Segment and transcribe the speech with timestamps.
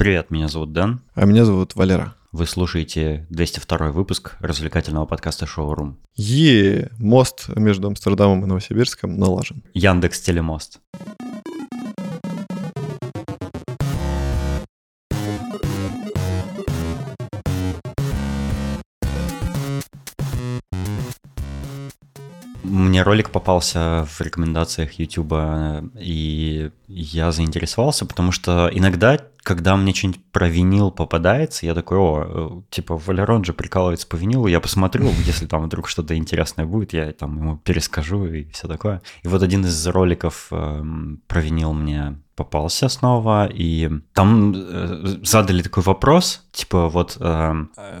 [0.00, 1.02] Привет, меня зовут Дэн.
[1.12, 2.14] А меня зовут Валера.
[2.32, 5.98] Вы слушаете 202 выпуск развлекательного подкаста «Шоурум».
[6.14, 9.62] Е, мост между Амстердамом и Новосибирском налажен.
[9.74, 10.80] Яндекс Телемост.
[22.62, 25.34] Мне ролик попался в рекомендациях YouTube,
[25.98, 32.62] и я заинтересовался, потому что иногда, когда мне что-нибудь про винил попадается, я такой, о,
[32.70, 37.12] типа, Валерон же прикалывается по винилу, я посмотрю, если там вдруг что-то интересное будет, я
[37.12, 39.02] там ему перескажу и все такое.
[39.22, 40.82] И вот один из роликов э,
[41.26, 47.54] про винил мне попался снова, и там э, задали такой вопрос, типа вот э,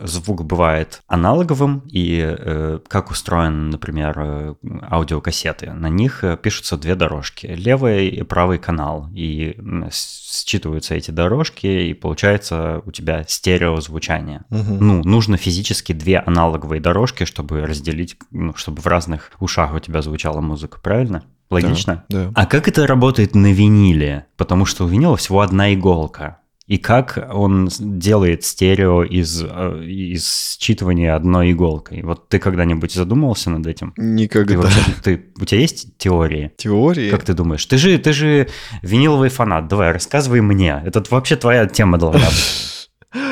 [0.04, 4.54] звук бывает аналоговым, и э, как устроен, например, э,
[4.90, 5.72] аудиокассеты.
[5.72, 9.58] На них э, пишутся две дорожки, левый и правый канал, и
[9.92, 14.44] считываются эти дорожки, и получается у тебя стереозвучание.
[14.48, 14.74] Угу.
[14.80, 20.00] Ну, нужно физически две аналоговые дорожки, чтобы разделить, ну, чтобы в разных ушах у тебя
[20.00, 21.24] звучала музыка, правильно?
[21.50, 22.04] Логично?
[22.08, 22.32] Да, да.
[22.34, 24.26] А как это работает на виниле?
[24.36, 26.38] Потому что у винила всего одна иголка.
[26.70, 32.02] И как он делает стерео из, э, из считывания одной иголкой?
[32.04, 33.92] Вот ты когда-нибудь задумывался над этим?
[33.96, 34.54] Никогда.
[34.54, 36.52] Ты вообще, ты, у тебя есть теории?
[36.56, 37.10] Теории?
[37.10, 37.66] Как ты думаешь?
[37.66, 38.48] Ты же, ты же
[38.82, 39.66] виниловый фанат.
[39.66, 40.80] Давай, рассказывай мне.
[40.86, 42.76] Это вообще твоя тема должна быть.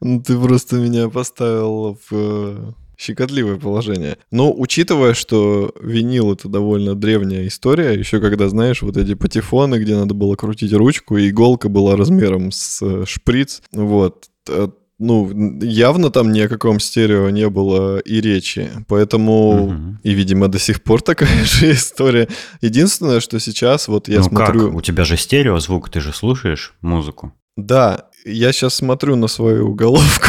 [0.00, 4.18] Ну, ты просто меня поставил в щекотливое положение.
[4.30, 9.96] Но учитывая, что винил это довольно древняя история, еще когда, знаешь, вот эти патефоны, где
[9.96, 16.10] надо было крутить ручку, и иголка была размером с э, шприц, вот, э, ну, явно
[16.10, 18.70] там ни о каком стерео не было и речи.
[18.88, 19.98] Поэтому, угу.
[20.02, 22.28] и, видимо, до сих пор такая же история.
[22.60, 24.68] Единственное, что сейчас вот я ну смотрю...
[24.68, 24.76] Как?
[24.76, 27.32] У тебя же стерео звук, ты же слушаешь музыку.
[27.56, 30.28] Да, я сейчас смотрю на свою головку.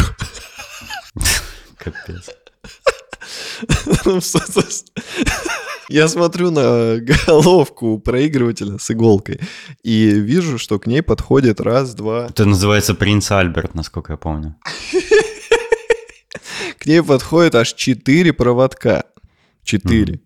[1.78, 2.30] Капец.
[5.88, 6.96] Я смотрю на
[7.26, 9.40] головку проигрывателя с иголкой
[9.84, 12.26] и вижу, что к ней подходит раз, два...
[12.26, 14.56] Это называется принц Альберт, насколько я помню.
[16.78, 19.04] К ней подходит аж четыре проводка.
[19.62, 20.20] Четыре.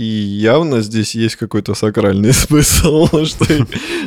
[0.00, 3.44] И явно здесь есть какой-то сакральный смысл, что,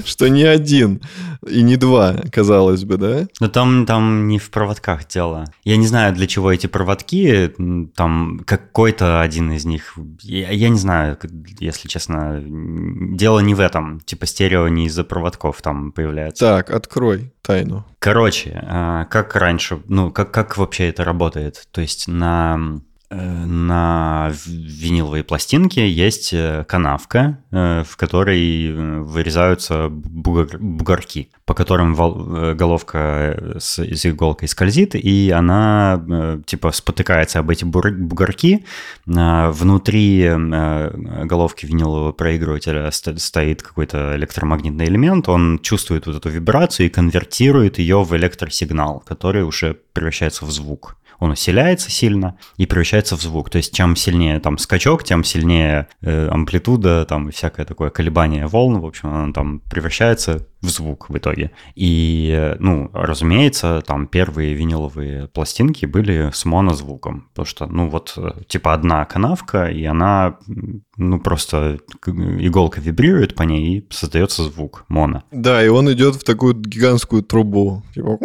[0.03, 1.01] что не один
[1.47, 3.27] и не два, казалось бы, да?
[3.39, 5.45] Но там, там не в проводках дело.
[5.63, 7.53] Я не знаю, для чего эти проводки,
[7.95, 9.93] там какой-то один из них,
[10.23, 11.15] я, я не знаю,
[11.59, 13.99] если честно, дело не в этом.
[13.99, 16.43] Типа стерео не из-за проводков там появляется.
[16.43, 17.85] Так, открой тайну.
[17.99, 21.67] Короче, а, как раньше, ну, как, как вообще это работает?
[21.71, 22.81] То есть на
[23.13, 31.95] на виниловой пластинке есть э, канавка, э, в которой вырезаются бугор, бугорки, по которым
[32.55, 38.65] головка с, с иголкой скользит, и она типа спотыкается об эти бугорки.
[39.05, 47.77] Внутри головки винилового проигрывателя стоит какой-то электромагнитный элемент, он чувствует вот эту вибрацию и конвертирует
[47.77, 53.49] ее в электросигнал, который уже превращается в звук он усиляется сильно и превращается в звук.
[53.49, 58.79] То есть чем сильнее там скачок, тем сильнее э, амплитуда, там всякое такое колебание волн,
[58.79, 61.51] в общем, он там превращается в звук в итоге.
[61.75, 68.73] И, ну, разумеется, там первые виниловые пластинки были с монозвуком, потому что, ну, вот, типа
[68.73, 70.37] одна канавка, и она,
[70.95, 75.23] ну, просто иголка вибрирует по ней, и создается звук моно.
[75.31, 77.83] Да, и он идет в такую гигантскую трубу.
[77.93, 78.17] Типа...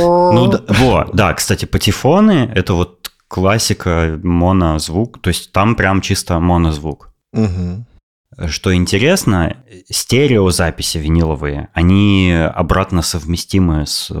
[0.00, 7.10] Ну, вот, да, кстати, патефоны— это вот классика монозвук, то есть там прям чисто монозвук.
[7.32, 7.84] Угу.
[8.46, 9.56] Что интересно,
[9.90, 14.12] стереозаписи виниловые, они обратно совместимы с,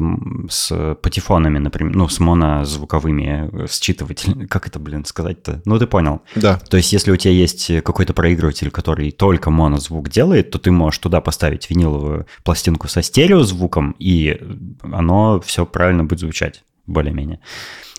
[0.48, 4.46] с патефонами, например, ну, с монозвуковыми считывателями.
[4.48, 5.62] Как это, блин, сказать-то?
[5.64, 6.22] Ну, ты понял.
[6.34, 6.58] Да.
[6.58, 10.98] То есть, если у тебя есть какой-то проигрыватель, который только монозвук делает, то ты можешь
[10.98, 14.40] туда поставить виниловую пластинку со стереозвуком, и
[14.82, 17.38] оно все правильно будет звучать, более-менее.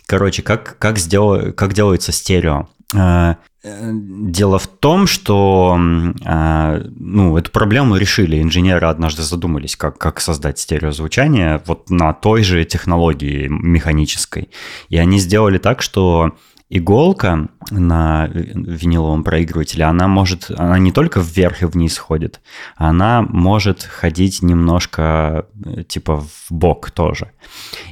[0.07, 2.67] Короче, как, как, сдел, как делается стерео?
[3.63, 5.77] Дело в том, что
[6.25, 8.41] а, ну, эту проблему решили.
[8.41, 14.49] Инженеры однажды задумались, как, как создать стереозвучание вот на той же технологии механической.
[14.89, 16.35] И они сделали так, что
[16.71, 22.41] иголка на виниловом проигрывателе, она может, она не только вверх и вниз ходит,
[22.77, 27.31] она может ходить немножко э, типа в бок тоже.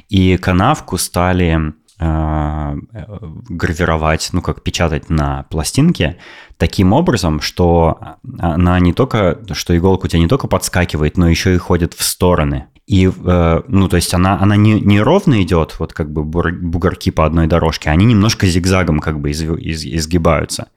[0.08, 6.16] И канавку стали гравировать, ну как печатать на пластинке
[6.56, 8.00] таким образом, что
[8.38, 12.02] она не только, что иголка у тебя не только подскакивает, но еще и ходит в
[12.02, 12.66] стороны.
[12.86, 17.10] И, э, ну, то есть она, она не, не ровно идет, вот как бы бугорки
[17.10, 20.68] по одной дорожке, они немножко зигзагом как бы из, из, изгибаются.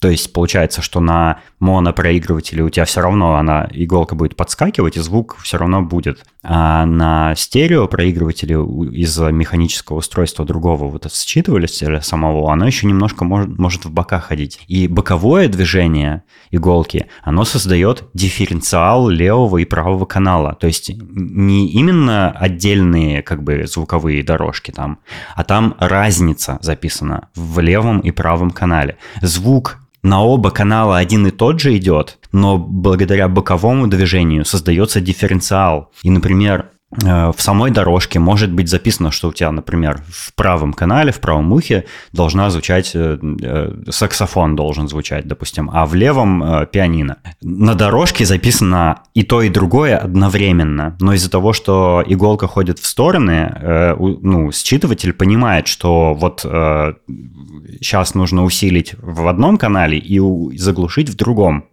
[0.00, 5.00] То есть получается, что на монопроигрывателе у тебя все равно она, иголка будет подскакивать, и
[5.00, 6.24] звук все равно будет.
[6.44, 13.58] А на стерео проигрывателе из-за механического устройства другого вот считывателя самого, оно еще немножко может,
[13.58, 14.60] может в бока ходить.
[14.68, 16.22] И боковое движение
[16.52, 20.56] иголки, оно создает дифференциал левого и правого канала.
[20.60, 25.00] То есть не именно отдельные как бы звуковые дорожки там,
[25.34, 28.96] а там разница записана в левом и правом канале.
[29.22, 35.90] Звук на оба канала один и тот же идет, но благодаря боковому движению создается дифференциал.
[36.02, 41.12] И, например, в самой дорожке может быть записано, что у тебя, например, в правом канале,
[41.12, 47.18] в правом ухе должна звучать, э, э, саксофон должен звучать, допустим, а в левом пианино.
[47.42, 52.86] На дорожке записано и то, и другое одновременно, но из-за того, что иголка ходит в
[52.86, 53.54] стороны,
[53.98, 60.18] ну, считыватель понимает, что вот сейчас нужно усилить в одном канале и
[60.56, 61.66] заглушить в другом.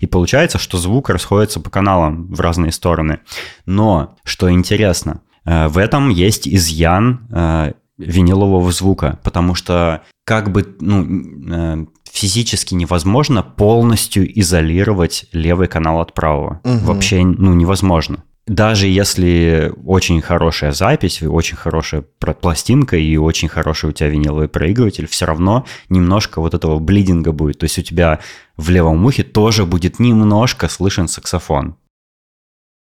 [0.00, 3.20] И получается, что звук расходится по каналам в разные стороны.
[3.66, 10.76] Но, что интересно, э, в этом есть изъян э, винилового звука, потому что как бы
[10.80, 11.06] ну,
[11.50, 16.60] э, физически невозможно полностью изолировать левый канал от правого.
[16.64, 16.78] Угу.
[16.84, 23.92] Вообще ну, невозможно даже если очень хорошая запись, очень хорошая пластинка и очень хороший у
[23.92, 27.60] тебя виниловый проигрыватель, все равно немножко вот этого блидинга будет.
[27.60, 28.18] То есть у тебя
[28.56, 31.76] в левом ухе тоже будет немножко слышен саксофон.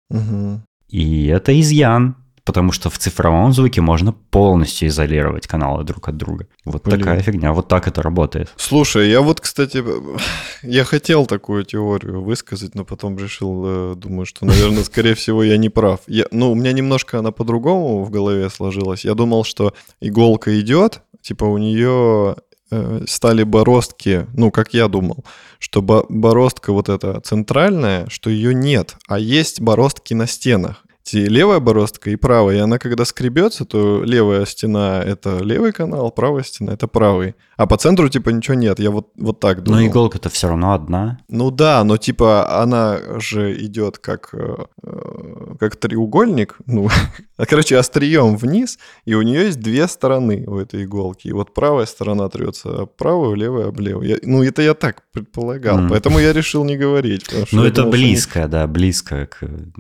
[0.09, 0.61] Угу.
[0.87, 2.15] И это изъян
[2.47, 6.47] потому что в цифровом звуке можно полностью изолировать каналы друг от друга.
[6.63, 6.99] Вот Блин.
[6.99, 8.53] такая фигня, вот так это работает.
[8.55, 9.83] Слушай, я вот, кстати,
[10.63, 15.57] я хотел такую теорию высказать, но потом решил, э, думаю, что, наверное, скорее всего, я
[15.57, 15.99] не прав.
[16.07, 19.03] Я, ну, у меня немножко она по-другому в голове сложилась.
[19.03, 22.37] Я думал, что иголка идет, типа у нее
[22.71, 25.25] э, стали бороздки, ну, как я думал,
[25.59, 32.09] что бороздка вот эта центральная, что ее нет, а есть бороздки на стенах левая бороздка
[32.09, 32.57] и правая.
[32.57, 37.35] И она, когда скребется, то левая стена— это левый канал, правая стена— это правый.
[37.57, 38.79] А по центру, типа, ничего нет.
[38.79, 39.81] Я вот, вот так думаю.
[39.81, 41.17] Но иголка-то все равно одна.
[41.27, 46.57] Ну да, но, типа, она же идет как, э, э, как треугольник.
[46.67, 46.87] Ну,
[47.49, 51.29] короче, острием вниз, и у нее есть две стороны у этой иголки.
[51.29, 54.07] И вот правая сторона трется об правую, левая об левую.
[54.07, 55.79] Я, ну, это я так предполагал.
[55.79, 55.89] Mm.
[55.89, 57.25] Поэтому я решил не говорить.
[57.51, 58.47] Ну, это думал, близко, не...
[58.47, 59.25] да, близко.
[59.25, 59.39] К...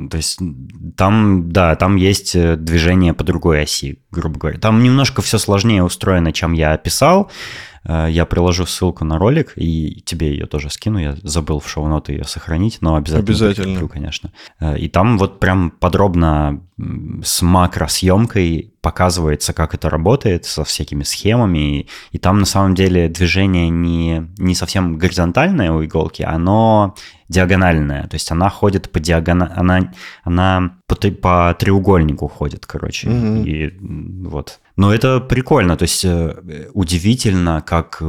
[0.09, 0.39] То есть
[0.95, 4.59] там да, там есть э, движение по другой оси, грубо говоря.
[4.59, 7.29] Там немножко все сложнее устроено, чем я описал.
[7.87, 10.99] Э, я приложу ссылку на ролик, и тебе ее тоже скину.
[10.99, 13.23] Я забыл в шоу-ноты ее сохранить, но обязательно.
[13.23, 13.65] Обязательно.
[13.65, 14.31] Прикреплю, конечно.
[14.59, 16.61] Э, и там вот прям подробно
[17.23, 21.79] с макросъемкой показывается, как это работает со всякими схемами.
[21.79, 26.95] И, и там на самом деле движение не, не совсем горизонтальное у иголки, оно
[27.29, 28.03] диагональная.
[28.07, 29.93] То есть она ходит по диагонали, она,
[30.23, 33.07] она по, по треугольнику ходит, короче.
[33.07, 33.43] Mm-hmm.
[33.43, 34.59] И вот.
[34.75, 38.03] Но это прикольно, то есть э, удивительно, как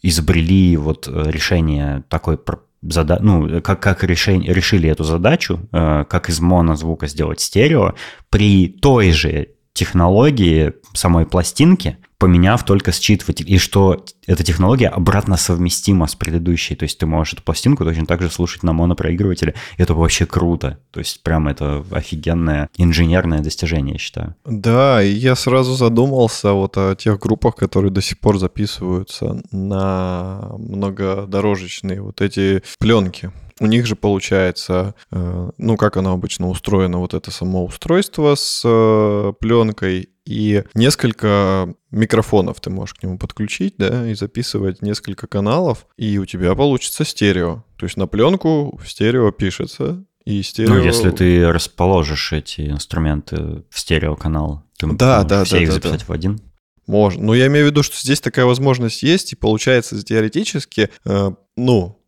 [0.00, 2.38] изобрели вот решение такой
[2.82, 3.18] зада...
[3.20, 7.94] ну, как, как решение, решили эту задачу, э, как из монозвука сделать стерео,
[8.30, 13.50] при той же технологии самой пластинки, поменяв только считыватель.
[13.50, 16.74] И что эта технология обратно совместима с предыдущей.
[16.74, 19.54] То есть ты можешь эту пластинку точно так же слушать на монопроигрывателе.
[19.76, 20.78] Это вообще круто.
[20.90, 24.34] То есть прям это офигенное инженерное достижение, я считаю.
[24.44, 30.50] Да, и я сразу задумался вот о тех группах, которые до сих пор записываются на
[30.58, 33.30] многодорожечные вот эти пленки.
[33.60, 38.62] У них же получается, э, ну как оно обычно устроено, вот это само устройство с
[38.64, 45.86] э, пленкой и несколько микрофонов ты можешь к нему подключить, да, и записывать несколько каналов,
[45.96, 47.64] и у тебя получится стерео.
[47.76, 50.74] То есть на пленку в стерео пишется, и стерео...
[50.74, 55.68] Ну, если ты расположишь эти инструменты в стереоканал, ты да, можешь да, все да, их
[55.68, 56.06] да, записать да.
[56.06, 56.40] в один.
[56.86, 57.22] Можно.
[57.22, 61.98] Но я имею в виду, что здесь такая возможность есть, и получается теоретически, э, ну,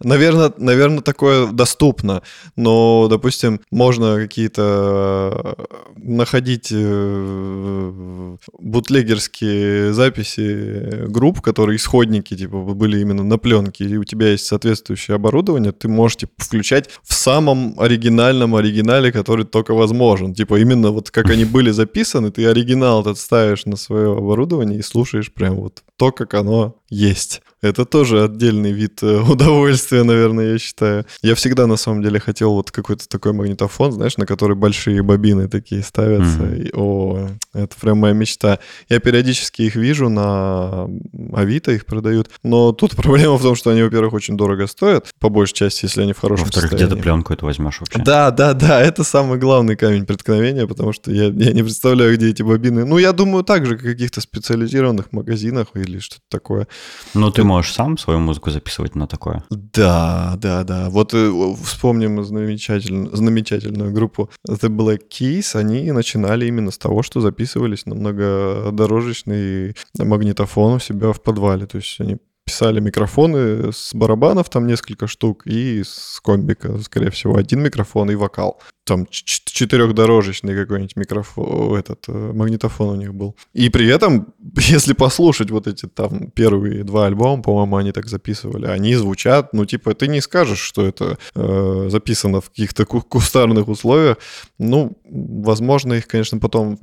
[0.00, 2.22] наверное, наверное, такое доступно,
[2.56, 5.64] но, допустим, можно какие-то э,
[5.96, 14.28] находить э, бутлегерские записи групп, которые исходники, типа, были именно на пленке, и у тебя
[14.28, 20.34] есть соответствующее оборудование, ты можешь, типа, включать в самом оригинальном оригинале, который только возможен.
[20.34, 24.82] Типа, именно вот как они были записаны, ты оригинал этот ставишь на свое оборудование и
[24.82, 27.42] слушаешь прям вот то, как оно есть.
[27.62, 31.04] Это тоже отдельный вид э, удовольствия, наверное, я считаю.
[31.22, 35.48] Я всегда, на самом деле, хотел вот какой-то такой магнитофон, знаешь, на который большие бобины
[35.48, 36.38] такие ставятся.
[36.38, 36.68] Mm-hmm.
[36.68, 38.60] И, о, это прям моя мечта.
[38.88, 40.88] Я периодически их вижу на
[41.34, 42.30] Авито, их продают.
[42.42, 46.02] Но тут проблема в том, что они, во-первых, очень дорого стоят, по большей части, если
[46.02, 46.92] они в хорошем Во-вторых, состоянии.
[46.92, 47.98] где ты пленку это возьмешь вообще?
[48.02, 52.30] Да, да, да, это самый главный камень преткновения, потому что я, я не представляю, где
[52.30, 52.86] эти бобины.
[52.86, 56.66] Ну, я думаю, так же, как в каких-то специализированных магазинах или что-то такое.
[57.12, 59.42] Ну, ты можешь сам свою музыку записывать на такое.
[59.50, 60.88] Да, да, да.
[60.90, 65.56] Вот э, вспомним замечательную, замечательную группу The Black Keys.
[65.56, 71.66] Они начинали именно с того, что записывались на многодорожечный магнитофон у себя в подвале.
[71.66, 72.18] То есть они
[72.50, 78.16] писали микрофоны с барабанов, там несколько штук, и с комбика, скорее всего, один микрофон и
[78.16, 78.60] вокал.
[78.84, 83.36] Там четырехдорожечный какой-нибудь микрофон, этот э, магнитофон у них был.
[83.52, 88.66] И при этом, если послушать вот эти там первые два альбома, по-моему, они так записывали,
[88.66, 94.16] они звучат, ну, типа, ты не скажешь, что это э, записано в каких-то кустарных условиях.
[94.58, 96.78] Ну, возможно, их, конечно, потом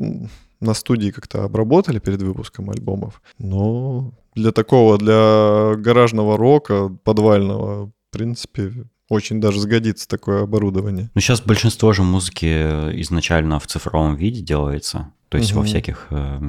[0.62, 7.91] на студии как-то обработали перед выпуском альбомов, но для такого, для гаражного рока, подвального, в
[8.12, 8.72] принципе,
[9.10, 11.10] очень даже сгодится такое оборудование.
[11.13, 12.46] Ну, сейчас большинство же музыки
[13.01, 15.62] изначально в цифровом виде делается, то есть угу.
[15.62, 16.39] во всяких э,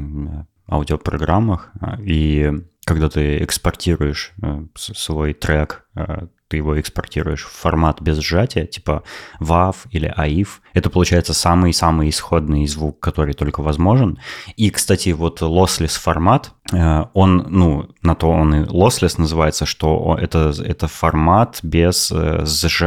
[0.68, 1.73] аудиопрограммах.
[2.00, 2.52] И
[2.85, 9.02] когда ты экспортируешь э, свой трек э, ты его экспортируешь в формат без сжатия, типа
[9.40, 10.49] WAV или AIF.
[10.75, 14.19] Это получается самый-самый исходный звук, который только возможен.
[14.57, 20.17] И, кстати, вот lossless формат, э, он, ну, на то он и lossless называется, что
[20.21, 22.45] это, это формат без, э,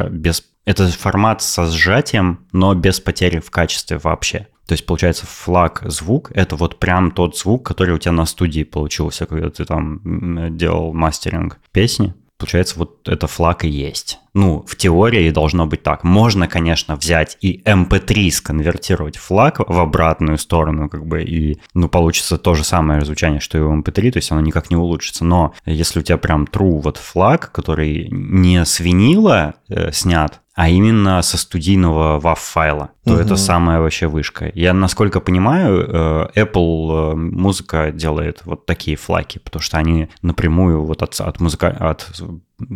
[0.10, 4.48] без это формат со сжатием, но без потери в качестве вообще.
[4.68, 8.64] То есть, получается, флаг звук— это вот прям тот звук, который у тебя на студии
[8.64, 12.14] получился, когда ты там делал мастеринг песни.
[12.42, 14.18] Получается, вот это флаг и есть.
[14.34, 16.04] Ну, в теории должно быть так.
[16.04, 21.90] Можно, конечно, взять и MP3 эм сконвертировать флаг в обратную сторону, как бы, и, ну,
[21.90, 24.78] получится то же самое звучание, что и у MP3, эм то есть оно никак не
[24.78, 25.26] улучшится.
[25.26, 30.70] Но если у тебя прям true вот флаг, который не с винила э, снят, а
[30.70, 33.22] именно со студийного WAV-файла, то угу.
[33.22, 34.52] это самая вообще вышка.
[34.54, 40.84] Я, насколько понимаю, э, Apple э, музыка делает вот такие флаги, потому что они напрямую
[40.84, 42.12] вот от, от, музыка, от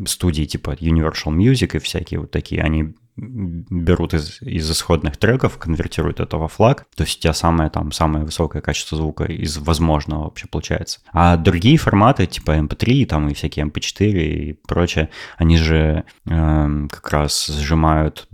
[0.08, 6.20] студии типа Universal Music и всякие вот такие, они берут из, из исходных треков, конвертируют
[6.20, 10.26] это во FLAC, то есть у тебя самое там самое высокое качество звука из возможного
[10.26, 11.00] вообще получается.
[11.14, 16.04] А другие форматы типа MP3 эм там и всякие MP4 эм и прочее, они же
[16.26, 18.28] э, как раз сжимают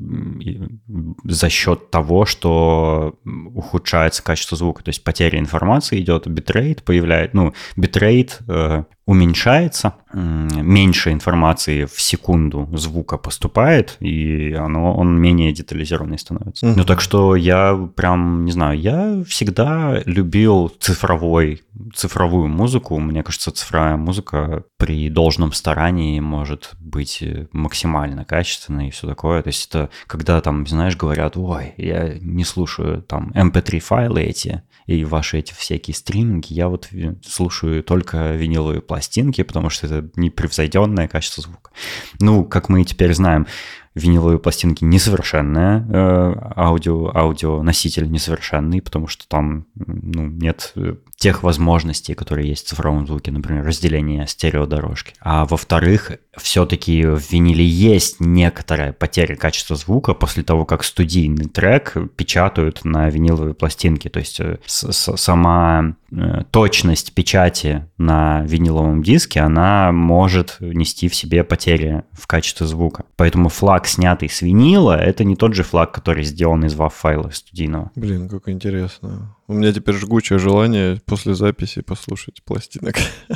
[1.25, 3.19] за счет того, что
[3.53, 11.11] ухудшается качество звука, то есть потеря информации идет, битрейт появляет, ну битрейт э, уменьшается, меньше
[11.11, 16.67] информации в секунду звука поступает, и оно, он менее детализированный становится.
[16.67, 16.73] Uh-huh.
[16.77, 21.63] Ну так что я прям, не знаю, я всегда любил цифровой,
[21.95, 22.99] цифровую музыку.
[22.99, 29.41] Мне кажется, цифровая музыка при должном старании может быть максимально качественной и все такое.
[29.41, 34.21] То есть это когда там, знаешь, говорят, ой, я не слушаю там mp3 эм файлы
[34.21, 36.89] эти, и ваши эти всякие стриминги, я вот
[37.25, 41.71] слушаю только виниловые пластинки, потому что это непревзойденное качество звука.
[42.19, 43.47] Ну, как мы теперь знаем,
[43.95, 52.15] виниловые пластинки несовершенная, э, аудио носитель несовершенный, потому что там ну, нет э, тех возможностей,
[52.15, 55.13] которые есть в цифровом звуке, например, разделение стереодорожки.
[55.21, 61.95] А во-вторых, все-таки в виниле есть некоторая потеря качества звука после того, как студийный трек
[62.15, 64.07] печатают на виниловые пластинки.
[64.07, 71.43] То есть э, сама э, точность печати на виниловом диске, она может нести в себе
[71.43, 73.05] потери в качестве звука.
[73.15, 77.91] Поэтому флаг, снятый с винила, это не тот же флаг, который сделан из WAV-файла студийного.
[77.93, 79.35] Блин, как интересно.
[79.47, 82.95] У меня теперь жгучее желание после записи послушать пластинок.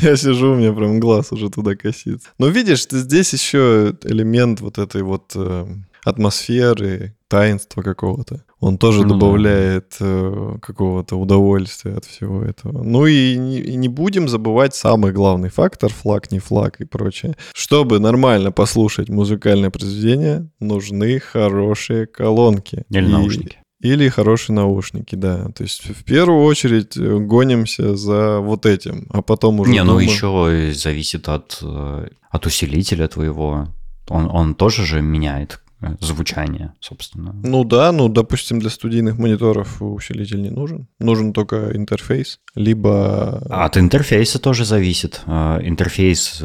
[0.00, 2.30] Я сижу, у меня прям глаз уже туда косится.
[2.38, 5.66] Но видишь, здесь еще элемент вот этой вот э,
[6.02, 8.42] атмосферы, таинства какого-то.
[8.58, 12.82] Он тоже добавляет э, какого-то удовольствия от всего этого.
[12.82, 17.36] Ну и не, будем забывать самый главный фактор, флаг, не флаг и прочее.
[17.52, 22.84] Чтобы нормально послушать музыкальное произведение, нужны хорошие колонки.
[22.88, 23.58] Или наушники.
[23.84, 25.50] Или хорошие наушники, да.
[25.50, 29.70] То есть в первую очередь э, гонимся за вот этим, а потом уже...
[29.70, 30.08] Не, ну думаем...
[30.08, 33.68] еще зависит от, э, от усилителя твоего.
[34.08, 37.34] Он, он тоже же меняет э, звучания, собственно.
[37.34, 40.88] Ну да, ну, допустим, для студийных мониторов усилитель не нужен.
[40.98, 43.42] Нужен только интерфейс, либо...
[43.50, 45.20] От интерфейса тоже зависит.
[45.26, 46.40] Интерфейс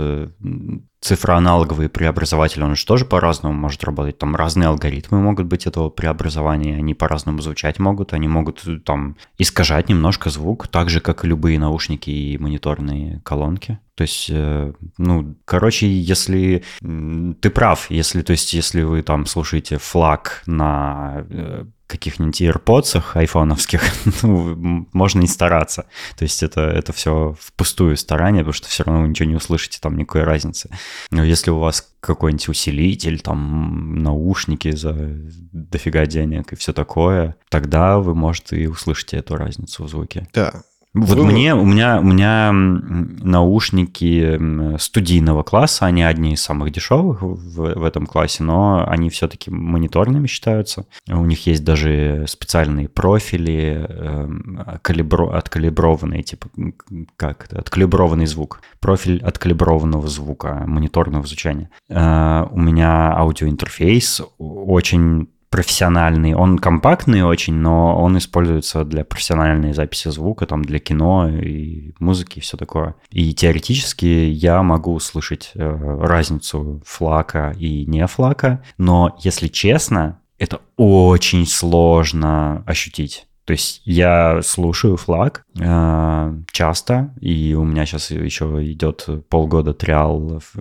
[1.02, 4.18] цифроаналоговый преобразователь, он же тоже по-разному может работать.
[4.18, 9.90] Там разные алгоритмы могут быть этого преобразования, они по-разному звучать могут, они могут там искажать
[9.90, 13.80] немножко звук, так же, как и любые наушники и мониторные колонки.
[13.96, 19.78] То есть, э, ну, короче, если ты прав, если, то есть, если вы там слушаете
[19.78, 23.82] флаг на э, каких-нибудь AirPods айфоновских,
[24.24, 25.86] ну, можно не стараться.
[26.16, 29.80] То есть это, это все впустую старание, потому что все равно вы ничего не услышите,
[29.82, 30.70] там никакой разницы.
[31.10, 37.98] Но если у вас какой-нибудь усилитель, там наушники за дофига денег и все такое, тогда
[37.98, 40.28] вы, может, и услышите эту разницу в звуке.
[40.34, 40.62] Да,
[40.96, 41.26] вот Вы...
[41.26, 44.40] мне, у меня, у меня наушники
[44.80, 50.26] студийного класса, они одни из самых дешевых в, в этом классе, но они все-таки мониторными
[50.26, 50.86] считаются.
[51.08, 56.48] У них есть даже специальные профили, э, калибро, откалиброванные, типа,
[57.18, 58.62] как это, откалиброванный звук.
[58.80, 61.70] Профиль откалиброванного звука, мониторного звучания.
[61.90, 66.34] Э, у меня аудиоинтерфейс очень профессиональный.
[66.34, 72.40] Он компактный очень, но он используется для профессиональной записи звука, там для кино и музыки
[72.40, 72.96] и все такое.
[73.12, 80.62] И теоретически я могу услышать э, разницу флака и не флака, но если честно, это
[80.78, 83.28] очень сложно ощутить.
[83.50, 90.40] То есть я слушаю флаг э, часто, и у меня сейчас еще идет полгода триал
[90.40, 90.56] в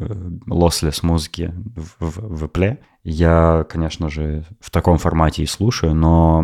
[0.49, 1.53] lossless музыки
[1.99, 2.79] в Apple.
[3.05, 6.41] Я, конечно же, в таком формате и слушаю, но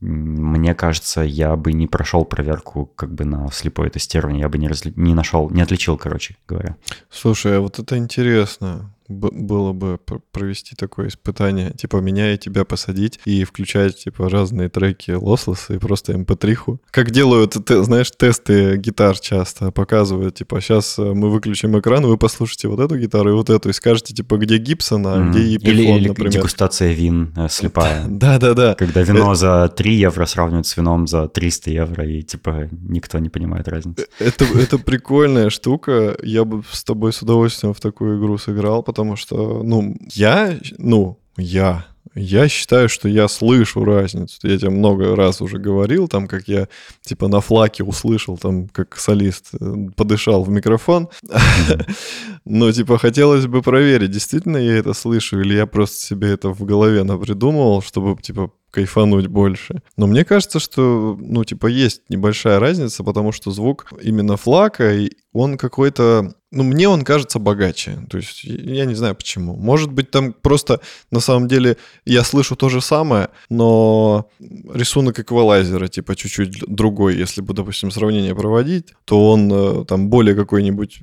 [0.00, 4.66] мне кажется, я бы не прошел проверку как бы на слепое тестирование, я бы не,
[4.66, 4.92] разли...
[4.96, 6.74] не нашел, не отличил, короче говоря.
[7.10, 9.98] Слушай, а вот это интересно было бы
[10.32, 15.78] провести такое испытание, типа меня и тебя посадить и включать типа разные треки лослоса и
[15.78, 16.56] просто mp3.
[16.68, 22.06] Эм как делают, ты, знаешь, тесты гитар часто показывают, типа сейчас э, мы выключим экран,
[22.06, 25.30] вы послушайте вот эту гитару и вот эту и скажете типа где Гибсон, а mm-hmm.
[25.30, 26.32] где Епифон, или, или например.
[26.32, 28.04] дегустация вин э, слепая.
[28.08, 28.74] Да-да-да.
[28.74, 29.34] Когда вино это...
[29.34, 34.06] за 3 евро сравнивают с вином за 300 евро и типа никто не понимает разницы.
[34.18, 38.82] Э, это, это прикольная штука, я бы с тобой с удовольствием в такую игру сыграл,
[38.96, 44.38] потому что, ну, я, ну, я, я считаю, что я слышу разницу.
[44.42, 46.68] Я тебе много раз уже говорил, там, как я,
[47.02, 51.10] типа, на флаке услышал, там, как солист э, подышал в микрофон.
[52.46, 56.64] Но, типа, хотелось бы проверить, действительно я это слышу, или я просто себе это в
[56.64, 59.82] голове напридумывал, чтобы, типа, кайфануть больше.
[59.96, 64.94] Но мне кажется, что, ну, типа, есть небольшая разница, потому что звук именно флака,
[65.36, 67.98] он какой-то ну, мне он кажется богаче.
[68.08, 69.56] То есть я не знаю почему.
[69.56, 74.28] Может быть, там просто на самом деле я слышу то же самое, но
[74.72, 77.16] рисунок эквалайзера типа чуть-чуть другой.
[77.16, 81.00] Если бы, допустим, сравнение проводить, то он э, там более какой-нибудь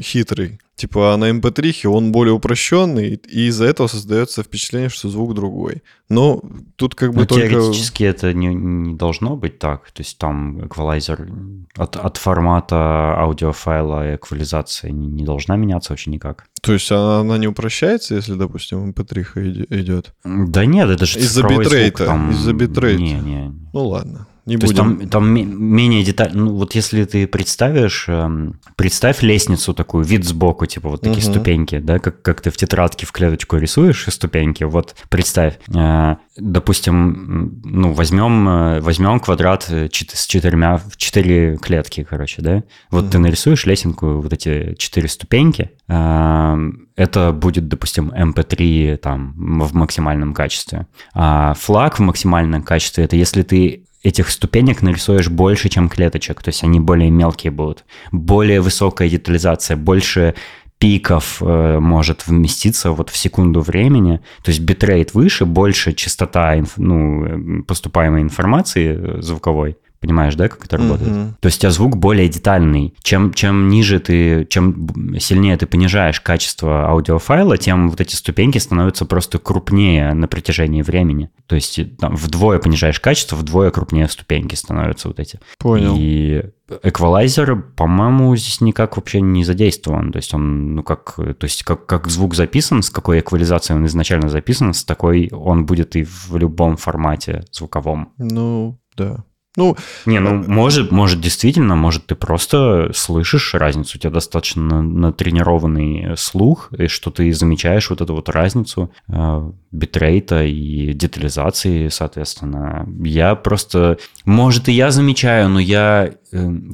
[0.00, 0.60] хитрый.
[0.76, 5.34] Типа а на MP3 эм он более упрощенный, и из-за этого создается впечатление, что звук
[5.34, 5.82] другой.
[6.08, 6.42] Но
[6.76, 7.48] тут как бы Но только...
[7.48, 9.90] Теоретически это не, не должно быть так.
[9.92, 11.28] То есть там эквалайзер
[11.76, 16.44] от, от формата аудиофайла эквализации информация не, не должна меняться вообще никак.
[16.62, 20.14] То есть она, она не упрощается, если, допустим, MP3 идет?
[20.24, 22.06] Да нет, это же Из-за битрейта.
[22.06, 22.30] Там...
[22.30, 23.02] Из-за битрейта.
[23.02, 23.52] Не, не.
[23.72, 24.26] Ну ладно.
[24.46, 24.98] Не То будем.
[24.98, 26.44] есть там, там менее детально.
[26.44, 31.32] Ну, вот если ты представишь, эм, представь лестницу такую, вид сбоку, типа вот такие угу.
[31.32, 34.64] ступеньки, да, как, как ты в тетрадке в клеточку рисуешь ступеньки.
[34.64, 42.64] Вот представь, э, допустим, ну, возьмем, э, возьмем квадрат с четырьмя, четыре клетки, короче, да.
[42.90, 43.12] Вот угу.
[43.12, 49.74] ты нарисуешь лесенку, вот эти четыре ступеньки, э, это будет, допустим, MP3 эм там в
[49.74, 50.86] максимальном качестве.
[51.14, 56.50] А флаг в максимальном качестве это если ты этих ступенек нарисуешь больше, чем клеточек, то
[56.50, 57.84] есть они более мелкие будут.
[58.12, 60.34] Более высокая детализация, больше
[60.78, 67.24] пиков э, может вместиться вот в секунду времени, то есть битрейт выше, больше частота ну,
[67.24, 71.10] э, поступаемой информации э, звуковой, Понимаешь, да, как это работает?
[71.10, 71.32] Mm-hmm.
[71.40, 72.94] То есть у тебя звук более детальный.
[73.02, 74.86] Чем, чем ниже ты, чем
[75.18, 81.30] сильнее ты понижаешь качество аудиофайла, тем вот эти ступеньки становятся просто крупнее на протяжении времени.
[81.46, 85.40] То есть там, вдвое понижаешь качество, вдвое крупнее ступеньки становятся вот эти.
[85.58, 85.94] Понял.
[85.96, 86.42] И
[86.82, 90.12] эквалайзер, по-моему, здесь никак вообще не задействован.
[90.12, 93.86] То есть он, ну как, то есть как, как звук записан, с какой эквализацией он
[93.86, 98.12] изначально записан, с такой он будет и в любом формате звуковом.
[98.18, 99.24] Ну, да.
[99.56, 106.16] Ну, не, ну, может, может, действительно, может, ты просто слышишь разницу, у тебя достаточно натренированный
[106.16, 112.88] слух, и что ты замечаешь вот эту вот разницу э, битрейта и детализации, соответственно.
[113.04, 116.14] Я просто, может, и я замечаю, но я, э,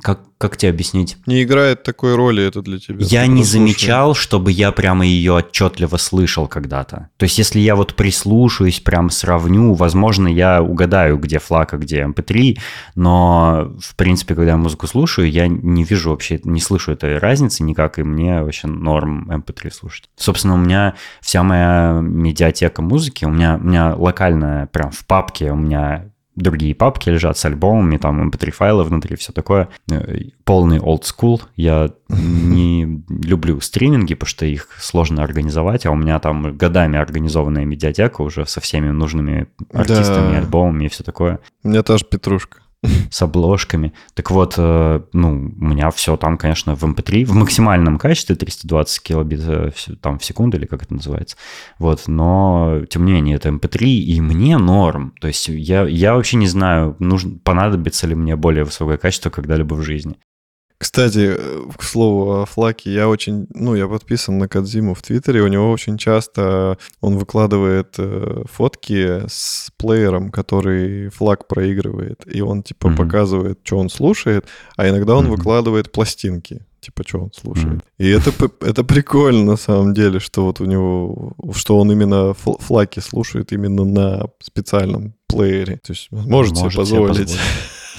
[0.02, 1.18] как как тебе объяснить?
[1.26, 3.04] Не играет такой роли это для тебя.
[3.04, 7.10] Я не замечал, чтобы я прямо ее отчетливо слышал когда-то.
[7.18, 12.04] То есть, если я вот прислушаюсь, прям сравню, возможно, я угадаю, где флаг, а где
[12.04, 12.56] MP3, эм
[12.94, 17.62] но, в принципе, когда я музыку слушаю, я не вижу вообще, не слышу этой разницы
[17.62, 20.08] никак, и мне вообще норм MP3 эм слушать.
[20.16, 25.52] Собственно, у меня вся моя медиатека музыки, у меня, у меня локальная, прям в папке
[25.52, 26.06] у меня
[26.40, 29.68] другие папки лежат с альбомами, там mp3 файлы внутри, все такое.
[29.90, 31.40] Э, полный old school.
[31.56, 37.64] Я не люблю стриминги, потому что их сложно организовать, а у меня там годами организованная
[37.64, 40.38] медиатека уже со всеми нужными артистами, да.
[40.38, 41.40] альбомами и все такое.
[41.62, 42.60] У меня тоже петрушка
[43.10, 43.92] с обложками.
[44.14, 48.36] Так вот, э, ну, у меня все там, конечно, в MP3, эм в максимальном качестве
[48.36, 51.36] 320 килобит э, там в секунду, или как это называется.
[51.78, 55.14] Вот, но, тем не менее, это MP3, эм и мне норм.
[55.20, 59.74] То есть я, я вообще не знаю, нужно, понадобится ли мне более высокое качество когда-либо
[59.74, 60.16] в жизни.
[60.80, 61.36] Кстати,
[61.76, 65.70] к слову о Флаке, я очень, ну, я подписан на Кадзиму в Твиттере, у него
[65.70, 72.96] очень часто он выкладывает э, фотки с плеером, который Флаг проигрывает, и он, типа, mm-hmm.
[72.96, 74.46] показывает, что он слушает,
[74.78, 75.36] а иногда он mm-hmm.
[75.36, 77.80] выкладывает пластинки, типа, что он слушает.
[77.80, 77.82] Mm-hmm.
[77.98, 83.00] И это, это прикольно, на самом деле, что вот у него, что он именно Флаки
[83.00, 85.76] слушает именно на специальном плеере.
[85.76, 87.28] То есть может, может себе позволить.
[87.28, 87.38] Себе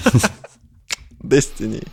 [0.02, 0.32] позволить.
[1.22, 1.86] Destiny.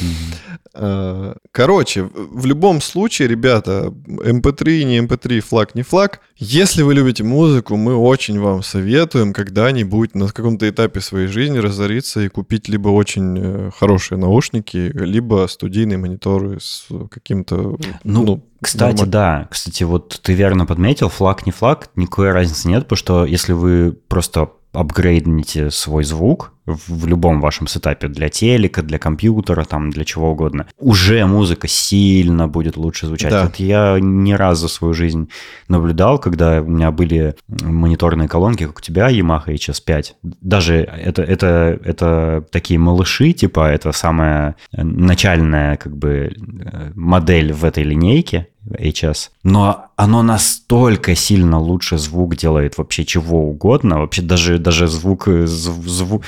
[0.00, 1.36] Mm-hmm.
[1.52, 6.20] Короче, в любом случае, ребята, MP3, не MP3, флаг, не флаг.
[6.36, 12.20] Если вы любите музыку, мы очень вам советуем когда-нибудь на каком-то этапе своей жизни разориться
[12.20, 17.78] и купить либо очень э, хорошие наушники, либо студийные мониторы с каким-то...
[18.04, 19.12] Ну, ну кстати, нормально.
[19.12, 19.48] да.
[19.50, 23.92] Кстати, вот ты верно подметил, флаг, не флаг, никакой разницы нет, потому что если вы
[24.08, 30.32] просто апгрейдните свой звук в любом вашем сетапе для телека, для компьютера, там, для чего
[30.32, 33.30] угодно, уже музыка сильно будет лучше звучать.
[33.30, 33.44] Да.
[33.44, 35.30] Вот я ни разу за свою жизнь
[35.68, 40.14] наблюдал, когда у меня были мониторные колонки, как у тебя, Yamaha HS5.
[40.22, 47.64] Даже это, это, это такие малыши, типа, это самая начальная, как бы, э, модель в
[47.64, 49.30] этой линейке, HS.
[49.42, 53.98] Но оно настолько сильно лучше звук делает вообще чего угодно.
[53.98, 56.22] Вообще даже, даже звук, звук,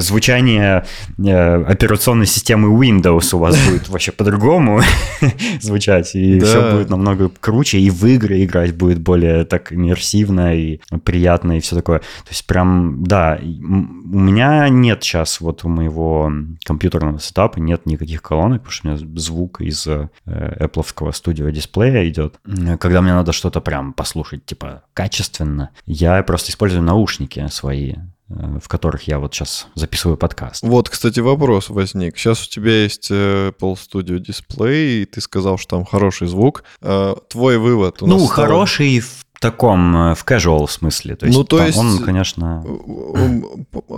[0.00, 0.84] звучание
[1.18, 4.80] э, операционной системы Windows у вас будет вообще по-другому
[5.60, 6.46] звучать, и да.
[6.46, 11.60] все будет намного круче, и в игры играть будет более так иммерсивно и приятно, и
[11.60, 12.00] все такое.
[12.00, 16.30] То есть прям, да, у меня нет сейчас вот у моего
[16.64, 22.08] компьютерного сетапа нет никаких колонок, потому что у меня звук из э, Apple студио дисплея
[22.08, 22.36] идет.
[22.78, 27.94] Когда мне надо что-то прям послушать, типа, качественно, я просто использую наушники свои,
[28.28, 30.62] в которых я вот сейчас записываю подкаст.
[30.62, 32.16] Вот, кстати, вопрос возник.
[32.16, 36.64] Сейчас у тебя есть э, Apple Studio Display, и ты сказал, что там хороший звук.
[36.80, 38.02] Э, твой вывод?
[38.02, 38.28] У ну, стал...
[38.28, 41.16] хороший в таком, в casual смысле.
[41.16, 42.64] То есть, ну, то есть он, конечно...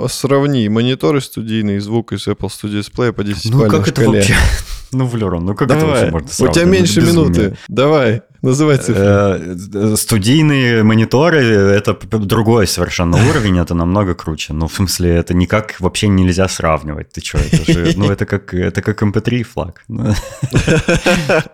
[0.09, 4.35] Сравни мониторы студийный звук из Apple Studio Display по 10 Ну, как это вообще?
[4.93, 5.85] Ну, Влерон, ну как Давай.
[5.85, 6.57] это вообще можно сравнивать?
[6.57, 7.57] У тебя меньше минуты.
[7.69, 8.23] Давай.
[8.47, 9.05] Называй цифры.
[9.05, 11.39] Э, студийные мониторы—
[11.79, 14.53] это другой совершенно уровень, это намного круче.
[14.53, 17.11] Ну, в смысле, это никак вообще нельзя сравнивать.
[17.11, 19.85] Ты что, это же, ну, это как, это как MP3 эм флаг.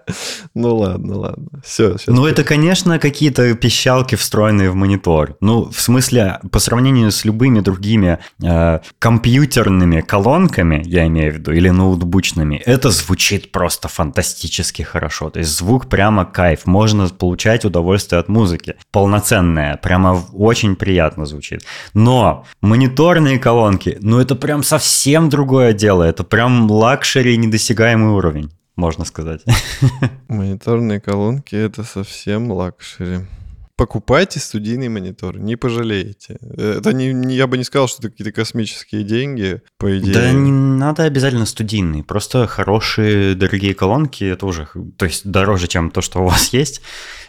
[0.54, 1.48] Ну, ладно, ладно.
[1.64, 5.36] Все, Ну, это, конечно, какие-то пищалки, встроенные в монитор.
[5.40, 11.52] Ну, в смысле, по сравнению с любыми другими э, компьютерными колонками, я имею в виду,
[11.52, 15.30] или ноутбучными, это звучит просто фантастически хорошо.
[15.30, 16.81] То есть звук прямо кайф можно
[17.18, 18.76] получать удовольствие от музыки.
[18.90, 21.62] Полноценная, прямо очень приятно звучит.
[21.94, 26.02] Но мониторные колонки, ну это прям совсем другое дело.
[26.02, 29.42] Это прям luxury недосягаемый уровень можно сказать.
[30.28, 33.20] Мониторные колонки это совсем luxury.
[33.76, 36.38] Покупайте студийный монитор, не пожалеете.
[36.56, 40.12] Это не, не, я бы не сказал, что это какие-то космические деньги, по идее.
[40.12, 45.90] Да не надо обязательно студийный, просто хорошие дорогие колонки, это уже, то есть дороже, чем
[45.90, 46.82] то, что у вас есть.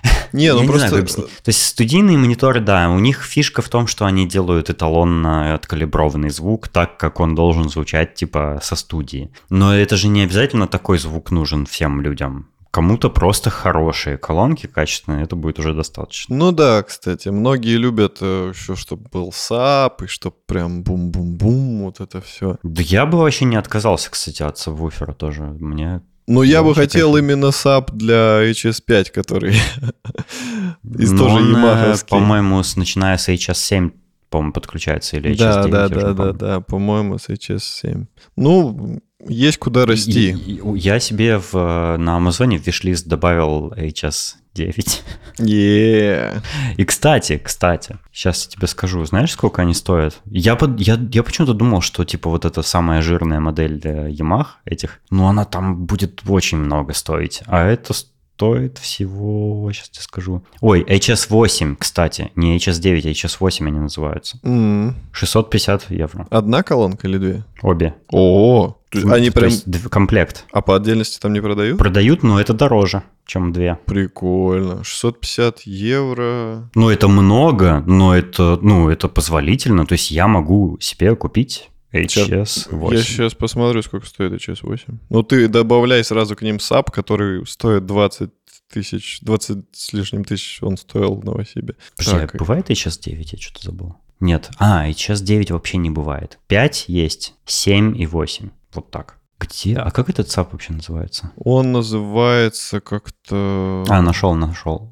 [0.33, 1.01] Не, ну я просто...
[1.01, 4.69] Не знаю, то есть студийные мониторы, да, у них фишка в том, что они делают
[4.69, 9.31] эталонно откалиброванный звук так, как он должен звучать, типа, со студии.
[9.49, 15.25] Но это же не обязательно такой звук нужен всем людям кому-то просто хорошие колонки качественные,
[15.25, 16.35] это будет уже достаточно.
[16.35, 21.99] Ну да, кстати, многие любят э, еще, чтобы был сап, и чтобы прям бум-бум-бум, вот
[21.99, 22.57] это все.
[22.63, 25.43] Да я бы вообще не отказался, кстати, от сабвуфера тоже.
[25.43, 27.31] Мне Но я бы хотел конечно.
[27.31, 29.53] именно сап для HS5, который
[30.97, 33.91] из Но тоже он, э, по-моему, начиная с HS7,
[34.31, 35.37] по-моему, подключается или HS9.
[35.37, 38.07] Да, да, да, да, да, по-моему, с HS7.
[38.35, 40.31] Ну, есть куда расти.
[40.31, 45.01] И- и- Я себе в, э, на Амазоне в виш-лист добавил HS9.
[45.39, 46.41] Е.
[46.77, 50.21] И, кстати, кстати, сейчас я тебе скажу, знаешь, сколько они стоят?
[50.25, 54.45] Я, под- я, я почему-то думал, что, типа, вот эта самая жирная модель для Yamaha
[54.65, 57.41] этих, ну, она там будет очень много стоить.
[57.47, 57.93] А это
[58.35, 60.43] стоит всего, сейчас тебе скажу.
[60.59, 64.39] Ой, HS8, кстати, не HS9, а HS8 они называются.
[64.43, 64.95] М.
[65.11, 66.27] 650 евро.
[66.29, 67.45] Одна колонка или две?
[67.61, 67.95] Обе.
[68.11, 69.49] О, они То прям...
[69.49, 70.45] есть комплект.
[70.51, 71.77] А по отдельности там не продают?
[71.77, 73.77] Продают, но это дороже, чем две.
[73.85, 74.83] Прикольно.
[74.83, 76.69] 650 евро.
[76.75, 79.85] Ну, это много, но это, ну, это позволительно.
[79.85, 82.93] То есть я могу себе купить HS8.
[82.93, 84.97] Я сейчас посмотрю, сколько стоит HS8.
[85.09, 88.29] Ну, ты добавляй сразу к ним саб, который стоит 20
[88.69, 91.75] тысяч, 20 с лишним тысяч он стоил в Новосибе.
[91.95, 93.27] Подожди, Так, а бывает HS9?
[93.31, 93.95] Я что-то забыл.
[94.19, 94.49] Нет.
[94.57, 96.39] А, HS9 вообще не бывает.
[96.47, 98.49] 5 есть, 7 и 8.
[98.73, 99.17] Вот так.
[99.39, 99.75] Где?
[99.75, 101.31] А как этот саб вообще называется?
[101.35, 103.83] Он называется как-то...
[103.89, 104.89] А, нашел, нашел.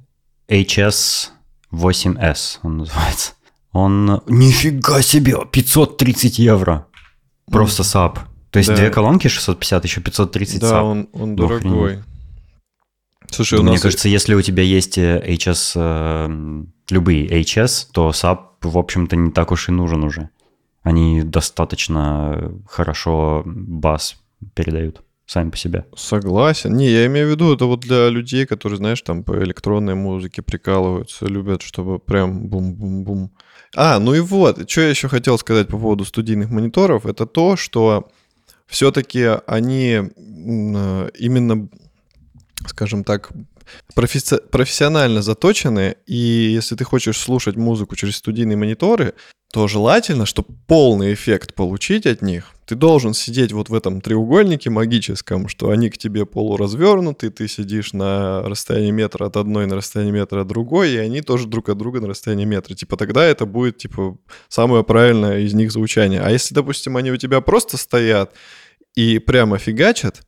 [0.49, 3.33] HS8S он называется.
[3.71, 4.21] Он...
[4.27, 5.37] Нифига себе!
[5.49, 6.87] 530 евро!
[7.51, 8.19] Просто саб.
[8.49, 8.75] То есть Да.
[8.75, 10.83] две колонки 650, еще 530 Да, саб.
[10.83, 11.99] он, он Ну, дорогой.
[13.29, 13.81] Слушай, у Мне нас...
[13.81, 19.31] кажется, если у тебя есть э, HS, э, любые HS, то саб, в общем-то, не
[19.31, 20.29] так уж и нужен уже.
[20.83, 24.17] Они достаточно хорошо бас
[24.53, 25.85] передают сами по себе.
[25.95, 26.75] Согласен.
[26.75, 30.41] Не, я имею в виду, это вот для людей, которые, знаешь, там по электронной музыке
[30.41, 33.31] прикалываются, любят, чтобы прям бум-бум-бум.
[33.75, 37.55] А, ну и вот, что я еще хотел сказать по поводу студийных мониторов, это то,
[37.55, 38.09] что
[38.67, 41.69] все-таки они э, именно,
[42.67, 43.31] скажем так,
[43.95, 49.13] професси- профессионально заточены, и если ты хочешь слушать музыку через студийные мониторы,
[49.51, 54.69] то желательно, чтобы полный эффект получить от них, ты должен сидеть вот в этом треугольнике
[54.69, 60.13] магическом, что они к тебе полуразвернуты, ты сидишь на расстоянии метра от одной, на расстоянии
[60.13, 62.75] метра от другой, и они тоже друг от друга на расстоянии метра.
[62.75, 66.21] Типа тогда это будет, типа, самое правильное из них звучание.
[66.21, 68.33] А если, допустим, они у тебя просто стоят
[68.95, 70.21] и прямо фигачат,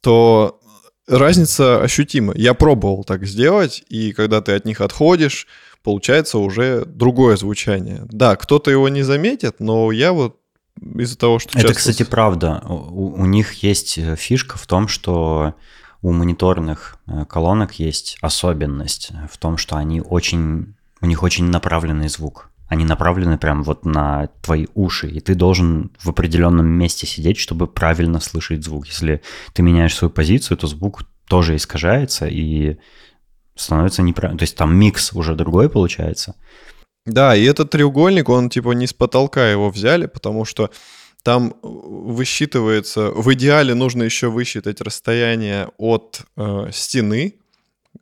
[0.00, 0.58] то
[1.06, 2.32] разница ощутима.
[2.34, 5.46] Я пробовал так сделать, и когда ты от них отходишь,
[5.84, 8.02] получается уже другое звучание.
[8.06, 10.38] Да, кто-то его не заметит, но я вот
[10.82, 12.60] из-за того, что Это, часто- кстати, правда.
[12.66, 15.54] У, у них есть э, фишка в том, что
[16.02, 22.08] у мониторных э, колонок есть особенность в том, что они очень, у них очень направленный
[22.08, 22.50] звук.
[22.66, 27.66] Они направлены прям вот на твои уши, и ты должен в определенном месте сидеть, чтобы
[27.66, 28.86] правильно слышать звук.
[28.88, 29.20] Если
[29.52, 32.78] ты меняешь свою позицию, то звук тоже искажается и
[33.54, 34.38] становится неправильно.
[34.38, 36.34] То есть там микс уже другой получается.
[37.06, 40.70] Да, и этот треугольник, он типа не с потолка его взяли, потому что
[41.22, 47.36] там высчитывается, в идеале нужно еще высчитать расстояние от э, стены,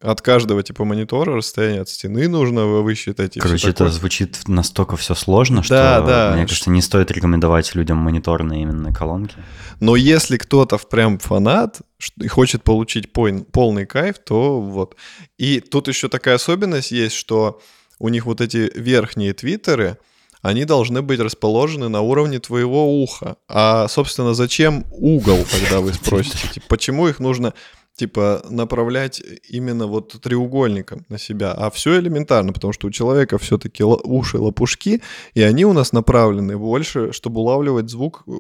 [0.01, 3.37] от каждого типа монитора расстояние от стены нужно высчитать.
[3.37, 3.93] и Короче, это такое.
[3.93, 9.37] звучит настолько все сложно, что, Да, мне кажется, не стоит рекомендовать людям мониторные именно колонки.
[9.81, 11.81] Но если кто-то прям фанат
[12.21, 14.97] и хочет получить полный кайф, то вот.
[15.39, 17.61] И тут еще такая особенность есть, что
[17.99, 19.99] у них вот эти верхние твиттеры,
[20.41, 23.37] они должны быть расположены на уровне твоего уха.
[23.49, 26.61] А, собственно, зачем угол, когда вы спросите?
[26.69, 27.55] Почему их нужно
[27.97, 33.85] типа направлять именно вот треугольником на себя, а все элементарно, потому что у человека все-таки
[33.85, 35.03] уши лопушки,
[35.35, 38.33] и они у нас направлены больше, чтобы улавливать звук, э,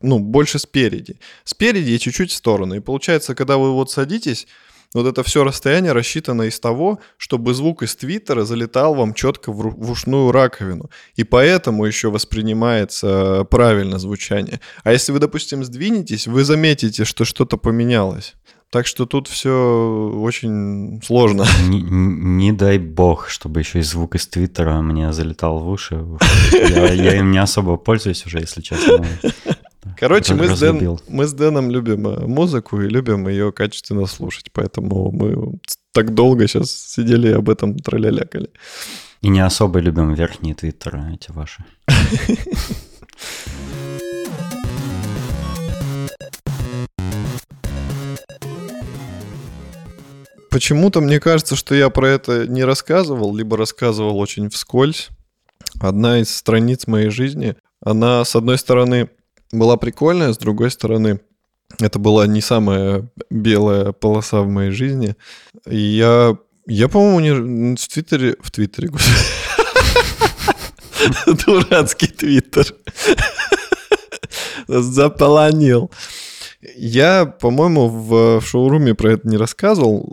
[0.00, 1.18] ну, больше спереди.
[1.44, 2.74] Спереди и чуть-чуть в сторону.
[2.74, 4.46] И получается, когда вы вот садитесь,
[4.94, 9.56] вот это все расстояние рассчитано из того, чтобы звук из твиттера залетал вам четко в,
[9.56, 10.90] в ушную раковину.
[11.16, 14.60] И поэтому еще воспринимается правильно звучание.
[14.84, 18.34] А если вы, допустим, сдвинетесь, вы заметите, что что-то поменялось.
[18.70, 21.46] Так что тут все очень сложно.
[21.68, 26.04] Не, не дай бог, чтобы еще и звук из Твиттера мне залетал в уши.
[26.52, 29.06] Я, я им не особо пользуюсь уже, если честно.
[29.96, 34.50] Короче, мы с, Дэн, мы с Дэном любим э, музыку и любим ее качественно слушать,
[34.52, 35.58] поэтому мы
[35.92, 38.50] так долго сейчас сидели и об этом троллялякали.
[39.22, 41.64] И не особо любим верхние Твиттеры эти ваши.
[50.56, 55.08] почему-то мне кажется, что я про это не рассказывал, либо рассказывал очень вскользь.
[55.80, 59.10] Одна из страниц моей жизни, она, с одной стороны,
[59.52, 61.20] была прикольная, с другой стороны,
[61.78, 65.14] это была не самая белая полоса в моей жизни.
[65.66, 68.36] И я, я по-моему, не в Твиттере...
[68.40, 68.88] В Твиттере,
[71.44, 72.74] Дурацкий Твиттер.
[74.68, 75.90] Заполонил.
[76.60, 80.12] Я, по-моему, в, в шоуруме про это не рассказывал,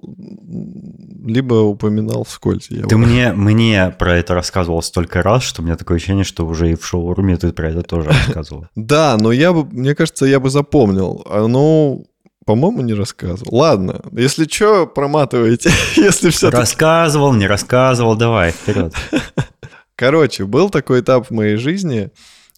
[1.25, 2.67] либо упоминал вскользь.
[2.69, 6.45] Я ты мне, мне про это рассказывал столько раз, что у меня такое ощущение, что
[6.45, 8.67] уже и в шоуруме ты про это тоже рассказывал.
[8.75, 11.25] Да, но я бы, мне кажется, я бы запомнил.
[11.29, 12.05] Ну,
[12.45, 13.55] по-моему, не рассказывал.
[13.55, 15.71] Ладно, если что, проматывайте.
[15.95, 18.93] если все Рассказывал, не рассказывал, давай, вперед.
[19.95, 22.11] Короче, был такой этап в моей жизни,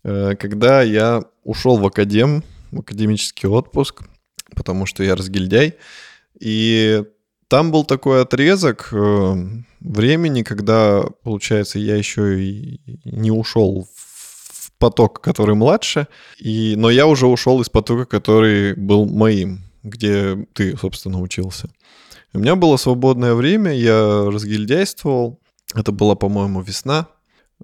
[0.04, 2.43] э, когда я ушел в академ,
[2.79, 4.03] академический отпуск,
[4.55, 5.75] потому что я разгильдяй.
[6.39, 7.03] И
[7.47, 9.35] там был такой отрезок э,
[9.79, 16.07] времени, когда, получается, я еще и не ушел в поток, который младше,
[16.38, 21.69] и, но я уже ушел из потока, который был моим, где ты, собственно, учился.
[22.33, 25.39] У меня было свободное время, я разгильдяйствовал.
[25.73, 27.07] Это была, по-моему, весна,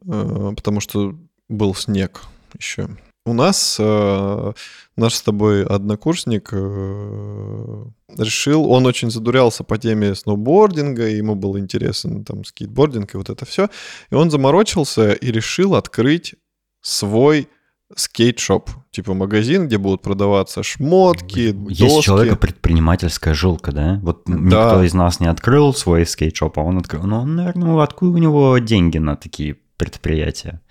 [0.06, 1.16] э, потому что
[1.50, 2.22] был снег
[2.58, 2.88] еще.
[3.26, 4.54] У нас э,
[5.02, 7.86] наш с тобой однокурсник э,
[8.18, 13.46] решил, он очень задурялся по теме сноубординга, ему был интересен там скейтбординг и вот это
[13.46, 13.70] все,
[14.10, 16.36] и он заморочился и решил открыть
[16.82, 17.50] свой
[17.96, 21.98] скейт-шоп, типа магазин, где будут продаваться шмотки, Есть доски.
[21.98, 24.00] у человека предпринимательская жилка, да?
[24.02, 24.34] Вот да.
[24.34, 27.04] никто из нас не открыл свой скейт-шоп, а он открыл.
[27.04, 30.62] Ну, наверное, откуда у него деньги на такие предприятия?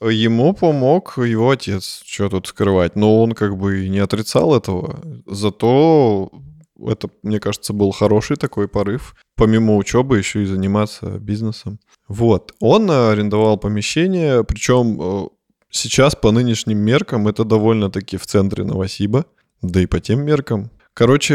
[0.00, 2.96] Ему помог его отец, что тут скрывать.
[2.96, 5.00] Но он как бы не отрицал этого.
[5.26, 6.30] Зато
[6.86, 9.14] это, мне кажется, был хороший такой порыв.
[9.36, 11.78] Помимо учебы еще и заниматься бизнесом.
[12.08, 12.54] Вот.
[12.60, 15.28] Он арендовал помещение, причем э,
[15.70, 19.26] сейчас по нынешним меркам это довольно-таки в центре Новосиба,
[19.62, 20.70] да и по тем меркам.
[20.94, 21.34] Короче,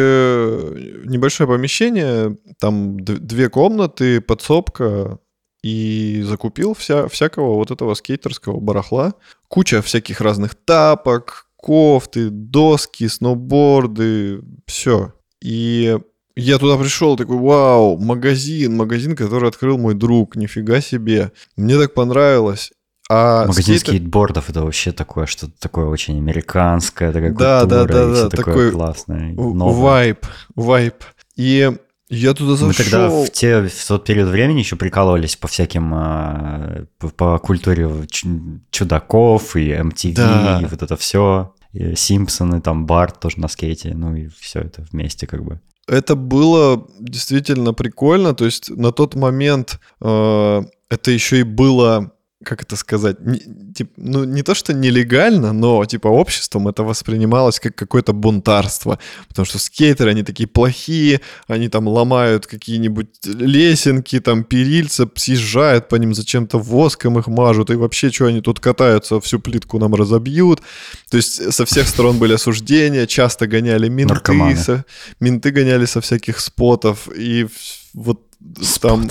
[1.06, 5.19] небольшое помещение, там две комнаты, подсобка,
[5.65, 9.15] и закупил вся, всякого вот этого скейтерского барахла.
[9.47, 15.13] Куча всяких разных тапок, кофты, доски, сноуборды, все.
[15.41, 15.97] И
[16.36, 21.32] я туда пришел, такой, вау, магазин, магазин, который открыл мой друг, нифига себе.
[21.58, 22.71] Мне так понравилось.
[23.10, 23.88] А Магазин скейтер...
[23.88, 28.45] скейтбордов это вообще такое, что-то такое очень американское, такая да, культура, да, да, да, такое
[28.45, 29.34] такой классное.
[29.36, 31.04] Вайп, вайп.
[31.36, 31.75] И
[32.10, 32.68] я туда зашел.
[32.68, 37.39] Мы тогда в, те, в тот период времени еще прикалывались по всяким, а, по, по
[37.39, 37.89] культуре
[38.70, 40.60] чудаков и MTV, да.
[40.62, 41.54] и вот это все.
[41.74, 45.60] И Симпсоны, там Барт тоже на скейте, ну и все это вместе как бы.
[45.88, 52.12] Это было действительно прикольно, то есть на тот момент э, это еще и было
[52.46, 53.40] как это сказать, не,
[53.74, 59.46] тип, ну не то что нелегально, но типа обществом это воспринималось как какое-то бунтарство, потому
[59.46, 66.14] что скейтеры, они такие плохие, они там ломают какие-нибудь лесенки, там перильца, съезжают по ним,
[66.14, 70.62] зачем-то воском их мажут, и вообще, что они тут катаются, всю плитку нам разобьют.
[71.10, 74.86] То есть со всех сторон были осуждения, часто гоняли менты, со,
[75.20, 77.48] менты гоняли со всяких спотов, и
[77.94, 78.22] вот
[78.62, 78.82] Спот.
[78.82, 79.10] там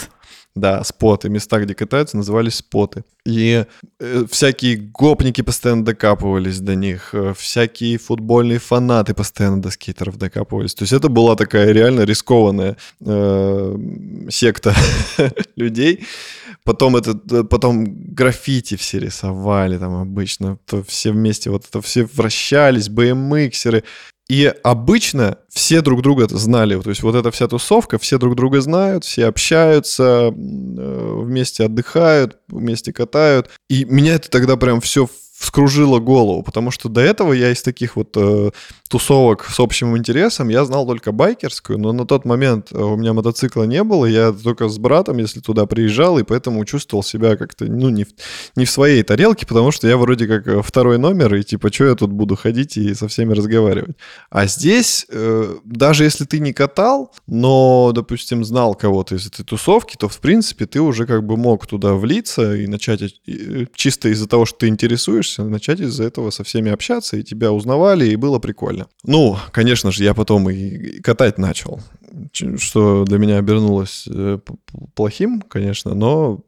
[0.54, 1.28] да, споты.
[1.28, 3.04] Места, где катаются, назывались споты.
[3.26, 3.64] И
[4.00, 10.74] э, всякие гопники постоянно докапывались до них, э, всякие футбольные фанаты постоянно до скейтеров докапывались.
[10.74, 13.76] То есть это была такая реально рискованная э,
[14.30, 14.74] секта
[15.56, 16.06] людей.
[16.64, 22.04] Потом это, э, потом граффити все рисовали там обычно, то все вместе вот это все
[22.04, 23.82] вращались, BMXеры.
[24.28, 26.80] И обычно все друг друга знали.
[26.80, 32.38] То есть вот эта вся тусовка, все друг друга знают, все общаются, э, вместе отдыхают,
[32.48, 33.50] вместе катают.
[33.68, 37.96] И меня это тогда прям все вскружило голову, потому что до этого я из таких
[37.96, 38.50] вот э,
[38.88, 43.12] тусовок с общим интересом, я знал только байкерскую, но на тот момент э, у меня
[43.12, 47.64] мотоцикла не было, я только с братом, если туда приезжал, и поэтому чувствовал себя как-то,
[47.64, 48.08] ну, не в,
[48.54, 51.86] не в своей тарелке, потому что я вроде как э, второй номер, и типа, что
[51.86, 53.96] я тут буду ходить и со всеми разговаривать.
[54.30, 59.96] А здесь, э, даже если ты не катал, но, допустим, знал кого-то из этой тусовки,
[59.96, 64.28] то, в принципе, ты уже как бы мог туда влиться и начать э, чисто из-за
[64.28, 68.38] того, что ты интересуешься, начать из-за этого со всеми общаться, и тебя узнавали, и было
[68.38, 68.86] прикольно.
[69.04, 71.80] Ну, конечно же, я потом и катать начал,
[72.32, 74.38] что для меня обернулось э,
[74.94, 76.40] плохим, конечно, но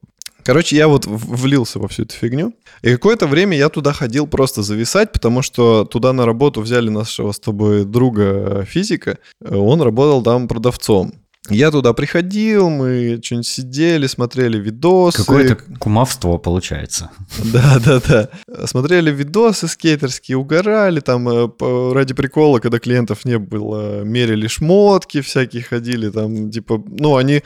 [0.46, 2.54] Короче, я вот влился во всю эту фигню.
[2.80, 7.32] И какое-то время я туда ходил просто зависать, потому что туда на работу взяли нашего
[7.32, 9.18] с тобой друга физика.
[9.44, 11.14] Он работал там продавцом.
[11.50, 15.18] Я туда приходил, мы что-нибудь сидели, смотрели видосы.
[15.18, 17.10] Какое-то кумовство получается.
[17.52, 18.66] Да, да, да.
[18.66, 25.62] Смотрели видосы скейтерские, угорали, там э, ради прикола, когда клиентов не было, мерили шмотки всякие,
[25.62, 27.42] ходили, там, типа, ну, они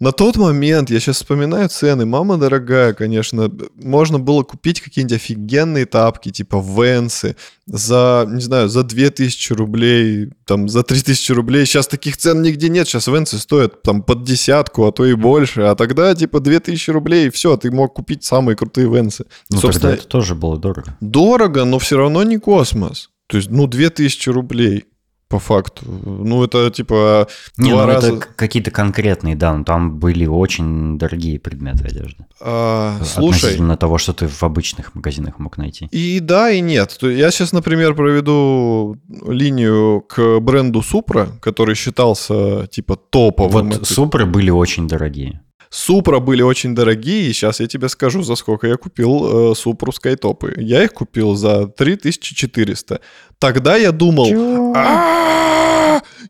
[0.00, 5.86] на тот момент, я сейчас вспоминаю цены, мама дорогая, конечно, можно было купить какие-нибудь офигенные
[5.86, 7.36] тапки, типа Венсы,
[7.66, 11.64] за, не знаю, за 2000 рублей, там, за 3000 рублей.
[11.66, 15.62] Сейчас таких цен нигде нет, сейчас Венсы стоят там под десятку, а то и больше,
[15.62, 19.26] а тогда типа 2000 рублей, и все, ты мог купить самые крутые Венсы.
[19.50, 20.96] Ну, Собственно, тогда это тоже было дорого.
[21.00, 23.10] Дорого, но все равно не космос.
[23.26, 24.84] То есть, ну, 2000 рублей
[25.28, 25.84] по факту.
[25.86, 28.06] Ну, это типа Не, два ну, раза...
[28.08, 32.26] это какие-то конкретные, да, но там были очень дорогие предметы одежды.
[32.40, 33.38] А, слушай...
[33.38, 35.86] Относительно того, что ты в обычных магазинах мог найти.
[35.90, 36.98] И да, и нет.
[37.02, 38.96] Я сейчас, например, проведу
[39.26, 43.70] линию к бренду Supra, который считался типа топовым.
[43.70, 45.40] Вот Supra были очень дорогие.
[45.74, 49.90] Супра были очень дорогие, и сейчас я тебе скажу, за сколько я купил э, Супру
[49.90, 50.54] Скайтопы.
[50.56, 53.00] Я их купил за 3400.
[53.40, 54.72] Тогда я думал...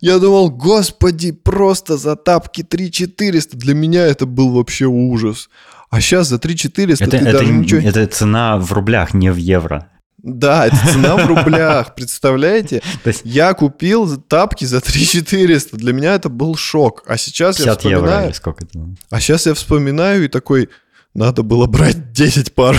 [0.00, 3.58] Я думал, господи, просто за тапки 3400.
[3.58, 5.50] Для меня это был вообще ужас.
[5.90, 7.80] А сейчас за 3400 это, ты это, даже ничего...
[7.80, 9.90] Это цена в рублях, не в евро.
[10.24, 12.80] Да, это цена в рублях, представляете?
[13.24, 17.02] Я купил тапки за 3400, для меня это был шок.
[17.06, 18.32] А сейчас я вспоминаю...
[18.32, 18.88] сколько это?
[19.10, 20.70] А сейчас я вспоминаю и такой,
[21.12, 22.74] надо было брать 10 пар.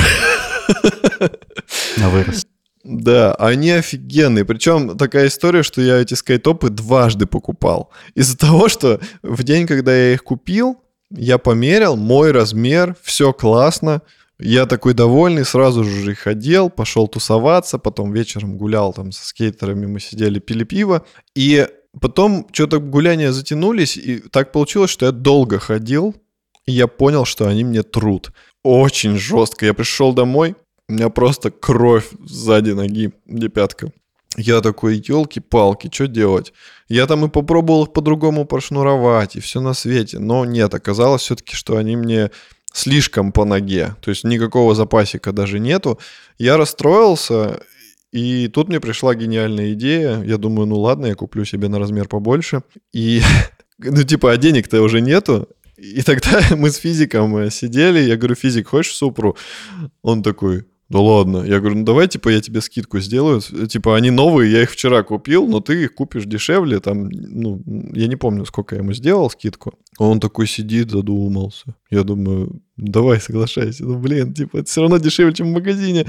[1.98, 2.48] На вырос.
[2.84, 4.43] Да, они офигенные.
[4.43, 7.91] Причем такая история, что я эти скайтопы дважды покупал.
[8.16, 10.82] Из-за того, что в день, когда я их купил,
[11.12, 14.02] я померил, мой размер, все классно.
[14.40, 19.86] Я такой довольный, сразу же их одел, пошел тусоваться, потом вечером гулял там со скейтерами,
[19.86, 21.06] мы сидели, пили пиво.
[21.36, 21.68] И
[22.02, 26.16] потом что-то гуляния затянулись, и так получилось, что я долго ходил,
[26.66, 28.32] и я понял, что они мне труд.
[28.64, 29.66] Очень жестко.
[29.66, 30.56] Я пришел домой,
[30.90, 33.92] у меня просто кровь сзади ноги, где пятка.
[34.38, 36.52] Я такой, елки-палки, что делать?
[36.90, 40.20] Я там и попробовал их по-другому прошнуровать, и все на свете.
[40.20, 42.32] Но нет, оказалось все-таки, что они мне
[42.76, 45.98] слишком по ноге, то есть никакого запасика даже нету.
[46.38, 47.62] Я расстроился,
[48.12, 50.22] и тут мне пришла гениальная идея.
[50.24, 52.64] Я думаю, ну ладно, я куплю себе на размер побольше.
[52.94, 53.22] И,
[53.78, 55.48] ну типа, а денег-то уже нету.
[55.78, 59.38] И тогда мы с физиком сидели, я говорю, физик, хочешь супру?
[60.02, 61.44] Он такой, да ладно.
[61.44, 63.42] Я говорю, ну давай, типа, я тебе скидку сделаю.
[63.42, 66.80] Типа, они новые, я их вчера купил, но ты их купишь дешевле.
[66.80, 67.62] Там, ну,
[67.94, 69.74] я не помню, сколько я ему сделал скидку.
[69.98, 71.76] Он такой сидит, задумался.
[71.90, 73.84] Я думаю, давай, соглашайся.
[73.84, 76.06] Ну, блин, типа, это все равно дешевле, чем в магазине.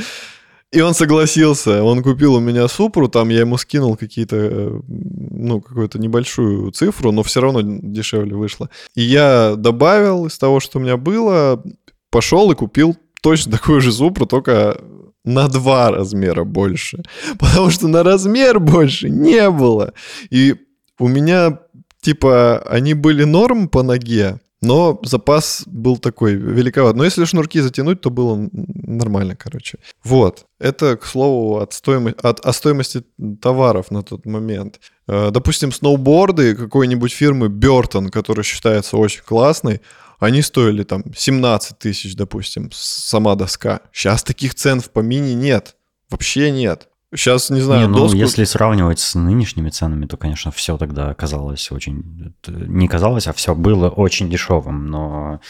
[0.72, 1.82] И он согласился.
[1.82, 7.12] Он купил у меня супру, там я ему скинул какие-то, э, ну, какую-то небольшую цифру,
[7.12, 8.68] но все равно дешевле вышло.
[8.94, 11.62] И я добавил из того, что у меня было,
[12.10, 14.80] пошел и купил точно такую же Супру, только
[15.24, 17.02] на два размера больше.
[17.38, 19.92] Потому что на размер больше не было.
[20.30, 20.54] И
[20.98, 21.58] у меня,
[22.00, 26.96] типа, они были норм по ноге, но запас был такой великоват.
[26.96, 29.78] Но если шнурки затянуть, то было нормально, короче.
[30.02, 30.46] Вот.
[30.58, 33.04] Это, к слову, от стоимости, от, о стоимости
[33.42, 34.80] товаров на тот момент.
[35.08, 39.82] Э, допустим, сноуборды какой-нибудь фирмы Burton, которая считается очень классной,
[40.18, 43.80] они стоили там 17 тысяч, допустим, сама доска.
[43.92, 45.76] Сейчас таких цен в помине нет.
[46.10, 46.88] Вообще нет.
[47.14, 48.16] Сейчас, не знаю, не, ну, доску...
[48.16, 52.34] если сравнивать с нынешними ценами, то, конечно, все тогда казалось очень...
[52.46, 55.40] Не казалось, а все было очень дешевым, но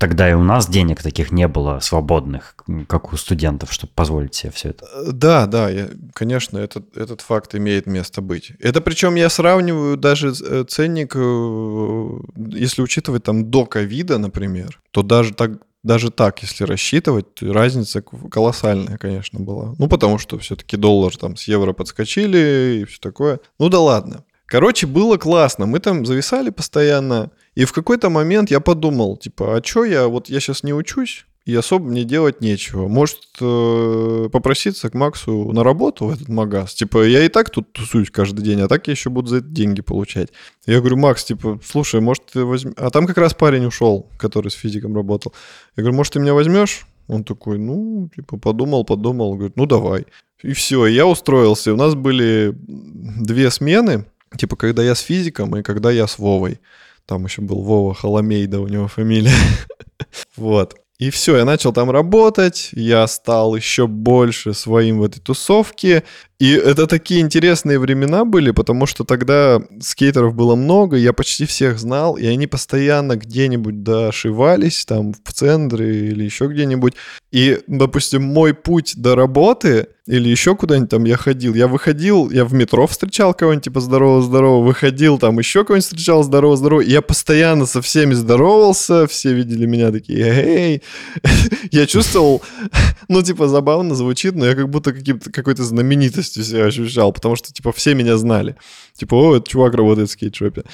[0.00, 2.56] тогда и у нас денег таких не было свободных,
[2.88, 4.86] как у студентов, чтобы позволить себе все это.
[4.94, 8.52] Э, да, да, я, конечно, этот, этот факт имеет место быть.
[8.60, 15.02] Это причем я сравниваю даже э, ценник, э, если учитывать там до ковида, например, то
[15.02, 15.50] даже так,
[15.82, 19.74] даже так, если рассчитывать, разница колоссальная, конечно, была.
[19.78, 23.40] Ну, потому что все-таки доллар там с евро подскочили и все такое.
[23.58, 24.24] Ну да ладно.
[24.50, 25.66] Короче, было классно.
[25.66, 27.30] Мы там зависали постоянно.
[27.54, 31.24] И в какой-то момент я подумал, типа, а что я, вот я сейчас не учусь,
[31.46, 32.88] и особо мне делать нечего.
[32.88, 36.74] Может, э, попроситься к Максу на работу в этот магаз?
[36.74, 39.46] Типа, я и так тут тусуюсь каждый день, а так я еще буду за это
[39.46, 40.30] деньги получать.
[40.66, 42.74] Я говорю, Макс, типа, слушай, может, ты возьмешь...
[42.76, 45.32] А там как раз парень ушел, который с физиком работал.
[45.76, 46.86] Я говорю, может, ты меня возьмешь?
[47.06, 50.06] Он такой, ну, типа, подумал, подумал, говорит, ну, давай.
[50.42, 51.72] И все, я устроился.
[51.72, 56.60] У нас были две смены, Типа, когда я с физиком и когда я с Вовой.
[57.06, 59.34] Там еще был Вова Холомейда, у него фамилия.
[60.36, 60.76] вот.
[60.98, 66.04] И все, я начал там работать, я стал еще больше своим в этой тусовке.
[66.40, 71.78] И это такие интересные времена были, потому что тогда скейтеров было много, я почти всех
[71.78, 76.94] знал, и они постоянно где-нибудь дошивались, там в центре или еще где-нибудь.
[77.30, 82.44] И, допустим, мой путь до работы или еще куда-нибудь там я ходил, я выходил, я
[82.44, 87.80] в метро встречал кого-нибудь, типа здорово-здорово, выходил, там еще кого-нибудь встречал, здорово-здорово, я постоянно со
[87.80, 90.82] всеми здоровался, все видели меня такие, эй,
[91.70, 92.42] я чувствовал,
[93.08, 97.72] ну, типа, забавно звучит, но я как будто какой-то знаменитостью себя ощущал, потому что, типа,
[97.72, 98.56] все меня знали.
[98.94, 100.64] Типа, о, этот чувак работает в скейт-шопе.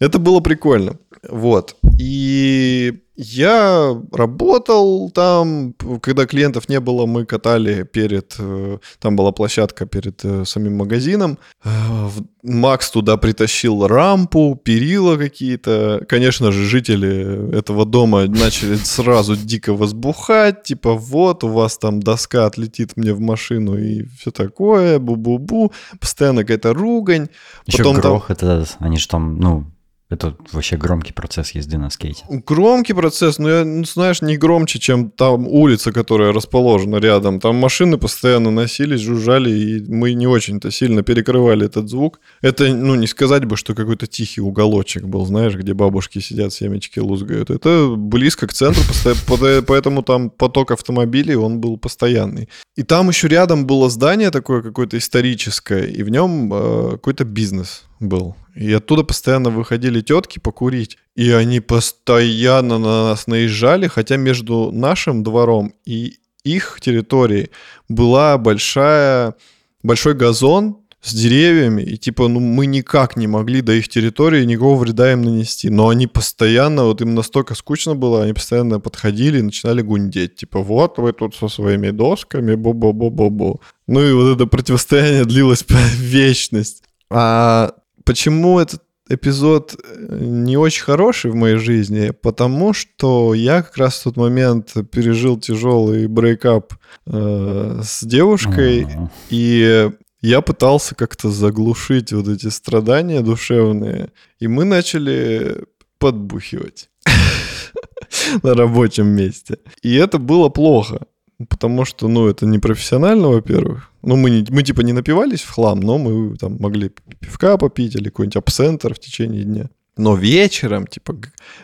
[0.00, 0.98] Это было прикольно.
[1.28, 1.76] Вот.
[1.98, 9.86] И я работал там, когда клиентов не было, мы катали перед, э, там была площадка
[9.86, 11.38] перед э, самим магазином.
[11.64, 12.08] Э,
[12.42, 16.04] Макс туда притащил рампу, перила какие-то.
[16.08, 22.46] Конечно же, жители этого дома начали сразу дико возбухать, типа вот, у вас там доска
[22.46, 25.72] отлетит мне в машину и все такое, бу-бу-бу.
[26.00, 27.28] Постоянно какая-то ругань.
[27.66, 28.36] Еще Потом грох, там...
[28.36, 29.66] это, они же там, ну,
[30.10, 32.24] это вообще громкий процесс езды на скейте.
[32.28, 37.40] Громкий процесс, но я, ну, знаешь, не громче, чем там улица, которая расположена рядом.
[37.40, 42.20] Там машины постоянно носились, жужжали, и мы не очень-то сильно перекрывали этот звук.
[42.42, 46.98] Это, ну, не сказать бы, что какой-то тихий уголочек был, знаешь, где бабушки сидят, семечки
[46.98, 47.50] лузгают.
[47.50, 48.82] Это близко к центру,
[49.66, 52.50] поэтому там поток автомобилей, он был постоянный.
[52.76, 57.84] И там еще рядом было здание такое какое-то историческое, и в нем э, какой-то бизнес
[58.00, 58.36] был.
[58.54, 60.98] И оттуда постоянно выходили тетки покурить.
[61.16, 67.50] И они постоянно на нас наезжали, хотя между нашим двором и их территорией
[67.88, 69.34] была большая,
[69.82, 74.80] большой газон с деревьями, и типа, ну, мы никак не могли до их территории никакого
[74.80, 75.68] вреда им нанести.
[75.68, 80.36] Но они постоянно, вот им настолько скучно было, они постоянно подходили и начинали гундеть.
[80.36, 83.60] Типа, вот вы тут со своими досками, бу-бу-бу-бу-бу.
[83.86, 85.66] Ну и вот это противостояние длилось
[85.96, 86.84] вечность.
[87.10, 87.74] А
[88.04, 92.10] Почему этот эпизод э, не очень хороший в моей жизни?
[92.10, 96.74] Потому что я как раз в тот момент пережил тяжелый брейкап
[97.06, 99.08] э, с девушкой, mm-hmm.
[99.30, 99.90] и
[100.20, 105.64] я пытался как-то заглушить вот эти страдания душевные, и мы начали
[105.98, 106.90] подбухивать
[108.42, 109.58] на рабочем месте.
[109.82, 111.06] И это было плохо.
[111.48, 113.90] Потому что, ну, это не профессионально, во-первых.
[114.02, 116.90] Ну, мы, не, мы типа не напивались в хлам, но мы там могли
[117.20, 119.68] пивка попить или какой-нибудь абсентер в течение дня.
[119.96, 121.14] Но вечером, типа,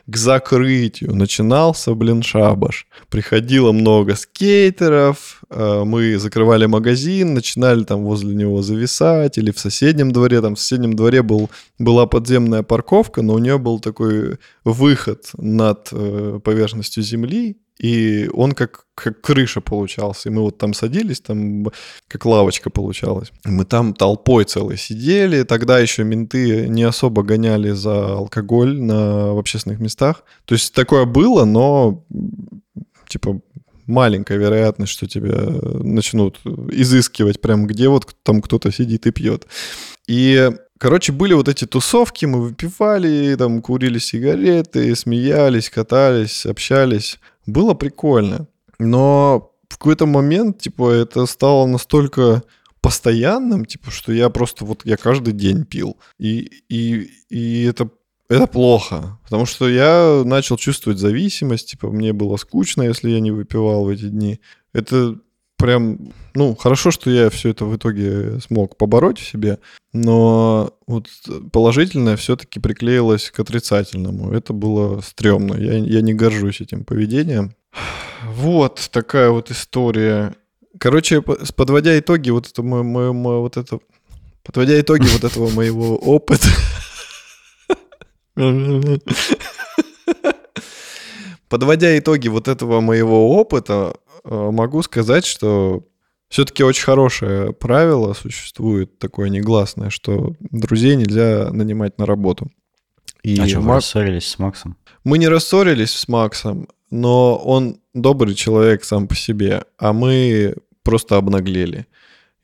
[0.06, 2.86] к, закрытию начинался, блин, шабаш.
[3.08, 10.12] Приходило много скейтеров, э, мы закрывали магазин, начинали там возле него зависать, или в соседнем
[10.12, 15.30] дворе, там в соседнем дворе был, была подземная парковка, но у нее был такой выход
[15.36, 20.28] над э, поверхностью земли, и он как, как крыша получался.
[20.28, 21.66] И мы вот там садились, там
[22.08, 23.32] как лавочка получалась.
[23.46, 25.44] Мы там толпой целой сидели.
[25.44, 30.24] Тогда еще менты не особо гоняли за алкоголь на, в общественных местах.
[30.44, 32.04] То есть такое было, но
[33.08, 33.40] типа
[33.86, 35.38] маленькая вероятность, что тебя
[35.82, 39.46] начнут изыскивать прям где вот там кто-то сидит и пьет.
[40.06, 40.50] И
[40.80, 47.18] Короче, были вот эти тусовки, мы выпивали, там курили сигареты, смеялись, катались, общались
[47.50, 48.48] было прикольно.
[48.78, 52.42] Но в какой-то момент, типа, это стало настолько
[52.80, 55.96] постоянным, типа, что я просто вот, я каждый день пил.
[56.18, 57.90] И, и, и это,
[58.28, 63.30] это плохо, потому что я начал чувствовать зависимость, типа, мне было скучно, если я не
[63.30, 64.40] выпивал в эти дни.
[64.72, 65.18] Это
[65.60, 65.98] прям,
[66.34, 69.58] ну, хорошо, что я все это в итоге смог побороть в себе,
[69.92, 71.08] но вот
[71.52, 74.32] положительное все-таки приклеилось к отрицательному.
[74.32, 75.54] Это было стрёмно.
[75.54, 77.54] Я, я не горжусь этим поведением.
[78.24, 80.34] Вот такая вот история.
[80.78, 83.80] Короче, подводя итоги, вот это мой, мой, мой вот это,
[84.42, 86.48] подводя итоги вот этого моего опыта.
[91.48, 95.84] Подводя итоги вот этого моего опыта, могу сказать, что
[96.28, 102.50] все-таки очень хорошее правило существует, такое негласное, что друзей нельзя нанимать на работу.
[103.22, 103.66] И а что, Мак...
[103.66, 104.76] вы рассорились с Максом?
[105.04, 111.16] Мы не рассорились с Максом, но он добрый человек сам по себе, а мы просто
[111.16, 111.86] обнаглели.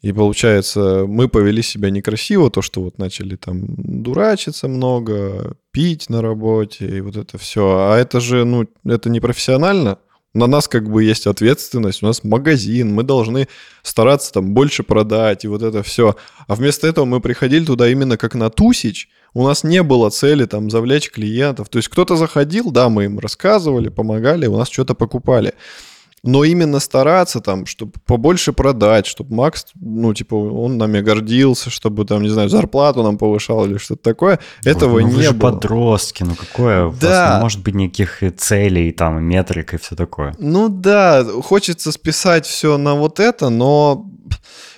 [0.02, 6.22] И получается, мы повели себя некрасиво, то, что вот начали там дурачиться много, пить на
[6.22, 7.88] работе и вот это все.
[7.90, 9.98] А это же, ну, это не профессионально,
[10.36, 13.48] на нас как бы есть ответственность, у нас магазин, мы должны
[13.82, 16.16] стараться там больше продать и вот это все.
[16.46, 20.44] А вместо этого мы приходили туда именно как на тусич, у нас не было цели
[20.44, 21.68] там завлечь клиентов.
[21.68, 25.54] То есть кто-то заходил, да, мы им рассказывали, помогали, у нас что-то покупали.
[26.26, 32.04] Но именно стараться там, чтобы побольше продать, чтобы Макс, ну, типа, он нами гордился, чтобы
[32.04, 35.52] там, не знаю, зарплату нам повышал или что-то такое, этого ну, не вы же было.
[35.52, 36.92] подростки, ну какое?
[37.00, 37.24] Да.
[37.24, 40.34] вас не может быть никаких и целей, там, метрик и все такое.
[40.38, 44.06] Ну да, хочется списать все на вот это, но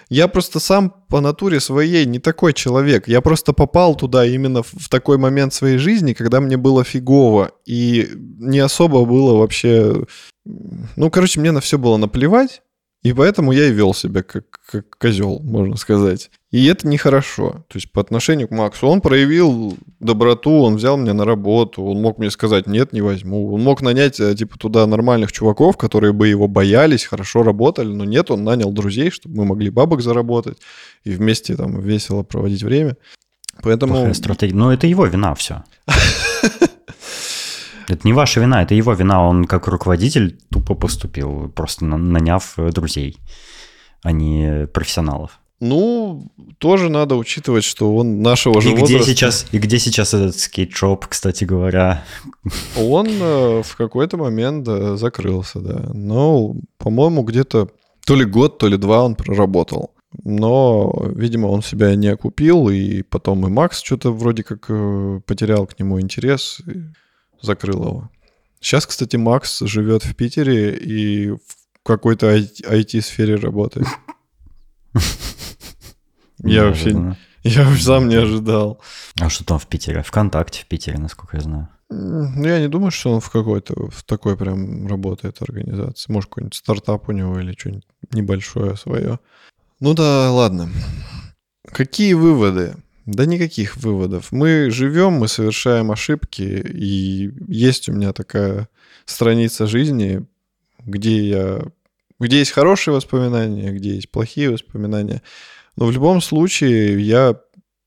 [0.09, 3.09] я просто сам по натуре своей не такой человек.
[3.09, 7.53] Я просто попал туда именно в такой момент своей жизни, когда мне было фигово.
[7.67, 10.05] И не особо было вообще...
[10.45, 12.63] Ну, короче, мне на все было наплевать.
[13.03, 16.31] И поэтому я и вел себя как, как козел, можно сказать.
[16.51, 17.65] И это нехорошо.
[17.69, 22.03] То есть по отношению к Максу он проявил доброту, он взял меня на работу, он
[22.03, 23.53] мог мне сказать «нет, не возьму».
[23.55, 28.05] Он мог нанять э, типа туда нормальных чуваков, которые бы его боялись, хорошо работали, но
[28.05, 30.59] нет, он нанял друзей, чтобы мы могли бабок заработать
[31.05, 32.97] и вместе там весело проводить время.
[33.63, 33.95] Поэтому...
[33.95, 34.55] Плохая стратегия.
[34.55, 35.65] Ну, это его вина все.
[37.89, 39.27] Это не ваша вина, это его вина.
[39.27, 43.17] Он как руководитель тупо поступил, просто на- наняв э, друзей,
[44.03, 45.41] а не профессионалов.
[45.61, 49.11] Ну, тоже надо учитывать, что он нашего же И где, возраста.
[49.11, 52.05] сейчас, и где сейчас этот скейт-шоп, кстати говоря?
[52.77, 55.91] Он э, в какой-то момент э, закрылся, да.
[55.93, 57.71] Но, по-моему, где-то
[58.07, 59.91] то ли год, то ли два он проработал.
[60.25, 65.67] Но, видимо, он себя не окупил, и потом и Макс что-то вроде как э, потерял
[65.67, 66.61] к нему интерес
[67.43, 68.11] и закрыл его.
[68.61, 71.39] Сейчас, кстати, Макс живет в Питере и в
[71.83, 73.87] какой-то IT-сфере работает.
[76.39, 78.81] Я вообще, я сам не ожидал.
[79.21, 80.03] А что там в Питере?
[80.03, 81.69] Вконтакте в Питере, насколько я знаю.
[81.91, 86.13] Ну, я не думаю, что он в какой-то, в такой прям работает организации.
[86.13, 89.19] Может, какой-нибудь стартап у него или что-нибудь небольшое свое.
[89.81, 90.69] Ну да, ладно.
[91.67, 92.77] Какие выводы?
[93.09, 94.33] Да никаких выводов.
[94.33, 98.69] Мы живем, мы совершаем ошибки, и есть у меня такая
[99.07, 100.27] страница жизни,
[100.85, 101.63] где я...
[102.21, 105.23] где есть хорошие воспоминания, где есть плохие воспоминания.
[105.75, 107.41] Но в любом случае я...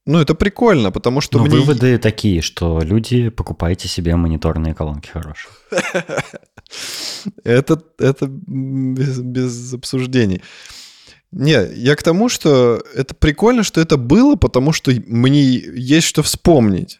[0.07, 1.55] Ну, это прикольно, потому что Но мне...
[1.55, 5.53] выводы такие, что люди, покупайте себе мониторные колонки хорошие.
[7.43, 10.41] Это, это без, без обсуждений.
[11.31, 16.23] Не, я к тому, что это прикольно, что это было, потому что мне есть что
[16.23, 16.99] вспомнить.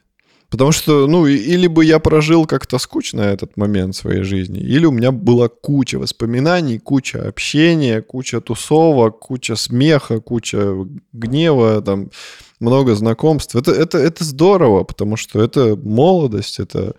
[0.49, 4.91] Потому что, ну, или бы я прожил как-то скучно этот момент своей жизни, или у
[4.91, 10.75] меня была куча воспоминаний, куча общения, куча тусовок, куча смеха, куча
[11.13, 12.09] гнева, там
[12.59, 13.55] много знакомств.
[13.55, 16.95] Это, это, это здорово, потому что это молодость, это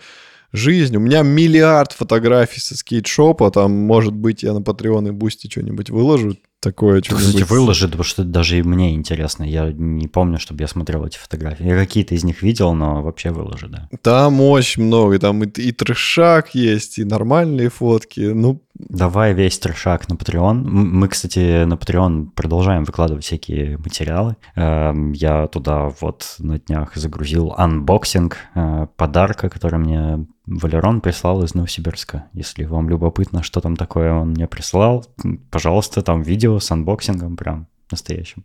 [0.53, 0.97] жизнь.
[0.97, 3.51] У меня миллиард фотографий со скейт-шопа.
[3.51, 6.39] Там, может быть, я на Patreon и Boosty что-нибудь выложу.
[6.63, 7.27] Такое что-нибудь.
[7.27, 9.43] Кстати, выложи, потому что даже и мне интересно.
[9.43, 11.67] Я не помню, чтобы я смотрел эти фотографии.
[11.67, 13.89] Я какие-то из них видел, но вообще выложи, да.
[14.01, 15.19] Там очень много.
[15.19, 18.21] Там и, и трешак есть, и нормальные фотки.
[18.21, 20.55] Ну, Давай весь трешак на Patreon.
[20.65, 24.37] Мы, кстати, на Patreon продолжаем выкладывать всякие материалы.
[24.55, 31.55] Эм, Я туда вот на днях загрузил unboxing э, подарка, который мне Валерон прислал из
[31.55, 32.27] Новосибирска.
[32.33, 35.07] Если вам любопытно, что там такое он мне прислал,
[35.51, 38.45] пожалуйста, там видео с анбоксингом прям настоящим.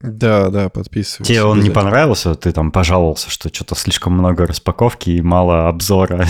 [0.00, 1.24] Да, да, подписывайся.
[1.24, 6.26] Тебе он не понравился, ты там пожаловался, что что-то слишком много распаковки и мало обзора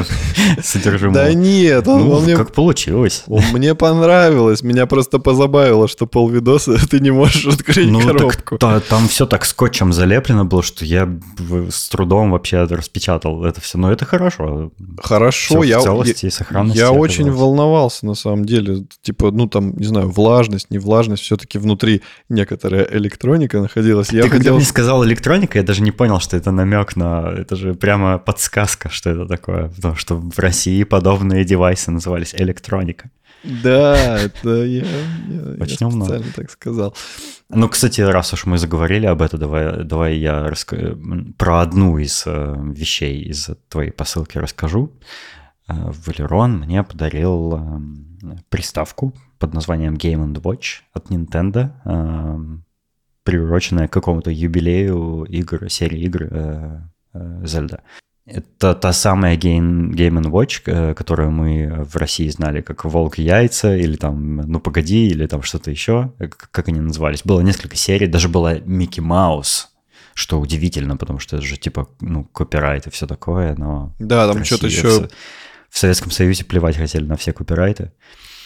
[0.62, 1.14] содержимого.
[1.14, 3.24] Да нет, он, мне, как получилось.
[3.26, 4.62] он мне понравилось.
[4.62, 8.58] Меня просто позабавило, что полвидоса ты не можешь открыть Ну, коробку.
[8.58, 11.08] та- там все так скотчем залеплено было, что я
[11.70, 13.78] с трудом вообще распечатал это все.
[13.78, 14.70] Но это хорошо.
[15.02, 18.84] Хорошо, я, в целости и сохранности я очень волновался на самом деле.
[19.02, 24.10] Типа, ну там, не знаю, влажность, не влажность, все-таки внутри некоторая электроника находилась.
[24.12, 24.56] Я Ты когда хотел...
[24.56, 27.28] мне сказал электроника, я даже не понял, что это намек на...
[27.36, 29.68] Это же прямо подсказка, что это такое.
[29.68, 33.10] Потому что в России подобные девайсы назывались электроника.
[33.44, 36.94] Да, это я, я- я Почнем на- специально так сказал.
[37.48, 42.22] Ну, кстати, раз уж мы заговорили об этом, давай, давай я раска- про одну из
[42.26, 44.92] э, вещей из твоей посылки расскажу.
[45.68, 52.38] Э, Валерон мне подарил э, приставку под названием Game Watch от Nintendo, э,
[53.24, 56.80] приуроченная к какому-то юбилею игр, серии игр э,
[57.14, 57.80] э, Zelda.
[58.24, 63.22] Это та самая Game, Game Watch, э, которую мы в России знали как «Волк и
[63.22, 67.22] яйца» или там «Ну погоди» или там что-то еще, э, как они назывались.
[67.24, 69.70] Было несколько серий, даже была Микки Маус,
[70.14, 74.44] что удивительно, потому что это же типа, ну, копирайт и все такое, но Да, там
[74.44, 74.88] что-то еще...
[74.88, 75.08] В,
[75.70, 77.92] в Советском Союзе плевать хотели на все копирайты.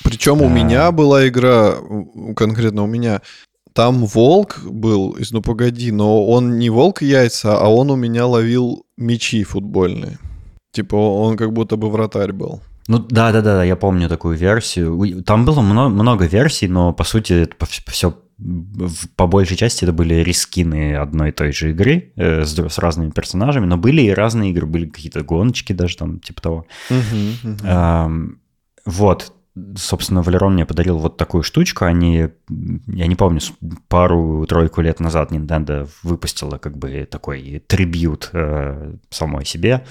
[0.05, 0.49] Причем у Да.
[0.49, 3.21] меня была игра, у- конкретно у меня,
[3.77, 8.27] там волк был из «Ну погоди», но он не волк яйца, а он у меня
[8.27, 10.19] ловил мячи футбольные.
[10.73, 12.63] Типа он как будто бы вратарь был.
[12.89, 15.23] Ну да, да, да, я помню такую версию.
[15.25, 18.15] Там было много, много версий, но по сути это все
[19.17, 23.11] по большей части это были рискины одной и той же игры э, с, с разными
[23.11, 26.67] персонажами, но были и разные игры, были какие-то гоночки даже там, типа того.
[26.91, 28.05] Uh-huh, uh-huh.
[28.07, 28.41] Эм,
[28.85, 29.33] вот,
[29.77, 31.85] собственно, Валерон мне подарил вот такую штучку.
[31.85, 32.29] Они,
[32.89, 33.41] я не помню,
[33.89, 39.85] пару-тройку лет назад Nintendo выпустила как бы такой tribute э, самой себе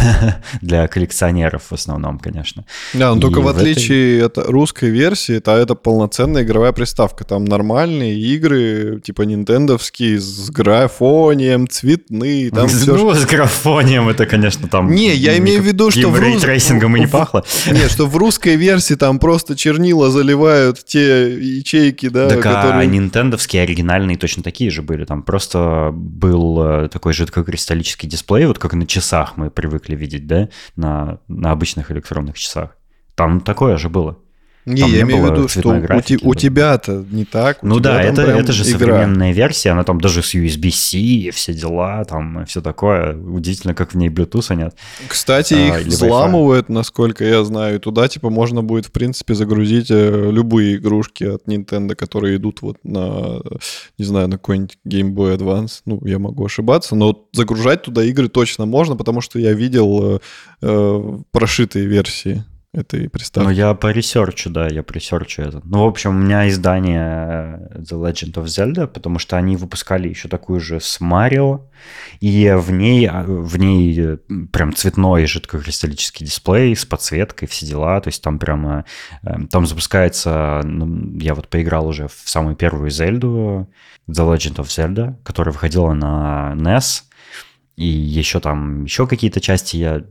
[0.60, 2.64] для коллекционеров в основном, конечно.
[2.94, 4.42] Да, но только в отличие этой...
[4.42, 7.24] от русской версии, это, это полноценная игровая приставка.
[7.24, 12.50] Там нормальные игры, типа нинтендовские, с графонием, цветные.
[12.56, 13.14] Там ну, все...
[13.14, 14.90] с графонием это, конечно, там...
[14.90, 16.08] Не, я имею в виду, что...
[16.10, 17.44] Рейтрейсингом и не пахло.
[17.66, 22.80] Нет, что в русской версии там просто чернила заливают те ячейки, да, так, которые...
[22.80, 25.04] а нинтендовские оригинальные точно такие же были.
[25.04, 30.48] Там просто был э, такой жидкокристаллический дисплей, вот как на часах мы привыкли видеть, да,
[30.76, 32.76] на, на обычных электронных часах.
[33.14, 34.18] Там такое же было.
[34.66, 37.62] Не, там я не имею в виду, что графики, у, у тебя-то не так.
[37.62, 38.78] Ну да, это, это же игра.
[38.78, 43.16] современная версия, она там даже с USB-C и все дела, там все такое.
[43.16, 44.74] Удивительно, как в ней Bluetooth нет.
[45.06, 49.90] Кстати, а, их взламывают, насколько я знаю, и туда типа можно будет, в принципе, загрузить
[49.90, 53.40] э, любые игрушки от Nintendo, которые идут вот на,
[53.98, 55.82] не знаю, на какой-нибудь Game Boy Advance.
[55.84, 60.18] Ну, я могу ошибаться, но загружать туда игры точно можно, потому что я видел э,
[60.62, 62.44] э, прошитые версии
[62.76, 63.46] этой приставки.
[63.46, 65.60] Ну, я поресерчу, да, я поресерчу это.
[65.64, 70.28] Ну, в общем, у меня издание The Legend of Zelda, потому что они выпускали еще
[70.28, 71.62] такую же с Марио,
[72.20, 74.18] и в ней, в ней
[74.52, 78.84] прям цветной жидкокристаллический дисплей с подсветкой, все дела, то есть там прямо,
[79.22, 83.68] эм, там запускается, ну, я вот поиграл уже в самую первую Зельду,
[84.08, 87.02] The Legend of Zelda, которая выходила на NES,
[87.76, 90.02] и еще там, еще какие-то части, я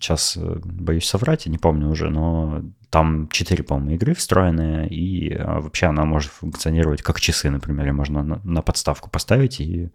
[0.00, 5.34] сейчас э, боюсь соврать, я не помню уже, но там 4, по-моему, игры встроенные, и
[5.34, 9.90] а, вообще она может функционировать как часы, например, и можно на, на подставку поставить, и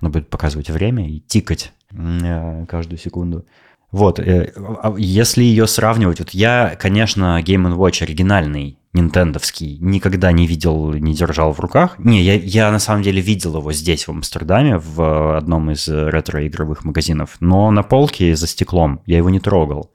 [0.00, 3.44] она будет показывать время и тикать э, каждую секунду.
[3.92, 10.46] Вот, э, а, если ее сравнивать, вот я, конечно, Game Watch оригинальный нинтендовский никогда не
[10.46, 11.98] видел, не держал в руках.
[11.98, 16.84] Не, я, я на самом деле видел его здесь, в Амстердаме, в одном из ретро-игровых
[16.84, 19.92] магазинов, но на полке за стеклом, я его не трогал.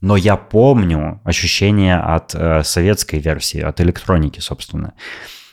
[0.00, 4.92] Но я помню ощущение от э, советской версии, от электроники, собственно.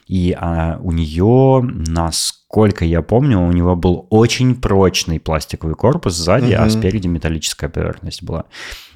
[0.07, 6.53] И а, у нее, насколько я помню, у него был очень прочный пластиковый корпус сзади,
[6.53, 6.63] угу.
[6.63, 8.43] а спереди металлическая поверхность была.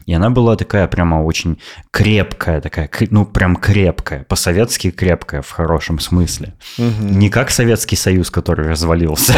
[0.05, 1.57] И она была такая прямо очень
[1.91, 6.53] крепкая, такая, ну, прям крепкая, по-советски крепкая в хорошем смысле.
[6.77, 7.07] Угу.
[7.07, 9.33] Не как Советский Союз, который развалился,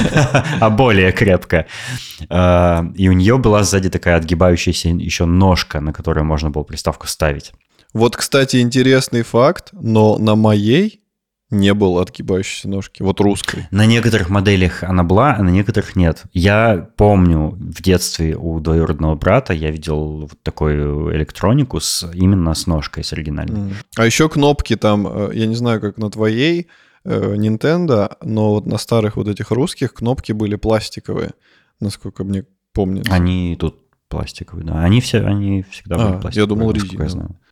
[0.60, 1.66] а более крепкая.
[2.28, 7.06] А, и у нее была сзади такая отгибающаяся еще ножка, на которую можно было приставку
[7.08, 7.52] ставить.
[7.92, 11.01] Вот, кстати, интересный факт, но на моей
[11.52, 13.66] не было отгибающейся ножки, вот русской.
[13.70, 16.22] На некоторых моделях она была, а на некоторых нет.
[16.32, 22.66] Я помню в детстве у двоюродного брата я видел вот такую электронику с, именно с
[22.66, 23.70] ножкой, с оригинальной.
[23.70, 23.74] Mm.
[23.96, 26.68] А еще кнопки там, э, я не знаю, как на твоей
[27.04, 31.32] э, Nintendo, но вот на старых вот этих русских кнопки были пластиковые,
[31.80, 33.12] насколько мне помнится.
[33.12, 33.76] Они тут
[34.08, 34.82] пластиковые, да.
[34.82, 36.42] Они все, они всегда а, были пластиковые.
[36.42, 37.28] Я думал резиновые.
[37.30, 37.51] Э,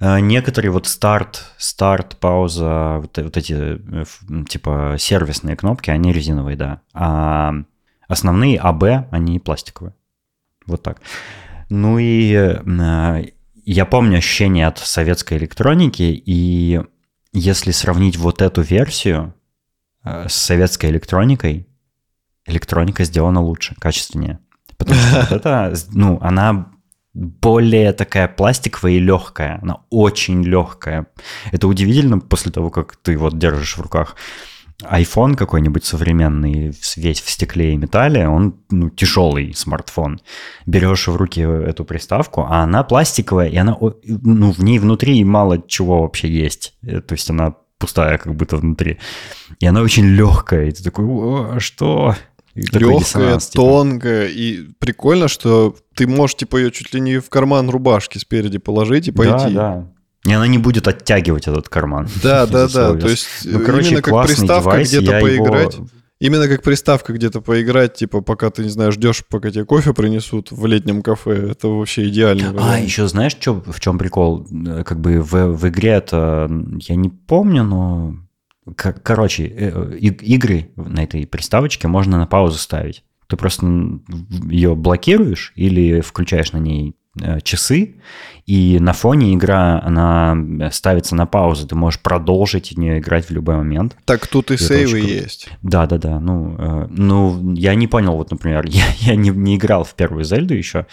[0.00, 4.04] некоторые вот старт, старт, пауза, вот, вот эти э,
[4.48, 6.80] типа сервисные кнопки, они резиновые, да.
[6.92, 7.54] А
[8.08, 9.94] основные АБ, они пластиковые.
[10.66, 11.00] Вот так.
[11.68, 13.24] Ну и э,
[13.64, 16.80] я помню ощущение от советской электроники, и
[17.32, 19.34] если сравнить вот эту версию
[20.04, 21.66] с советской электроникой,
[22.46, 24.38] электроника сделана лучше, качественнее.
[24.76, 26.73] Потому что вот это, ну, она
[27.14, 29.60] более такая пластиковая и легкая.
[29.62, 31.06] Она очень легкая.
[31.52, 34.16] Это удивительно после того, как ты вот держишь в руках
[34.82, 40.20] iPhone какой-нибудь современный, весь в стекле и металле, он ну, тяжелый смартфон.
[40.66, 45.62] Берешь в руки эту приставку, а она пластиковая, и она, ну, в ней внутри мало
[45.66, 46.74] чего вообще есть.
[46.82, 48.98] Э, то есть она пустая как будто внутри.
[49.60, 50.66] И она очень легкая.
[50.68, 52.14] И ты такой, О, что?
[52.54, 53.52] Легкая, типа.
[53.52, 54.28] тонкая.
[54.28, 59.08] И прикольно, что ты можешь, типа, ее чуть ли не в карман рубашки спереди положить
[59.08, 59.52] и пойти.
[59.54, 59.86] Да,
[60.24, 60.30] да.
[60.30, 62.08] И она не будет оттягивать этот карман.
[62.22, 62.94] Да, да, да.
[62.94, 65.74] То есть ну, короче, именно как приставка где-то поиграть.
[65.74, 65.88] Его...
[66.20, 70.52] Именно как приставка где-то поиграть, типа, пока ты, не знаю, ждешь, пока тебе кофе принесут
[70.52, 71.50] в летнем кафе.
[71.50, 72.54] Это вообще идеально.
[72.58, 74.46] А, еще знаешь, что, в чем прикол?
[74.86, 76.48] Как бы в, в игре это,
[76.88, 78.14] я не помню, но
[78.76, 83.04] Короче, э, игры на этой приставочке можно на паузу ставить.
[83.26, 83.66] Ты просто
[84.48, 87.96] ее блокируешь или включаешь на ней э, часы,
[88.46, 90.36] и на фоне игра, она
[90.70, 93.96] ставится на паузу, ты можешь продолжить в нее играть в любой момент.
[94.04, 95.48] Так тут и, и сейвы есть.
[95.62, 96.20] Да, да, да.
[96.20, 100.24] Ну, э, ну, я не понял, вот, например, я, я не, не играл в первую
[100.24, 100.86] Зельду еще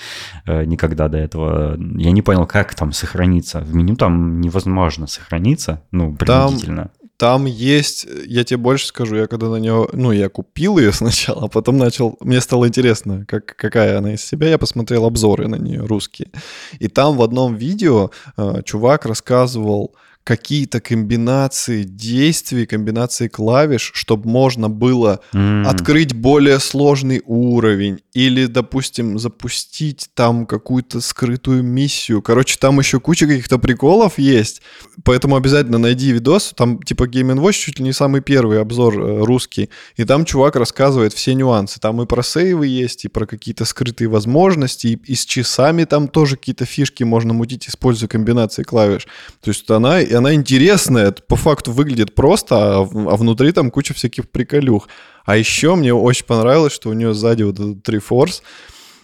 [0.45, 1.77] э, никогда до этого.
[1.97, 3.59] Я не понял, как там сохраниться.
[3.59, 6.83] В меню там невозможно сохраниться, ну, принудительно.
[6.83, 10.91] Там там есть, я тебе больше скажу, я когда на нее, ну, я купил ее
[11.01, 15.47] сначала, а потом начал, мне стало интересно, как, какая она из себя, я посмотрел обзоры
[15.47, 16.31] на нее русские.
[16.79, 19.93] И там в одном видео э, чувак рассказывал,
[20.23, 25.65] какие-то комбинации действий, комбинации клавиш, чтобы можно было mm.
[25.65, 32.21] открыть более сложный уровень или, допустим, запустить там какую-то скрытую миссию.
[32.21, 34.61] Короче, там еще куча каких-то приколов есть,
[35.03, 36.53] поэтому обязательно найди видос.
[36.55, 40.55] Там типа Game Watch чуть ли не самый первый обзор э, русский, и там чувак
[40.55, 41.79] рассказывает все нюансы.
[41.79, 46.07] Там и про сейвы есть, и про какие-то скрытые возможности, и, и с часами там
[46.07, 49.07] тоже какие-то фишки можно мутить, используя комбинации клавиш.
[49.41, 53.93] То есть она и она интересная, по факту выглядит просто, а, а внутри там куча
[53.93, 54.89] всяких приколюх.
[55.25, 58.41] А еще мне очень понравилось, что у нее сзади вот этот Triforce,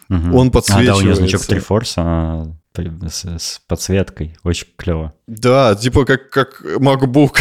[0.09, 0.37] угу.
[0.37, 0.91] он подсвечивается.
[0.91, 2.45] А, да, у нее значок Triforce, а
[3.07, 4.35] с, с подсветкой.
[4.43, 5.13] Очень клево.
[5.27, 7.39] Да, типа как, как MacBook.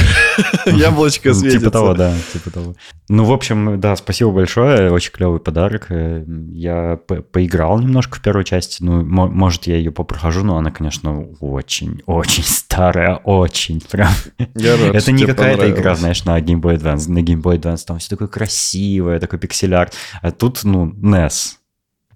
[0.67, 1.61] Яблочко светится.
[1.61, 2.75] Типа того, да, типа того.
[3.09, 4.91] Ну, в общем, да, спасибо большое.
[4.91, 5.87] Очень клевый подарок.
[5.89, 8.83] Я поиграл немножко в первой части.
[8.83, 14.13] Ну, может, я ее попрохожу, но она, конечно, очень, очень старая, очень прям.
[14.55, 17.09] Я рад, Это не какая-то игра, знаешь, на Game Boy Advance.
[17.09, 19.95] На Game Boy Advance там все такое красивое, такой пиксель-арт.
[20.23, 21.57] А тут, ну, NES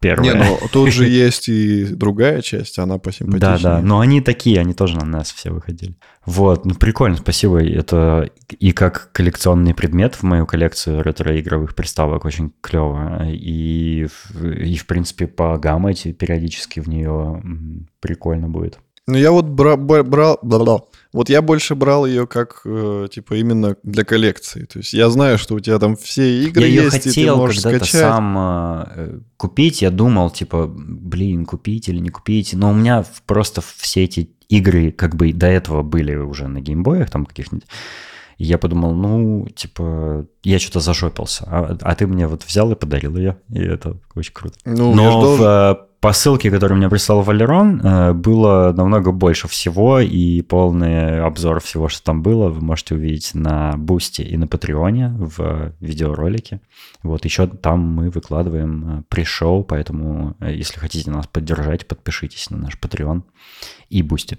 [0.00, 0.34] первая.
[0.34, 3.58] Не, ну тут же есть и другая часть, она посимпатичнее.
[3.58, 5.96] Да, да, но они такие, они тоже на нас все выходили.
[6.26, 7.62] Вот, ну прикольно, спасибо.
[7.62, 13.28] Это и как коллекционный предмет в мою коллекцию ретро-игровых приставок очень клево.
[13.30, 14.06] И,
[14.42, 17.42] и в принципе, по гаммете периодически в нее
[18.00, 18.78] прикольно будет.
[19.06, 20.38] Ну, я вот бра- брал...
[20.42, 20.82] Бла-бла.
[21.12, 24.64] Вот я больше брал ее как, э, типа, именно для коллекции.
[24.64, 28.38] То есть я знаю, что у тебя там все игры я есть, хотел когда-то сам
[28.38, 29.82] э, купить.
[29.82, 32.52] Я думал, типа, блин, купить или не купить.
[32.54, 37.10] Но у меня просто все эти игры как бы до этого были уже на геймбоях
[37.10, 37.66] там каких-нибудь.
[38.38, 41.44] И я подумал, ну, типа, я что-то зашопился.
[41.46, 43.36] А, а ты мне вот взял и подарил ее.
[43.50, 44.56] И это очень круто.
[44.64, 50.00] Ну, Но в, э, по ссылке, которую мне прислал Валерон, э, было намного больше всего,
[50.00, 55.10] и полный обзор всего, что там было, вы можете увидеть на Boosty и на Патреоне
[55.10, 56.62] в видеоролике.
[57.02, 62.56] Вот еще там мы выкладываем э, pre-show, поэтому э, если хотите нас поддержать, подпишитесь на
[62.56, 63.22] наш Patreon
[63.90, 64.38] и Boosty.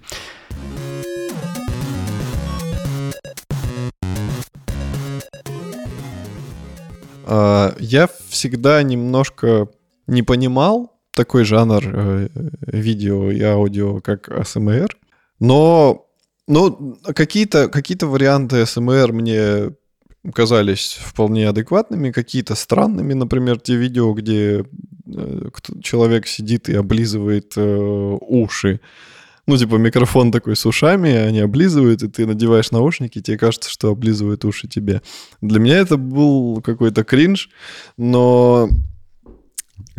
[7.28, 9.68] А, я всегда немножко
[10.08, 10.92] не понимал,
[11.22, 12.28] такой жанр э,
[12.64, 14.98] видео и аудио, как АСМР.
[15.40, 16.08] Но
[16.48, 19.70] ну, какие-то какие варианты АСМР мне
[20.34, 23.14] казались вполне адекватными, какие-то странными.
[23.14, 24.66] Например, те видео, где
[25.06, 25.50] э,
[25.84, 28.80] человек сидит и облизывает э, уши.
[29.46, 33.70] Ну, типа микрофон такой с ушами, они облизывают, и ты надеваешь наушники, и тебе кажется,
[33.70, 35.02] что облизывают уши тебе.
[35.42, 37.50] Для меня это был какой-то кринж,
[37.98, 38.70] но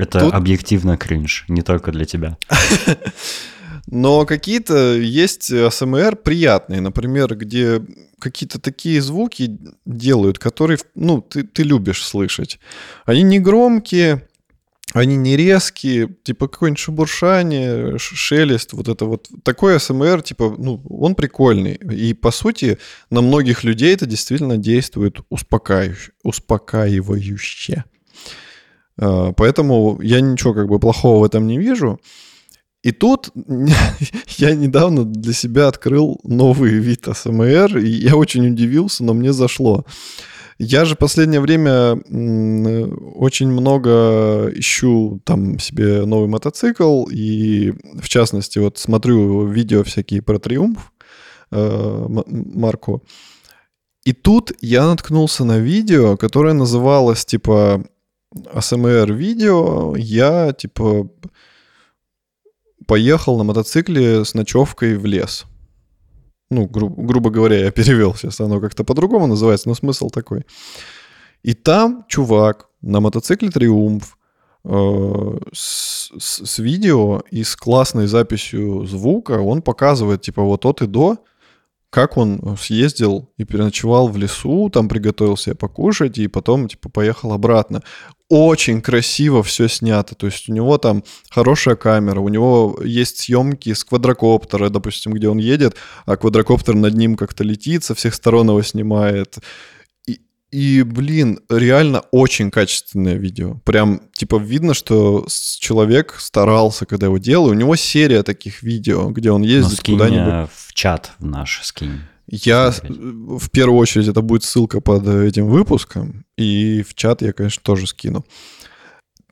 [0.03, 0.35] это Тут...
[0.35, 2.37] объективно кринж, не только для тебя.
[3.87, 7.83] Но какие-то есть АСМР приятные, например, где
[8.21, 12.61] какие-то такие звуки делают, которые, ну, ты, ты любишь слышать.
[13.05, 14.27] Они не громкие,
[14.93, 19.29] они не резкие, типа какое-нибудь шебуршание, шелест, вот это вот.
[19.43, 21.75] Такой АСМР, типа, ну, он прикольный.
[21.75, 22.79] И, по сути,
[23.11, 26.13] на многих людей это действительно действует успокаивающе.
[26.23, 27.85] успокаивающе.
[28.99, 32.01] А, поэтому я ничего как бы плохого в этом не вижу.
[32.83, 33.31] И тут
[34.39, 39.85] я недавно для себя открыл новый вид АСМР, и я очень удивился, но мне зашло.
[40.59, 41.95] Я же последнее время
[43.17, 50.39] очень много ищу там себе новый мотоцикл, и в частности вот смотрю видео всякие про
[50.39, 50.93] Триумф
[51.51, 53.03] э, марку.
[54.05, 57.85] И тут я наткнулся на видео, которое называлось типа
[58.53, 61.09] АСМР видео, я типа
[62.87, 65.45] поехал на мотоцикле с ночевкой в лес.
[66.51, 70.45] Ну, гру- грубо говоря, я перевел сейчас, оно как-то по-другому называется, но смысл такой.
[71.43, 74.19] И там чувак на мотоцикле Триумф
[74.65, 80.83] э, с, с, с видео и с классной записью звука, он показывает, типа, вот от
[80.83, 81.19] и до,
[81.93, 87.35] как он съездил и переночевал в лесу, там приготовил себе покушать и потом, типа, поехал
[87.35, 87.83] обратно.
[88.31, 93.75] Очень красиво все снято, то есть у него там хорошая камера, у него есть съемки
[93.75, 95.77] с квадрокоптера, допустим, где он едет,
[96.07, 99.37] а квадрокоптер над ним как-то летит, со всех сторон его снимает.
[100.53, 103.55] И, блин, реально очень качественное видео.
[103.65, 105.27] Прям, типа, видно, что
[105.59, 107.47] человек старался, когда его делал.
[107.47, 110.51] У него серия таких видео, где он ездит куда-нибудь.
[110.55, 112.01] в чат в наш скинь.
[112.27, 117.63] Я в первую очередь это будет ссылка под этим выпуском, и в чат я, конечно,
[117.63, 118.25] тоже скину.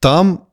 [0.00, 0.48] Там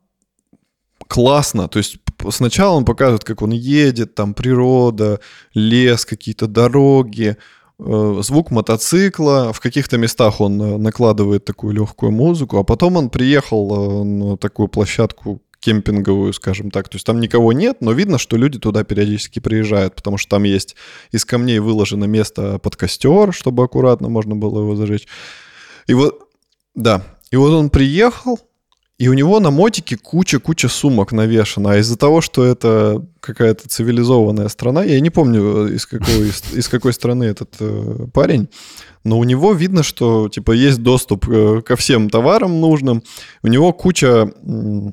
[1.08, 1.96] классно, то есть
[2.30, 5.20] сначала он показывает, как он едет, там природа,
[5.54, 7.38] лес, какие-то дороги,
[7.78, 14.02] звук мотоцикла, в каких-то местах он э, накладывает такую легкую музыку, а потом он приехал
[14.02, 16.88] э, на такую площадку кемпинговую, скажем так.
[16.88, 20.44] То есть там никого нет, но видно, что люди туда периодически приезжают, потому что там
[20.44, 20.76] есть
[21.12, 25.06] из камней выложено место под костер, чтобы аккуратно можно было его зажечь.
[25.86, 26.28] И вот,
[26.74, 28.40] да, и вот он приехал,
[28.98, 31.72] и у него на мотике куча-куча сумок навешана.
[31.72, 36.68] А из-за того, что это какая-то цивилизованная страна, я не помню, из какой, из, из
[36.68, 38.48] какой страны этот э, парень,
[39.04, 43.04] но у него видно, что типа есть доступ э, ко всем товарам нужным.
[43.44, 44.90] У него куча э,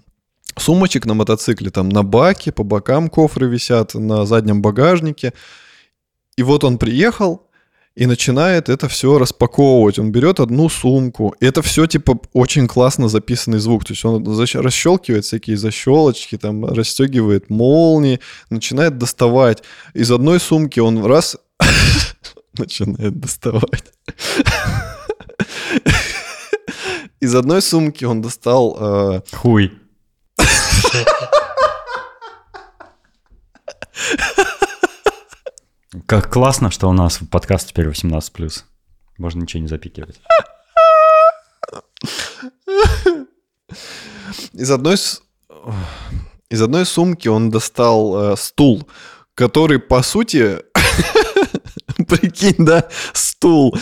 [0.56, 5.34] сумочек на мотоцикле, там на баке, по бокам кофры висят, на заднем багажнике.
[6.38, 7.45] И вот он приехал,
[7.96, 10.00] и начинает это все распаковывать.
[10.00, 11.34] Он берет одну сумку.
[11.39, 13.86] И это все, типа, очень классно записанный звук.
[13.86, 18.20] То есть он расщелкивает всякие защелочки, там, расстегивает молнии,
[18.50, 19.64] начинает доставать.
[19.93, 21.38] Из одной сумки он раз
[22.58, 23.93] начинает доставать.
[27.22, 28.76] Из одной сумки он достал...
[28.80, 29.72] Э, Хуй.
[36.08, 38.64] Как классно, что у нас подкаст теперь 18+.
[39.18, 40.20] Можно ничего не запикивать.
[44.54, 44.96] Из одной,
[46.50, 48.88] из одной сумки он достал э, стул,
[49.36, 50.60] который, по сути,
[52.08, 53.78] прикинь, да, стул.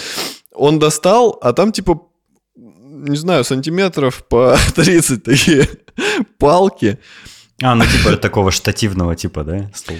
[0.53, 2.01] Он достал, а там, типа,
[2.55, 5.67] не знаю, сантиметров по 30 такие
[6.37, 6.99] палки.
[7.61, 9.97] А, ну типа такого штативного типа, да, стул?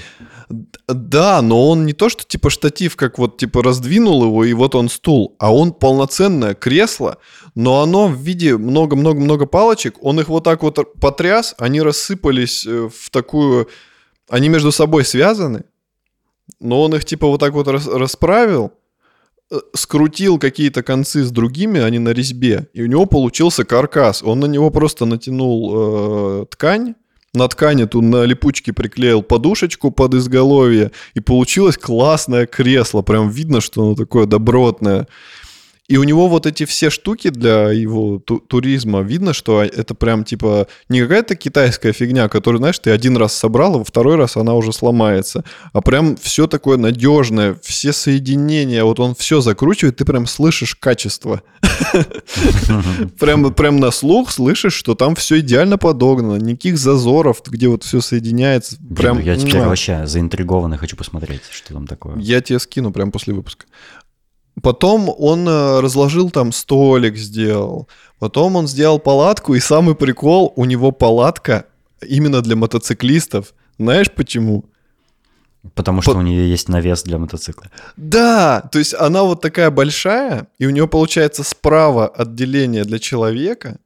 [0.88, 4.76] Да, но он не то, что типа штатив, как вот типа раздвинул его, и вот
[4.76, 7.18] он стул, а он полноценное кресло,
[7.56, 12.89] но оно в виде много-много-много палочек, он их вот так вот потряс, они рассыпались э,
[12.89, 13.70] в такую...
[14.30, 15.66] Они между собой связаны,
[16.60, 18.74] но он их типа вот так вот расправил,
[19.52, 24.24] э, скрутил какие-то концы с другими, они на резьбе, и у него получился каркас.
[24.24, 26.96] Он на него просто натянул э, ткань,
[27.34, 33.01] на ткани тут на липучке приклеил подушечку под изголовье, и получилось классное кресло.
[33.01, 35.07] Прям видно, что оно такое добротное.
[35.89, 40.23] И у него вот эти все штуки для его ту- туризма, видно, что это прям
[40.23, 44.38] типа не какая-то китайская фигня, которую, знаешь, ты один раз собрал, а во второй раз
[44.38, 45.43] она уже сломается.
[45.73, 51.41] А прям все такое надежное, все соединения, вот он все закручивает, ты прям слышишь качество.
[53.19, 58.01] Прям, прям на слух слышишь, что там все идеально подогнано, никаких зазоров, где вот все
[58.01, 58.77] соединяется.
[58.95, 62.17] Прям, я теперь вообще заинтригован и хочу посмотреть, что там такое.
[62.17, 63.65] Я тебе скину прям после выпуска.
[64.62, 67.88] Потом он э, разложил там столик, сделал.
[68.20, 71.66] Потом он сделал палатку, и самый прикол, у него палатка
[72.01, 73.54] именно для мотоциклистов.
[73.80, 74.66] Знаешь почему?
[75.74, 76.18] Потому что По...
[76.18, 77.72] у нее есть навес для мотоцикла.
[77.95, 83.78] Да, то есть она вот такая большая, и у нее получается справа отделение для человека,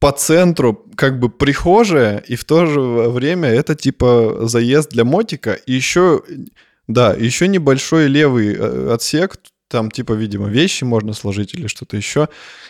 [0.00, 5.52] по центру как бы прихожая, и в то же время это типа заезд для мотика,
[5.52, 6.22] и еще,
[6.86, 9.36] да, еще небольшой левый э, отсек,
[9.68, 12.28] там типа, видимо, вещи можно сложить или что-то еще.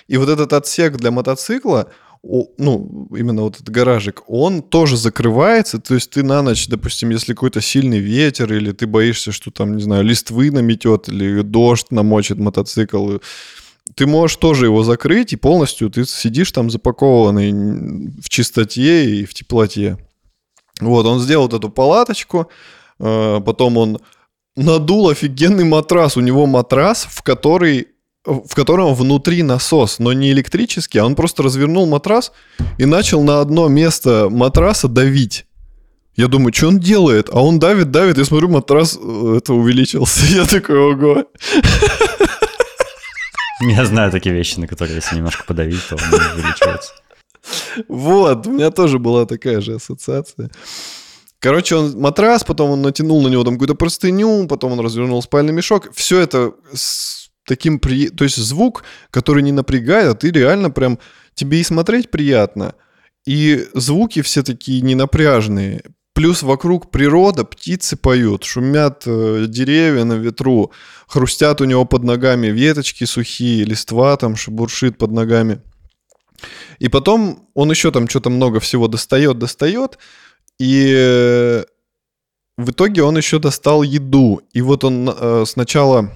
[0.09, 1.91] И вот этот отсек для мотоцикла,
[2.23, 7.33] ну, именно вот этот гаражик, он тоже закрывается, то есть ты на ночь, допустим, если
[7.33, 12.39] какой-то сильный ветер, или ты боишься, что там, не знаю, листвы наметет, или дождь намочит
[12.39, 13.19] мотоцикл,
[13.95, 19.33] ты можешь тоже его закрыть, и полностью ты сидишь там запакованный в чистоте и в
[19.33, 19.97] теплоте.
[20.81, 22.51] Вот, он сделал вот эту палаточку,
[22.99, 23.99] э, потом он
[24.59, 26.17] надул офигенный матрас.
[26.17, 27.89] У него матрас, в который
[28.25, 32.33] в котором внутри насос, но не электрический, а он просто развернул матрас
[32.77, 35.47] и начал на одно место матраса давить.
[36.15, 37.31] Я думаю, что он делает?
[37.33, 40.27] А он давит, давит, я смотрю, матрас э, это увеличился.
[40.35, 41.25] Я такой, ого.
[43.61, 46.03] Я знаю такие вещи, на которые если немножко подавить, то он
[46.35, 46.93] увеличивается.
[47.89, 50.51] Вот, у меня тоже была такая же ассоциация.
[51.41, 55.53] Короче, он матрас, потом он натянул на него там какую-то простыню, потом он развернул спальный
[55.53, 55.93] мешок.
[55.95, 57.79] Все это с таким...
[57.79, 58.09] При...
[58.09, 60.99] То есть звук, который не напрягает, а ты реально прям...
[61.35, 62.75] Тебе и смотреть приятно,
[63.25, 65.83] и звуки все такие ненапряжные.
[66.15, 70.73] Плюс вокруг природа, птицы поют, шумят э, деревья на ветру,
[71.07, 75.63] хрустят у него под ногами веточки сухие, листва там шебуршит под ногами.
[76.81, 79.99] И потом он еще там что-то много всего достает, достает,
[80.59, 81.65] и э,
[82.57, 84.43] в итоге он еще достал еду.
[84.53, 86.11] И вот он э, сначала...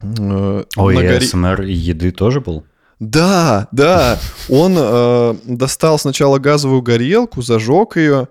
[0.00, 1.26] Э, Ой, гори...
[1.26, 2.64] СМР еды тоже был?
[3.00, 4.18] Да, да.
[4.50, 8.28] Он э, достал сначала газовую горелку, зажег ее,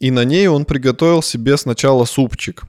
[0.00, 2.64] и на ней он приготовил себе сначала супчик.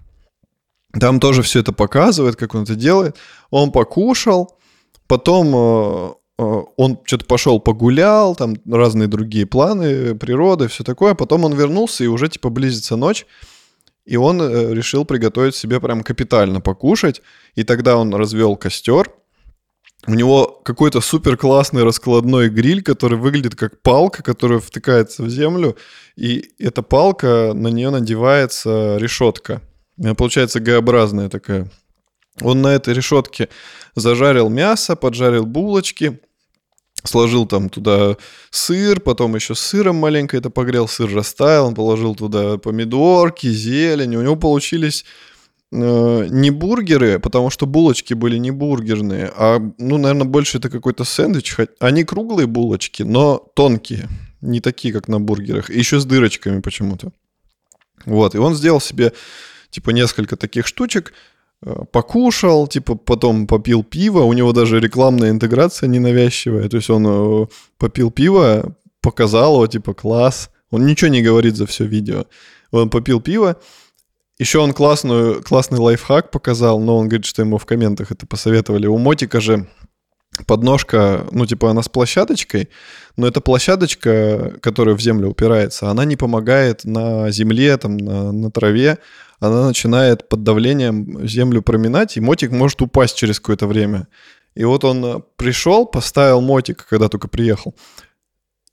[1.00, 3.16] Там тоже все это показывает, как он это делает.
[3.50, 4.60] Он покушал,
[5.08, 6.10] потом Э,
[6.42, 11.14] он что-то пошел погулял, там разные другие планы, природы, все такое.
[11.14, 13.26] Потом он вернулся, и уже типа близится ночь.
[14.06, 17.22] И он э, решил приготовить себе прям капитально покушать.
[17.56, 19.12] И тогда он развел костер.
[20.08, 25.78] У него какой-то супер классный раскладной гриль, который выглядит как палка, которая втыкается в землю.
[26.16, 29.62] И эта палка, на нее надевается решетка.
[30.00, 31.70] Она получается Г-образная такая.
[32.42, 33.50] Он на этой решетке
[33.96, 36.20] зажарил мясо, поджарил булочки–
[37.04, 38.18] сложил там туда
[38.50, 44.22] сыр, потом еще сыром маленько это погрел, сыр растаял, он положил туда помидорки, зелень, у
[44.22, 45.06] него получились
[45.72, 51.04] э, не бургеры, потому что булочки были не бургерные, а, ну, наверное, больше это какой-то
[51.04, 54.08] сэндвич, они круглые булочки, но тонкие,
[54.42, 57.12] не такие, как на бургерах, и еще с дырочками почему-то.
[58.06, 59.14] Вот, и он сделал себе,
[59.70, 61.14] типа, несколько таких штучек,
[61.92, 67.48] покушал, типа потом попил пиво, у него даже рекламная интеграция ненавязчивая, то есть он э,
[67.78, 72.26] попил пиво, показал его, типа класс, он ничего не говорит за все видео,
[72.72, 73.58] он попил пиво,
[74.40, 78.88] еще он классную, классный лайфхак показал, но он говорит, что ему в комментах это посоветовали.
[78.88, 79.68] У Мотика же
[80.48, 82.70] подножка, ну, типа, она с площадочкой,
[83.18, 88.50] но эта площадочка, которая в землю упирается, она не помогает на земле, там, на, на
[88.50, 88.98] траве,
[89.42, 94.08] она начинает под давлением землю проминать, и мотик может упасть через какое-то время.
[94.54, 97.74] И вот он э, пришел, поставил мотик, когда только приехал.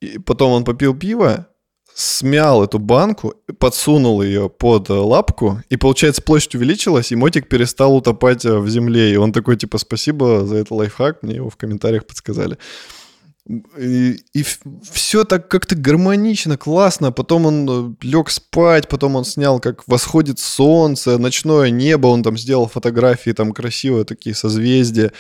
[0.01, 1.49] И потом он попил пиво,
[1.95, 7.97] смял эту банку, подсунул ее под э, лапку, и, получается, площадь увеличилась, и мотик перестал
[7.97, 9.13] утопать э, в земле.
[9.15, 12.59] И он такой, типа, спасибо за этот лайфхак, мне его в комментариях подсказали.
[13.49, 14.45] И, и
[14.91, 17.13] все так как-то гармонично, классно.
[17.13, 22.37] Потом он э, лег спать, потом он снял, как восходит солнце, ночное небо, он там
[22.37, 25.13] сделал фотографии, там красивые такие созвездия.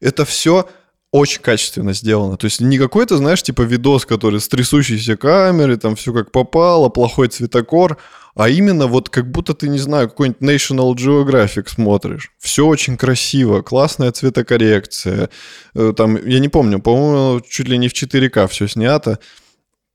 [0.00, 0.68] Это все
[1.12, 2.36] очень качественно сделано.
[2.36, 6.88] То есть не какой-то, знаешь, типа видос, который с трясущейся камерой, там все как попало,
[6.88, 7.98] плохой цветокор,
[8.34, 12.32] а именно вот как будто ты, не знаю, какой-нибудь National Geographic смотришь.
[12.38, 15.30] Все очень красиво, классная цветокоррекция.
[15.74, 19.18] Э, там, я не помню, по-моему, чуть ли не в 4К все снято.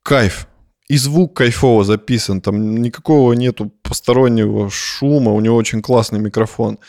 [0.03, 0.47] Кайф.
[0.87, 6.79] И звук кайфово записан, там никакого нету постороннего шума, у него очень классный микрофон.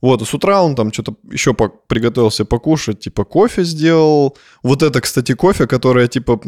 [0.00, 4.36] Вот, с утра он там что-то еще приготовился покушать, типа кофе сделал.
[4.62, 6.40] Вот это, кстати, кофе, которое, типа,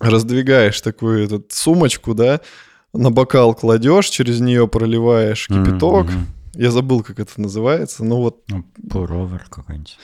[0.00, 2.40] раздвигаешь такую этот, сумочку, да,
[2.92, 6.06] на бокал кладешь, через нее проливаешь кипяток.
[6.06, 6.60] Mm-hmm.
[6.60, 8.42] Я забыл, как это называется, ну вот...
[8.48, 9.96] Ну, пуровер какой-нибудь.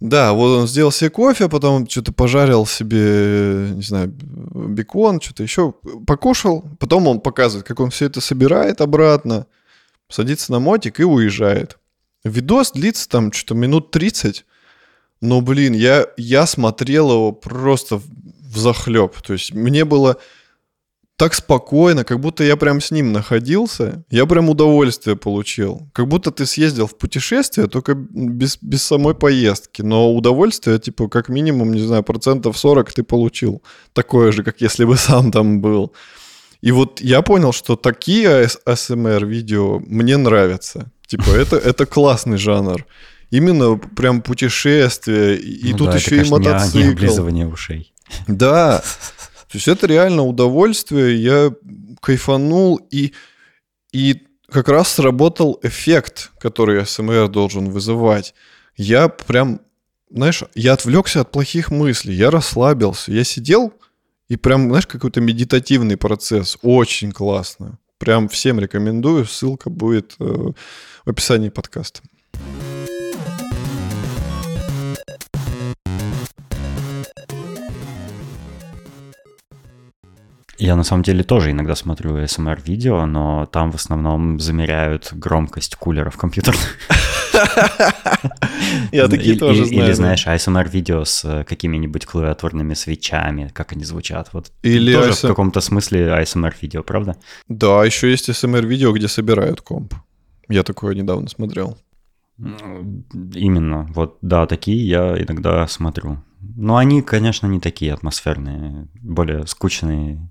[0.00, 5.74] Да, вот он сделал себе кофе, потом что-то пожарил себе, не знаю, бекон, что-то еще
[6.06, 6.64] покушал.
[6.78, 9.46] Потом он показывает, как он все это собирает обратно,
[10.08, 11.78] садится на мотик и уезжает.
[12.24, 14.46] Видос длится там что-то минут 30,
[15.20, 19.20] но, блин, я, я смотрел его просто в захлеб.
[19.20, 20.16] То есть мне было
[21.20, 25.86] так спокойно, как будто я прям с ним находился, я прям удовольствие получил.
[25.92, 29.82] Как будто ты съездил в путешествие, только без, без самой поездки.
[29.82, 33.62] Но удовольствие, типа, как минимум, не знаю, процентов 40 ты получил.
[33.92, 35.92] Такое же, как если бы сам там был.
[36.62, 40.90] И вот я понял, что такие ASMR-видео мне нравятся.
[41.06, 42.86] Типа, это, это классный жанр.
[43.30, 45.36] Именно прям путешествие.
[45.36, 46.78] И ну тут да, еще это, и конечно, мотоцикл.
[46.78, 47.92] Не, не облизывание ушей.
[48.26, 48.82] Да.
[49.50, 51.52] То есть это реально удовольствие, я
[52.00, 53.12] кайфанул, и,
[53.92, 58.32] и как раз сработал эффект, который СМР должен вызывать.
[58.76, 59.60] Я прям,
[60.08, 63.72] знаешь, я отвлекся от плохих мыслей, я расслабился, я сидел,
[64.28, 66.56] и прям, знаешь, какой-то медитативный процесс.
[66.62, 67.80] Очень классно.
[67.98, 69.26] Прям всем рекомендую.
[69.26, 72.00] Ссылка будет э, в описании подкаста.
[80.60, 86.18] Я на самом деле тоже иногда смотрю ASMR-видео, но там в основном замеряют громкость кулеров
[86.18, 86.76] компьютерных.
[88.92, 89.84] Я такие тоже знаю.
[89.86, 94.28] Или, знаешь, ASMR-видео с э, какими-нибудь клавиатурными свечами, как они звучат.
[94.34, 97.16] Вот Или тоже в каком-то смысле ASMR-видео, правда?
[97.48, 99.94] Да, еще есть ASMR-видео, где собирают комп.
[100.50, 101.78] Я такое недавно смотрел.
[102.36, 106.18] Именно, вот, да, такие я иногда смотрю.
[106.40, 110.30] Но они, конечно, не такие атмосферные, более скучные.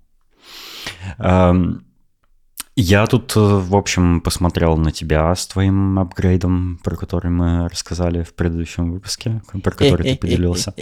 [2.81, 8.23] Я тут, э, в общем, посмотрел на тебя с твоим апгрейдом, про который мы рассказали
[8.23, 10.73] в предыдущем выпуске, про который ты поделился.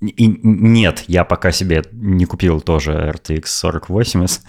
[0.00, 4.42] И нет, я пока себе не купил тоже RTX 4080,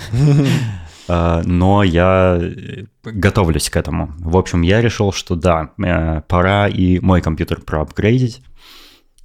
[1.09, 4.13] а, но я э, готовлюсь к этому.
[4.19, 8.41] В общем, я решил, что да, э, пора и мой компьютер проапгрейдить,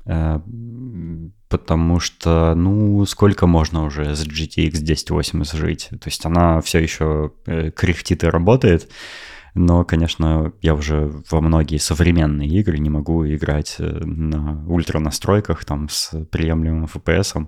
[0.06, 0.40] э,
[1.48, 5.88] потому что, ну, сколько можно уже с GTX 1080 жить?
[5.90, 8.88] То есть она все еще кряхтит и работает,
[9.58, 15.64] но, конечно, я уже во многие современные игры не могу играть э, на ультра настройках
[15.64, 17.46] там с приемлемым FPS.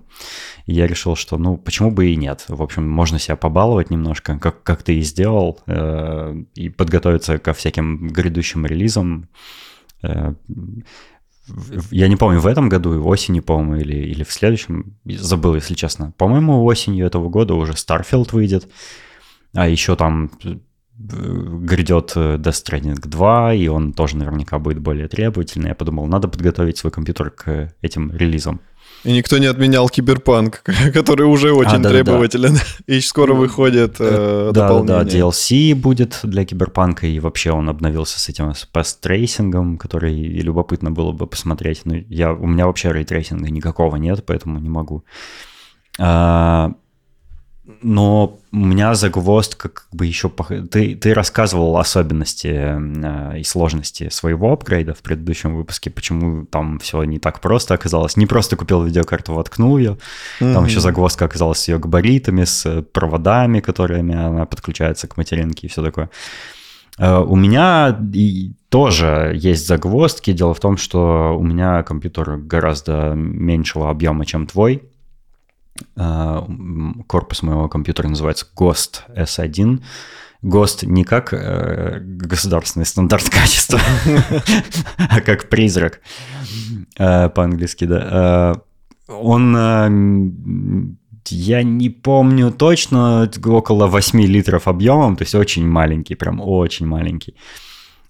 [0.65, 2.45] И я решил, что ну почему бы и нет.
[2.47, 7.53] В общем, можно себя побаловать немножко, как, как ты и сделал, э, и подготовиться ко
[7.53, 9.29] всяким грядущим релизам.
[10.01, 10.33] Э,
[11.91, 15.73] я не помню, в этом году, в осени, по-моему, или, или в следующем, забыл, если
[15.73, 16.13] честно.
[16.17, 18.67] По-моему, осенью этого года уже Starfield выйдет,
[19.53, 20.31] а еще там
[20.99, 25.69] грядет э, Death Stranding 2, и он тоже наверняка будет более требовательный.
[25.69, 28.59] Я подумал, надо подготовить свой компьютер к этим релизам.
[29.03, 30.61] И никто не отменял Киберпанк,
[30.93, 32.53] который уже очень а, да, требователен.
[32.53, 32.95] Да, да.
[32.95, 35.05] И скоро ну, выходит э, да, дополнение.
[35.05, 40.19] Да, DLC будет для Киберпанка, и вообще он обновился с этим path tracing ом, который
[40.19, 41.81] и любопытно было бы посмотреть.
[41.85, 45.05] Но я, у меня вообще ray tracing а никакого нет, поэтому не могу.
[45.97, 46.73] А,
[47.81, 50.29] но у меня загвоздка как бы еще...
[50.71, 57.03] Ты, ты рассказывал особенности э, и сложности своего апгрейда в предыдущем выпуске, почему там все
[57.03, 58.17] не так просто оказалось.
[58.17, 59.97] Не просто купил видеокарту, воткнул ее,
[60.39, 60.53] mm-hmm.
[60.53, 65.69] там еще загвоздка оказалась с ее габаритами, с проводами, которыми она подключается к материнке и
[65.69, 66.09] все такое.
[66.97, 67.97] Э, у меня
[68.69, 70.33] тоже есть загвоздки.
[70.33, 74.83] Дело в том, что у меня компьютер гораздо меньшего объема, чем твой.
[75.95, 76.47] А,
[77.07, 79.81] корпус моего компьютера называется GOST S1.
[80.41, 83.79] ГОСТ не как э, государственный стандарт качества,
[84.97, 85.99] а как призрак
[86.97, 88.55] э, по-английски, да.
[89.07, 90.93] Э, он, э,
[91.27, 97.35] я не помню точно, около 8 литров объемом, то есть очень маленький, прям очень маленький.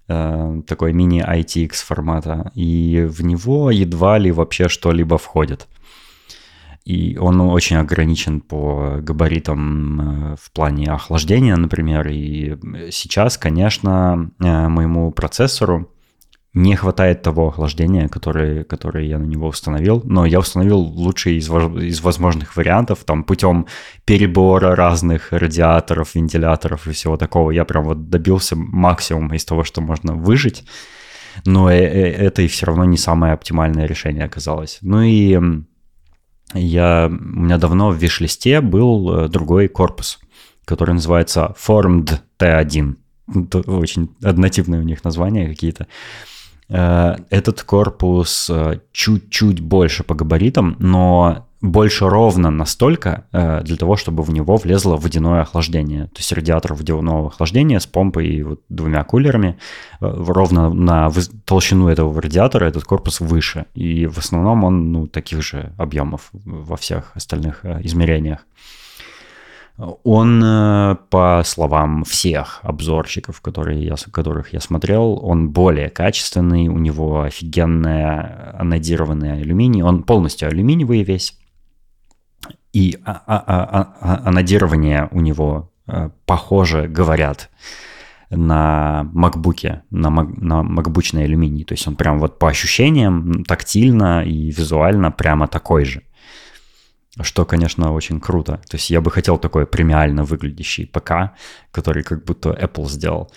[0.06, 2.50] Такой мини-ITX формата.
[2.56, 5.68] И в него едва ли вообще что-либо входит
[6.84, 12.08] и он очень ограничен по габаритам э, в плане охлаждения, например.
[12.08, 12.56] И
[12.90, 15.90] сейчас, конечно, э, моему процессору
[16.52, 21.48] не хватает того охлаждения, которое, которое я на него установил, но я установил лучший из,
[21.48, 23.66] из возможных вариантов, там, путем
[24.04, 27.52] перебора разных радиаторов, вентиляторов и всего такого.
[27.52, 30.64] Я прям вот добился максимума из того, что можно выжить,
[31.44, 34.78] но э, это и все равно не самое оптимальное решение оказалось.
[34.80, 35.38] Ну и
[36.54, 40.18] я, у меня давно в виш-листе был э, другой корпус,
[40.64, 42.96] который называется Formed T1.
[43.66, 45.86] Очень однотипные у них названия какие-то.
[46.68, 53.96] Э, этот корпус э, чуть-чуть больше по габаритам, но больше ровно настолько э, для того,
[53.96, 56.06] чтобы в него влезло водяное охлаждение.
[56.06, 59.58] То есть радиатор водяного охлаждения с помпой и вот двумя кулерами
[60.00, 61.10] э, ровно на
[61.44, 63.66] толщину этого радиатора этот корпус выше.
[63.74, 68.46] И в основном он ну, таких же объемов во всех остальных э, измерениях.
[70.04, 70.44] Он,
[71.08, 78.04] по словам всех обзорщиков, которые я, которых я смотрел, он более качественный, у него офигенный
[78.58, 81.34] анодированный алюминий, он полностью алюминиевый весь,
[82.72, 85.70] и а, а, а, анодирование у него
[86.24, 87.50] похоже, говорят,
[88.30, 91.64] на макбуке, на, макбучный алюминий.
[91.64, 96.02] То есть он прям вот по ощущениям тактильно и визуально прямо такой же.
[97.20, 98.60] Что, конечно, очень круто.
[98.68, 101.32] То есть я бы хотел такой премиально выглядящий ПК,
[101.72, 103.32] который как будто Apple сделал.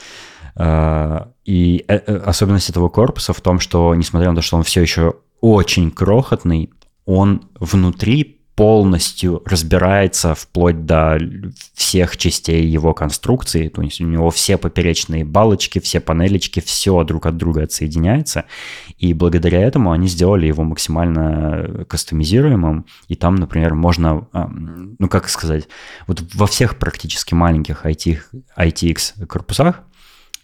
[1.45, 4.81] И э, э, особенность этого корпуса в том, что, несмотря на то, что он все
[4.81, 6.72] еще очень крохотный,
[7.05, 11.18] он внутри полностью разбирается вплоть до
[11.74, 17.26] всех частей его конструкции, то есть у него все поперечные балочки, все панелечки, все друг
[17.26, 18.46] от друга отсоединяется,
[19.00, 25.68] и благодаря этому они сделали его максимально кастомизируемым, и там, например, можно, ну как сказать,
[26.06, 28.20] вот во всех практически маленьких IT,
[28.58, 29.82] ITX корпусах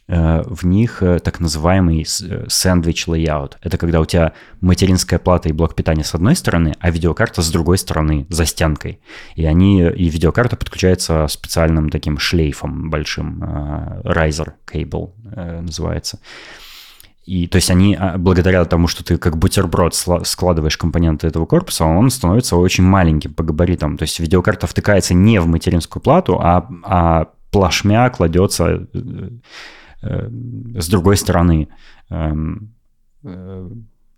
[0.09, 3.53] в них э, так называемый сэндвич layout.
[3.61, 7.51] Это когда у тебя материнская плата и блок питания с одной стороны, а видеокарта с
[7.51, 8.99] другой стороны, за стенкой.
[9.35, 15.11] И они, и видеокарта подключается специальным таким шлейфом большим, э, riser cable
[15.61, 16.19] называется.
[17.25, 21.85] И то есть они, а, благодаря тому, что ты как бутерброд складываешь компоненты этого корпуса,
[21.85, 23.97] он становится очень маленьким по габаритам.
[23.97, 29.29] То есть видеокарта втыкается не в материнскую плату, а, а плашмя кладется Э,
[30.01, 31.67] с другой стороны,
[32.09, 32.73] эм,
[33.23, 33.69] э,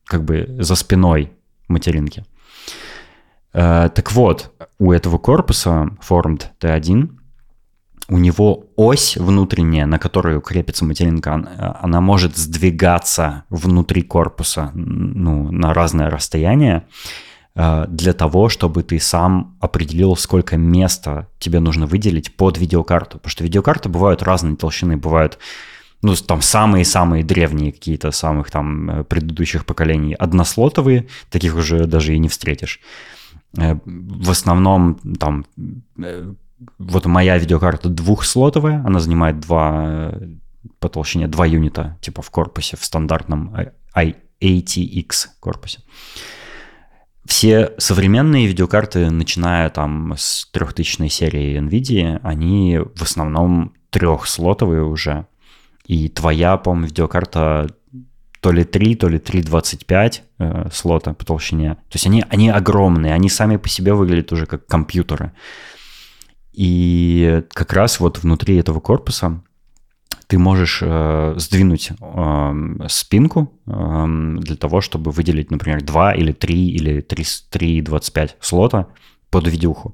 [0.05, 1.31] как бы за спиной
[1.67, 2.25] материнки.
[3.53, 7.09] Э, так вот, у этого корпуса Formed T1
[8.09, 15.73] у него ось внутренняя, на которую крепится материнка, она может сдвигаться внутри корпуса ну, на
[15.73, 16.85] разное расстояние
[17.55, 23.17] для того, чтобы ты сам определил, сколько места тебе нужно выделить под видеокарту.
[23.17, 24.97] Потому что видеокарты бывают разной толщины.
[24.97, 25.37] Бывают
[26.01, 32.19] ну, там самые-самые древние какие-то самых там э, предыдущих поколений однослотовые, таких уже даже и
[32.19, 32.79] не встретишь.
[33.57, 35.45] Э, в основном там
[35.99, 36.33] э,
[36.77, 40.13] вот моя видеокарта двухслотовая, она занимает два
[40.79, 43.55] по толщине два юнита, типа в корпусе, в стандартном
[43.95, 45.79] i80X корпусе.
[47.25, 55.27] Все современные видеокарты, начиная там с трехтысячной серии NVIDIA, они в основном трехслотовые уже.
[55.91, 57.67] И твоя, по-моему, видеокарта
[58.39, 61.73] то ли 3, то ли 3,25 э, слота по толщине.
[61.73, 65.33] То есть они, они огромные, они сами по себе выглядят уже как компьютеры.
[66.53, 69.43] И как раз вот внутри этого корпуса
[70.27, 74.05] ты можешь э, сдвинуть э, спинку э,
[74.39, 78.87] для того, чтобы выделить, например, 2 или 3 или 3,25 слота
[79.29, 79.93] под видюху.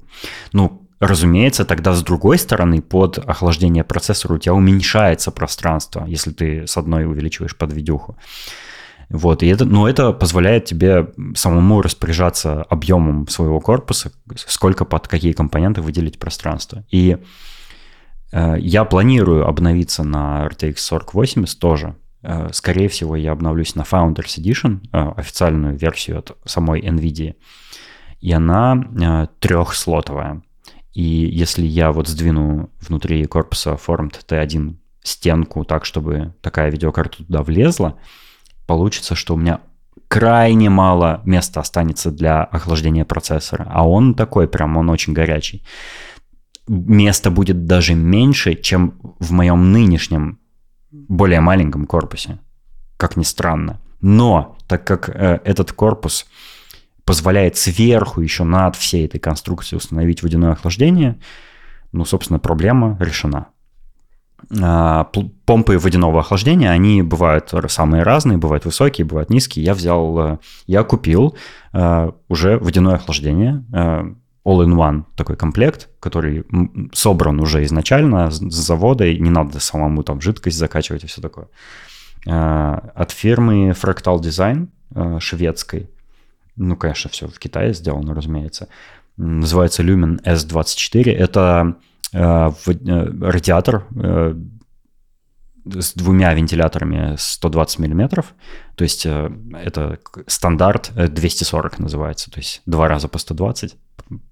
[0.52, 6.66] Ну, Разумеется, тогда с другой стороны, под охлаждение процессора у тебя уменьшается пространство, если ты
[6.66, 8.16] с одной увеличиваешь под видюху.
[9.08, 15.32] Вот, и это, но это позволяет тебе самому распоряжаться объемом своего корпуса, сколько под какие
[15.32, 16.84] компоненты выделить пространство.
[16.90, 17.16] И
[18.32, 21.94] э, я планирую обновиться на RTX 4080 тоже.
[22.22, 27.34] Э, скорее всего, я обновлюсь на Founders Edition, э, официальную версию от самой NVIDIA.
[28.20, 30.42] И она э, трехслотовая.
[30.92, 37.42] И если я вот сдвину внутри корпуса Formed T1 стенку так, чтобы такая видеокарта туда
[37.42, 37.98] влезла,
[38.66, 39.60] получится, что у меня
[40.08, 43.66] крайне мало места останется для охлаждения процессора.
[43.70, 45.62] А он такой прям, он очень горячий.
[46.66, 50.38] Места будет даже меньше, чем в моем нынешнем
[50.90, 52.38] более маленьком корпусе.
[52.96, 53.80] Как ни странно.
[54.00, 56.26] Но так как э, этот корпус
[57.08, 61.18] позволяет сверху еще над всей этой конструкцией установить водяное охлаждение,
[61.90, 63.46] ну, собственно, проблема решена.
[64.60, 65.04] А,
[65.46, 69.64] помпы водяного охлаждения, они бывают самые разные, бывают высокие, бывают низкие.
[69.64, 71.34] Я взял, э, я купил
[71.72, 74.12] э, уже водяное охлаждение, э,
[74.44, 76.44] all-in-one такой комплект, который
[76.92, 81.48] собран уже изначально с завода, и не надо самому там жидкость закачивать и все такое.
[82.26, 84.68] От фирмы Fractal Design
[85.20, 85.88] шведской
[86.58, 88.68] ну, конечно, все в Китае сделано, разумеется.
[89.16, 91.10] Называется Lumen S24.
[91.12, 91.76] Это
[92.12, 92.50] э, э,
[93.20, 94.34] радиатор э,
[95.64, 98.34] с двумя вентиляторами 120 миллиметров.
[98.74, 99.30] То есть э,
[99.62, 103.76] это стандарт 240 называется, то есть два раза по 120.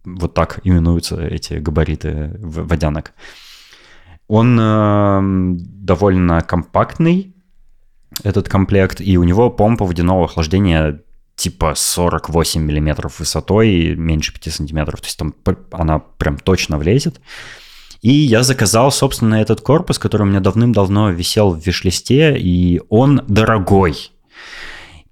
[0.05, 3.13] Вот так именуются эти габариты водянок.
[4.29, 5.21] Он э,
[5.57, 7.35] довольно компактный,
[8.25, 11.03] этот комплект, и у него помпа водяного охлаждения
[11.37, 15.01] типа 48 миллиметров высотой, меньше 5 сантиметров.
[15.01, 15.35] То есть там
[15.71, 17.21] она прям точно влезет.
[18.03, 23.23] И я заказал, собственно, этот корпус, который у меня давным-давно висел в вишлисте, и он
[23.27, 24.11] дорогой.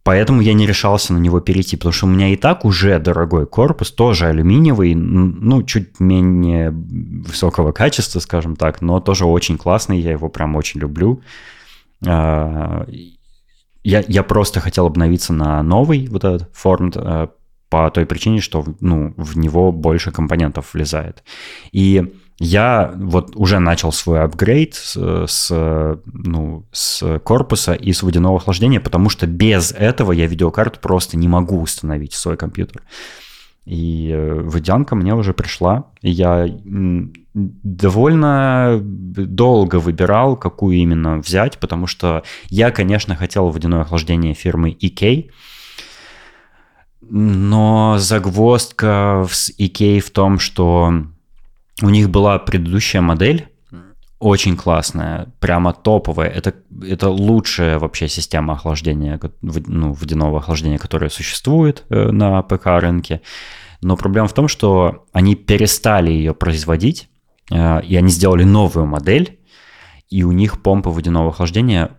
[0.02, 3.46] Поэтому я не решался на него перейти, потому что у меня и так уже дорогой
[3.46, 10.12] корпус, тоже алюминиевый, ну, чуть менее высокого качества, скажем так, но тоже очень классный, я
[10.12, 11.22] его прям очень люблю.
[13.84, 17.28] Я, я просто хотел обновиться на новый вот этот Formed э,
[17.68, 21.22] по той причине, что ну, в него больше компонентов влезает.
[21.70, 28.38] И я вот уже начал свой апгрейд с, с, ну, с корпуса и с водяного
[28.38, 32.82] охлаждения, потому что без этого я видеокарту просто не могу установить в свой компьютер.
[33.64, 36.46] И э, водянка мне уже пришла, и я
[37.34, 45.30] довольно долго выбирал, какую именно взять, потому что я, конечно, хотел водяное охлаждение фирмы EK,
[47.00, 50.92] но загвоздка с EK в том, что
[51.82, 53.48] у них была предыдущая модель,
[54.18, 56.28] очень классная, прямо топовая.
[56.28, 63.20] Это, это лучшая вообще система охлаждения, ну, водяного охлаждения, которая существует э, на ПК-рынке.
[63.82, 67.08] Но проблема в том, что они перестали ее производить,
[67.50, 69.40] э, и они сделали новую модель,
[70.08, 71.90] и у них помпы водяного охлаждения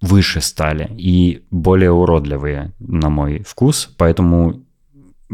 [0.00, 3.92] выше стали и более уродливые, на мой вкус.
[3.96, 4.64] Поэтому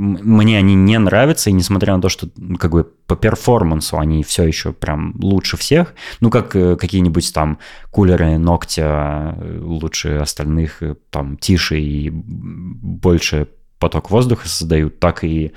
[0.00, 4.44] мне они не нравятся, и несмотря на то, что как бы по перформансу они все
[4.44, 7.58] еще прям лучше всех, ну как э, какие-нибудь там
[7.90, 13.48] кулеры ногтя э, лучше остальных, э, там тише и больше
[13.78, 15.52] поток воздуха создают, так и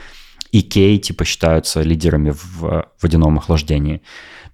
[0.52, 4.02] Икей типа считаются лидерами в водяном охлаждении.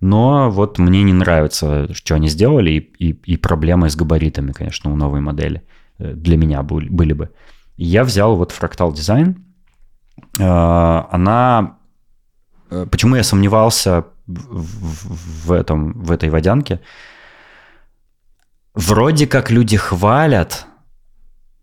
[0.01, 4.93] Но вот мне не нравится, что они сделали, и, и, и проблемы с габаритами, конечно,
[4.93, 5.63] у новой модели
[5.97, 7.31] для меня были бы.
[7.75, 9.48] Я взял вот фрактал дизайн,
[10.37, 11.77] она...
[12.71, 16.79] Э, почему я сомневался в, в, этом, в этой водянке?
[18.73, 20.67] Вроде как люди хвалят,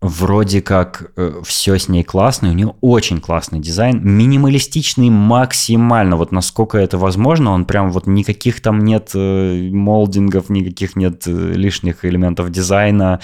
[0.07, 6.31] вроде как э, все с ней классно, у нее очень классный дизайн, минималистичный максимально, вот
[6.31, 12.05] насколько это возможно, он прям вот никаких там нет э, молдингов, никаких нет э, лишних
[12.05, 13.19] элементов дизайна,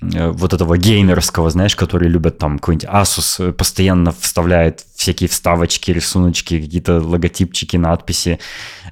[0.00, 6.60] э, вот этого геймерского, знаешь, которые любят там какой-нибудь Asus постоянно вставляет всякие вставочки, рисуночки,
[6.60, 8.38] какие-то логотипчики, надписи,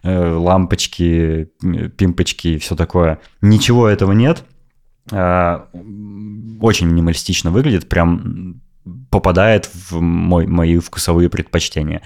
[0.02, 1.50] э, лампочки,
[1.96, 3.18] пимпочки и все такое.
[3.40, 4.44] Ничего этого нет,
[5.12, 5.60] Э,
[6.64, 8.60] очень минималистично выглядит, прям
[9.10, 12.00] попадает в мой, мои вкусовые предпочтения.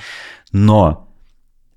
[0.52, 1.08] Но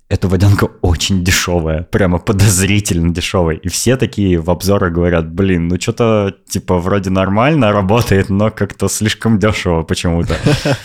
[0.08, 3.56] эта водянка очень дешевая, прямо подозрительно дешевая.
[3.56, 8.88] И все такие в обзорах говорят, блин, ну что-то типа вроде нормально работает, но как-то
[8.88, 10.36] слишком дешево почему-то.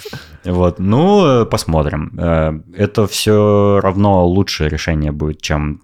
[0.46, 2.14] Вот, ну, посмотрим.
[2.18, 5.82] Э, это все равно лучшее решение будет, чем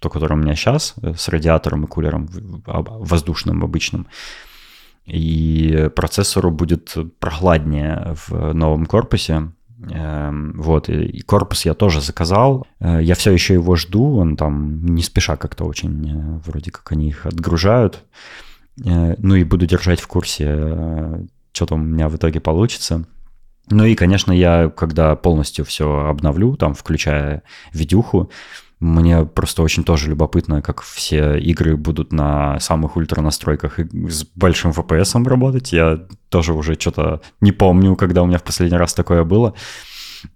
[0.00, 2.28] то, которое у меня сейчас, э, с радиатором и кулером
[2.64, 4.06] воздушным обычным.
[5.12, 9.52] И процессору будет прохладнее в новом корпусе.
[9.90, 12.66] Эм, вот, и корпус я тоже заказал.
[12.80, 16.92] Э, я все еще его жду, он там не спеша как-то очень, э, вроде как
[16.92, 18.04] они их отгружают.
[18.76, 20.46] Ну и буду держать в курсе,
[21.52, 23.04] что там у меня в итоге получится.
[23.68, 27.42] Ну и, конечно, я, когда полностью все обновлю, там, включая
[27.74, 28.30] видюху,
[28.80, 34.24] мне просто очень тоже любопытно, как все игры будут на самых ультра настройках и с
[34.34, 35.72] большим FPS работать.
[35.72, 39.54] Я тоже уже что-то не помню, когда у меня в последний раз такое было.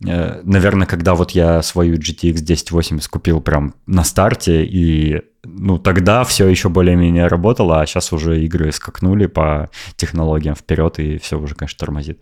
[0.07, 6.25] Э, наверное, когда вот я свою GTX 1080 купил прям на старте, и ну тогда
[6.25, 11.55] все еще более-менее работало, а сейчас уже игры скакнули по технологиям вперед, и все уже,
[11.55, 12.21] конечно, тормозит.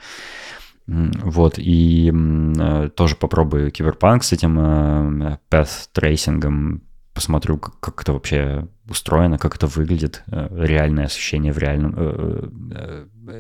[0.93, 6.82] Вот, и э, тоже попробую киберпанк с этим э, path tracing ом,
[7.14, 11.94] посмотрю, как, как это вообще устроено, как это выглядит, э, реальное ощущение в реальном...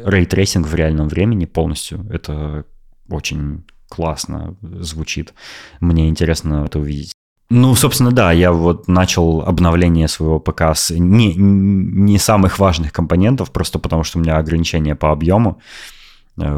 [0.06, 2.64] Ray tracing в реальном времени полностью, это
[3.08, 5.34] очень классно звучит.
[5.80, 7.12] Мне интересно это увидеть.
[7.50, 13.50] Ну, собственно, да, я вот начал обновление своего ПК с не, не самых важных компонентов,
[13.52, 15.58] просто потому что у меня ограничения по объему.
[15.58, 15.92] Э,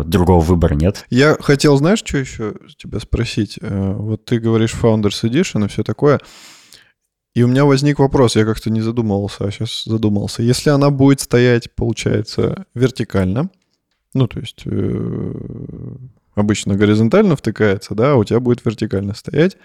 [0.05, 1.07] другого выбора нет.
[1.11, 3.59] Я хотел, знаешь, что еще тебя спросить?
[3.61, 6.21] Э, вот ты говоришь Founders Edition и все такое.
[7.35, 10.43] И у меня возник вопрос, я как-то не задумывался, а сейчас задумался.
[10.43, 13.51] Если она будет стоять, получается, вертикально,
[14.15, 15.35] ну, то есть э,
[16.37, 19.57] обычно горизонтально втыкается, да, а у тебя будет вертикально стоять,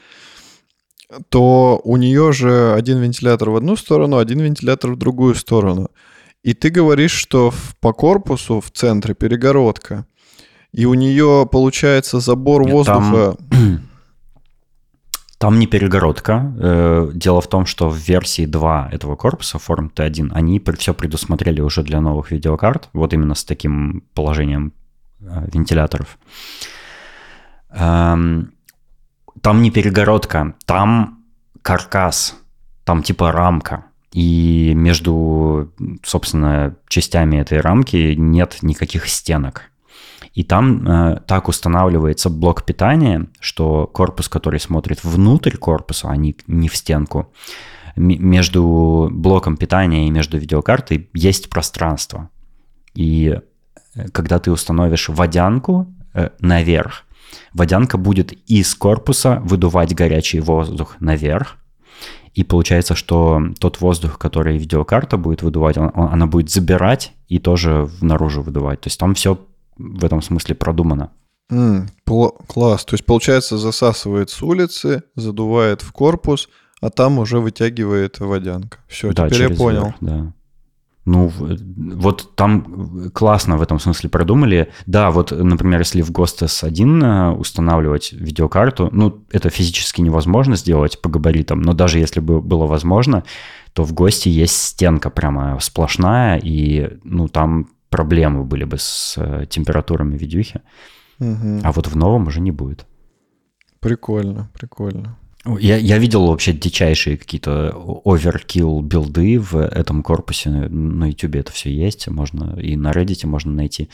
[1.30, 5.92] то у нее же один вентилятор в одну сторону, один вентилятор в другую сторону.
[6.44, 10.06] И ты говоришь, что по корпусу в центре перегородка,
[10.72, 13.38] и у нее получается забор Нет, воздуха.
[13.50, 13.80] Там...
[15.40, 16.54] Там не перегородка.
[16.60, 21.62] Э, дело в том, что в версии 2 этого корпуса, Form T1, они все предусмотрели
[21.62, 24.74] уже для новых видеокарт, вот именно с таким положением
[25.22, 26.20] э, вентиляторов.
[27.70, 28.52] Эм,
[29.42, 31.24] там не перегородка, там
[31.62, 32.36] каркас,
[32.84, 33.86] там типа рамка.
[34.12, 35.72] И между,
[36.04, 39.70] собственно, частями этой рамки нет никаких стенок.
[40.34, 46.36] И там э, так устанавливается блок питания, что корпус, который смотрит внутрь корпуса, а не,
[46.48, 47.32] не в стенку,
[47.96, 52.30] между блоком питания и между видеокартой есть пространство.
[52.94, 53.40] И
[53.96, 57.04] э, когда ты установишь водянку э, наверх,
[57.54, 61.58] водянка будет из корпуса выдувать горячий воздух наверх,
[62.40, 67.38] и получается, что тот воздух, который видеокарта будет выдувать, он, он, она будет забирать и
[67.38, 68.80] тоже наружу выдувать.
[68.80, 69.46] То есть там все
[69.78, 71.12] в этом смысле продумано.
[71.52, 71.90] Mm,
[72.48, 72.86] класс.
[72.86, 76.48] То есть, получается, засасывает с улицы, задувает в корпус,
[76.80, 78.78] а там уже вытягивает водянка.
[78.88, 79.84] Все, да, теперь я понял.
[79.84, 80.34] Верх, да.
[81.06, 84.70] Ну, вот там классно в этом смысле продумали.
[84.86, 91.02] Да, вот, например, если в Ghost S1 э, устанавливать видеокарту, ну, это физически невозможно сделать
[91.02, 93.24] по габаритам, но даже если бы было возможно,
[93.74, 99.46] то в Госте есть стенка прямо сплошная, и, ну, там проблемы были бы с э,
[99.50, 100.62] температурами видюхи.
[101.20, 101.62] Угу.
[101.64, 102.86] А вот в новом уже не будет.
[103.80, 105.18] Прикольно, прикольно.
[105.46, 110.50] Я, я видел вообще дичайшие какие-то оверкилл билды в этом корпусе.
[110.50, 113.90] На YouTube это все есть, можно и на Reddit можно найти.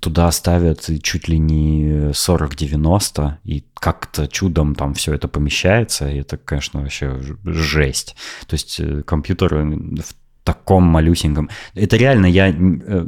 [0.00, 6.36] Туда ставят чуть ли не 40-90, и как-то чудом там все это помещается, и это,
[6.36, 8.14] конечно, вообще жесть.
[8.46, 10.14] То есть э, компьютеры в
[10.44, 11.48] таком малюсеньком.
[11.74, 12.54] Это реально, я, э,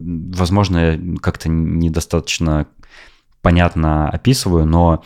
[0.01, 2.67] возможно, как-то недостаточно
[3.43, 5.05] понятно описываю, но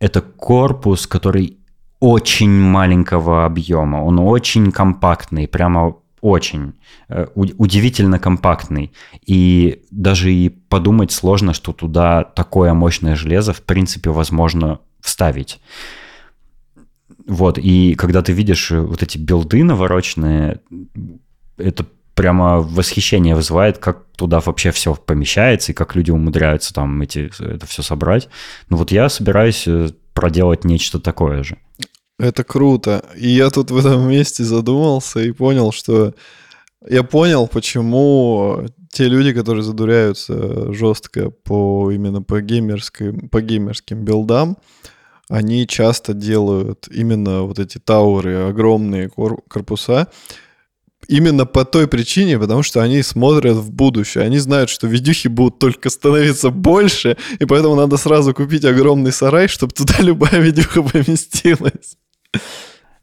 [0.00, 1.58] это корпус, который
[2.00, 6.74] очень маленького объема, он очень компактный, прямо очень
[7.08, 8.92] э, удивительно компактный.
[9.24, 15.60] И даже и подумать сложно, что туда такое мощное железо в принципе возможно вставить.
[17.26, 20.60] Вот, и когда ты видишь вот эти билды навороченные,
[21.56, 21.86] это
[22.20, 27.64] прямо восхищение вызывает, как туда вообще все помещается и как люди умудряются там эти, это
[27.66, 28.28] все собрать.
[28.68, 31.56] Ну вот я собираюсь э, проделать нечто такое же.
[32.18, 33.02] Это круто.
[33.16, 36.12] И я тут в этом месте задумался и понял, что
[36.86, 44.58] я понял, почему те люди, которые задуряются жестко по именно по геймерским, по геймерским билдам,
[45.30, 50.08] они часто делают именно вот эти тауры, огромные корпуса,
[51.10, 54.22] Именно по той причине, потому что они смотрят в будущее.
[54.22, 59.48] Они знают, что видюхи будут только становиться больше, и поэтому надо сразу купить огромный сарай,
[59.48, 61.96] чтобы туда любая видюха поместилась.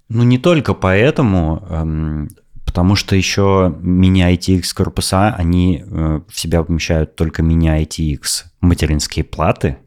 [0.07, 2.29] Ну, не только поэтому, эм,
[2.65, 9.79] потому что еще мини-ITX корпуса, они э, в себя помещают только мини-ITX материнские платы,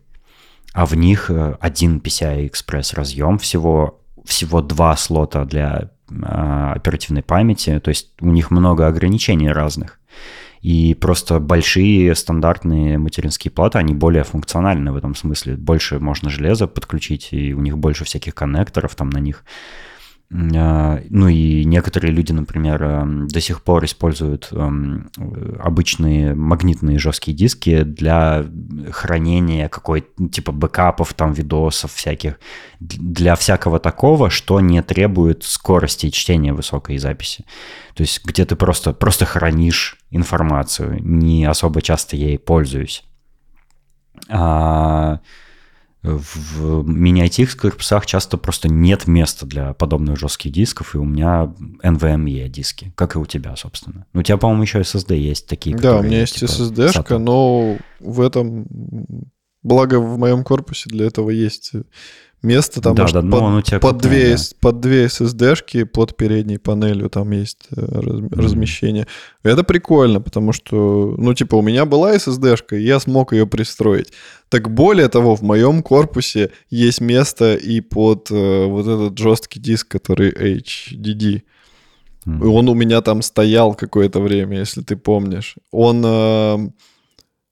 [0.75, 5.91] а в них э, один PCI-Express разъем, всего, всего два слота для
[6.23, 9.99] оперативной памяти, то есть у них много ограничений разных.
[10.61, 15.57] И просто большие стандартные материнские платы, они более функциональны в этом смысле.
[15.57, 19.45] Больше можно железа подключить, и у них больше всяких коннекторов там на них.
[20.33, 25.11] А, ну и некоторые люди, например, эм, до сих пор используют эм,
[25.59, 28.47] обычные магнитные жесткие диски для
[28.93, 32.39] хранения какой типа бэкапов, там видосов всяких,
[32.79, 37.45] для всякого такого, что не требует скорости чтения высокой записи.
[37.95, 43.03] То есть где ты просто, просто хранишь информацию, не особо часто ей пользуюсь.
[46.03, 51.53] В мини-ITX корпусах часто просто нет места для подобных жестких дисков, и у меня
[51.83, 54.07] NVMe диски, как и у тебя, собственно.
[54.15, 58.21] У тебя, по-моему, еще SSD есть такие, Да, у меня есть типа, SSD-шка, но в
[58.21, 58.67] этом...
[59.63, 61.73] Благо в моем корпусе для этого есть
[62.43, 64.43] место там да, может, да, под, он у тебя под, две, да.
[64.61, 68.43] под две SSD-шки под передней панелью там есть э, раз, mm-hmm.
[68.43, 69.07] размещение.
[69.43, 74.13] Это прикольно, потому что, ну, типа, у меня была SSD-шка, и я смог ее пристроить.
[74.51, 79.89] Так более того, в моем корпусе есть место и под э, вот этот жесткий диск,
[79.89, 81.43] который HDD.
[82.27, 82.41] Mm-hmm.
[82.41, 85.57] И он у меня там стоял какое-то время, если ты помнишь.
[85.71, 86.03] Он...
[86.05, 86.59] Э,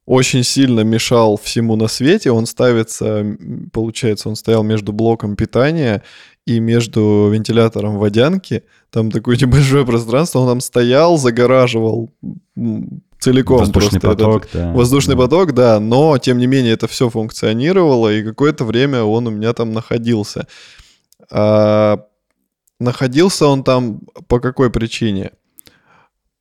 [0.09, 2.31] очень сильно мешал всему на свете.
[2.31, 3.37] Он ставится,
[3.75, 6.03] получается, он стоял между блоком питания
[6.47, 8.65] и между вентилятором водянки.
[8.91, 10.39] Там такое небольшое пространство.
[10.39, 12.11] Он там стоял, загораживал
[13.19, 14.73] целиком воздушный поток, этот, да.
[14.73, 15.23] Воздушный да.
[15.23, 19.53] поток, да, но тем не менее это все функционировало, и какое-то время он у меня
[19.53, 20.47] там находился.
[21.31, 22.05] А,
[22.81, 25.33] находился он там по какой причине?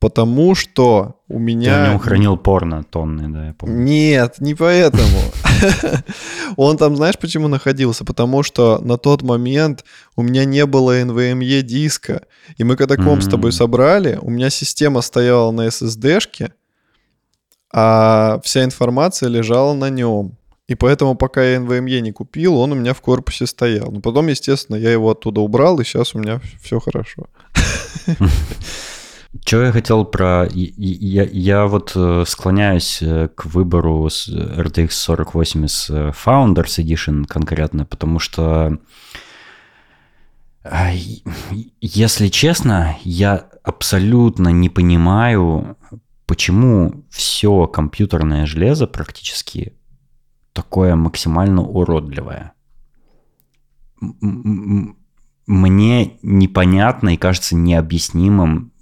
[0.00, 1.74] Потому что у меня...
[1.74, 3.78] Ты в нем хранил порно тонны, да, я помню.
[3.78, 5.18] Нет, не поэтому.
[6.56, 8.04] Он там, знаешь, почему находился?
[8.04, 9.84] Потому что на тот момент
[10.14, 12.22] у меня не было NVMe диска.
[12.56, 16.52] И мы когда комп с тобой собрали, у меня система стояла на SSD-шке,
[17.72, 20.36] а вся информация лежала на нем.
[20.68, 23.90] И поэтому, пока я NVMe не купил, он у меня в корпусе стоял.
[23.90, 27.26] Но потом, естественно, я его оттуда убрал, и сейчас у меня все хорошо.
[29.46, 30.46] Что я хотел про...
[30.52, 38.18] Я, я вот э, склоняюсь э, к выбору с RTX 4080 Founders Edition конкретно, потому
[38.18, 38.78] что
[41.80, 45.76] если честно, я абсолютно не понимаю,
[46.28, 49.72] почему все компьютерное железо практически
[50.52, 52.52] такое максимально уродливое.
[55.46, 58.72] Мне непонятно и кажется необъяснимым,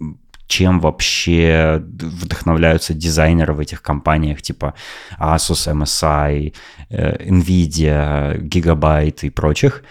[0.48, 4.74] чем вообще вдохновляются дизайнеры в этих компаниях, типа
[5.18, 6.52] Asus, MSI,
[6.90, 9.84] э, Nvidia, Gigabyte и прочих,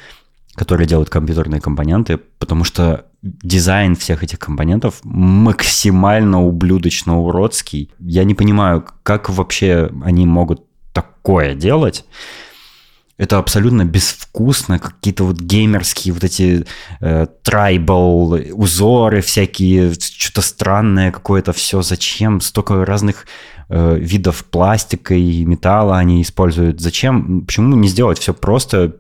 [0.56, 7.92] которые делают компьютерные компоненты, потому что дизайн всех этих компонентов максимально ублюдочно уродский.
[8.00, 12.06] Я не понимаю, как вообще они могут такое делать.
[13.18, 16.66] Это абсолютно безвкусно, какие-то вот геймерские вот эти
[17.00, 21.82] э, трайбл узоры всякие, что-то странное какое-то все.
[21.82, 23.26] Зачем столько разных
[23.70, 26.82] э, видов пластика и металла они используют?
[26.82, 27.46] Зачем?
[27.46, 28.98] Почему не сделать все просто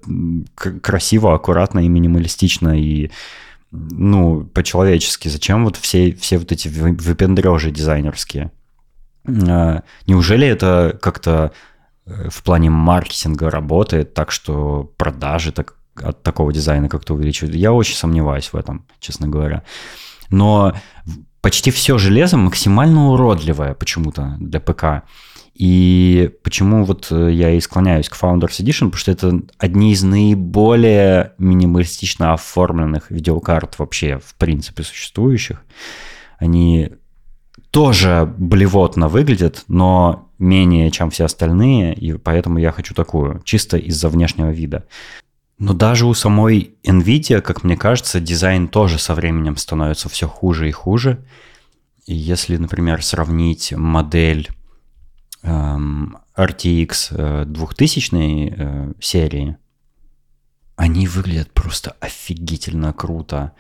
[0.82, 3.12] красиво, аккуратно и минималистично и
[3.92, 5.28] ну, по-человечески.
[5.28, 8.52] Зачем вот все, все вот эти выпендрежи дизайнерские?
[9.28, 11.52] А, неужели это как-то
[12.06, 17.56] э, в плане маркетинга работает так, что продажи так, от такого дизайна как-то увеличивают?
[17.56, 19.64] Я очень сомневаюсь в этом, честно говоря.
[20.30, 20.74] Но
[21.42, 25.04] почти все железо максимально уродливое почему-то для ПК.
[25.56, 30.04] И почему вот э, я и склоняюсь к Founders Edition, потому что это одни из
[30.04, 35.64] наиболее минималистично оформленных видеокарт вообще, в принципе, существующих.
[36.40, 36.92] Они
[37.72, 44.10] тоже блевотно выглядят, но менее, чем все остальные, и поэтому я хочу такую, чисто из-за
[44.10, 44.86] внешнего вида.
[45.58, 50.68] Но даже у самой NVIDIA, как мне кажется, дизайн тоже со временем становится все хуже
[50.68, 51.24] и хуже.
[52.06, 54.50] И если, например, сравнить модель
[55.46, 59.58] RTX 2000 э, э, серии,
[60.76, 63.54] они выглядят просто офигительно круто.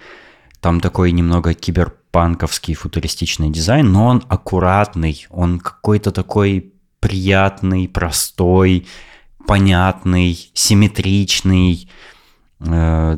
[0.59, 8.87] Там такой немного киберпанковский футуристичный дизайн, но он аккуратный, он какой-то такой приятный, простой,
[9.47, 11.89] понятный, симметричный,
[12.59, 13.17] э,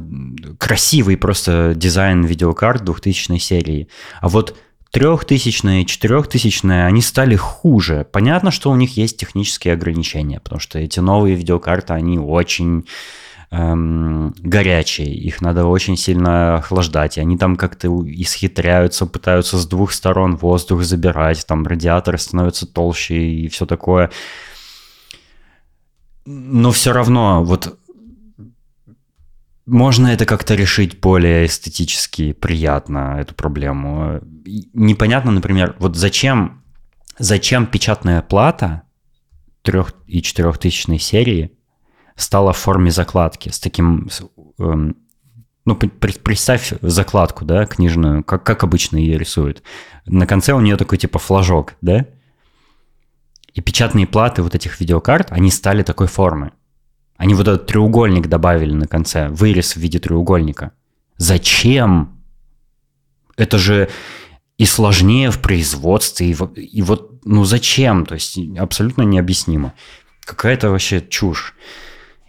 [0.60, 3.88] красивый просто дизайн видеокарт 2000 серии.
[4.20, 4.58] А вот
[4.98, 8.08] трехтысячные, четырехтысячные, они стали хуже.
[8.12, 12.88] Понятно, что у них есть технические ограничения, потому что эти новые видеокарты, они очень
[13.52, 19.92] эм, горячие, их надо очень сильно охлаждать, и они там как-то исхитряются, пытаются с двух
[19.92, 24.10] сторон воздух забирать, там радиаторы становятся толще и все такое.
[26.26, 27.78] Но все равно, вот
[29.68, 34.22] можно это как-то решить более эстетически приятно, эту проблему.
[34.74, 36.64] Непонятно, например, вот зачем,
[37.20, 38.84] зачем печатная плата
[39.64, 41.52] трех- и четырехтысячной серии
[42.16, 44.10] стала в форме закладки с таким...
[44.58, 44.96] Эм,
[45.66, 49.64] ну, представь закладку, да, книжную, как, как обычно ее рисуют.
[50.06, 52.06] На конце у нее такой типа флажок, да?
[53.54, 56.54] И печатные платы вот этих видеокарт, они стали такой формы.
[57.18, 60.72] Они вот этот треугольник добавили на конце, вырез в виде треугольника.
[61.18, 62.22] Зачем?
[63.36, 63.90] Это же
[64.58, 68.06] и сложнее в производстве, и, и вот, ну зачем?
[68.06, 69.74] То есть абсолютно необъяснимо.
[70.26, 71.56] Какая-то вообще чушь.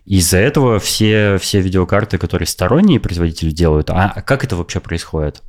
[0.04, 5.42] Из-за этого все, все видеокарты, которые сторонние производители делают, а как это вообще происходит?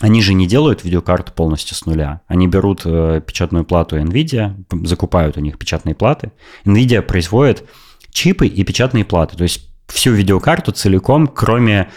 [0.00, 2.22] Они же не делают видеокарту полностью с нуля.
[2.26, 6.32] Они берут э, печатную плату NVIDIA, закупают у них печатные платы.
[6.64, 7.68] NVIDIA производит
[8.12, 9.36] чипы и печатные платы.
[9.36, 11.90] То есть всю видеокарту целиком, кроме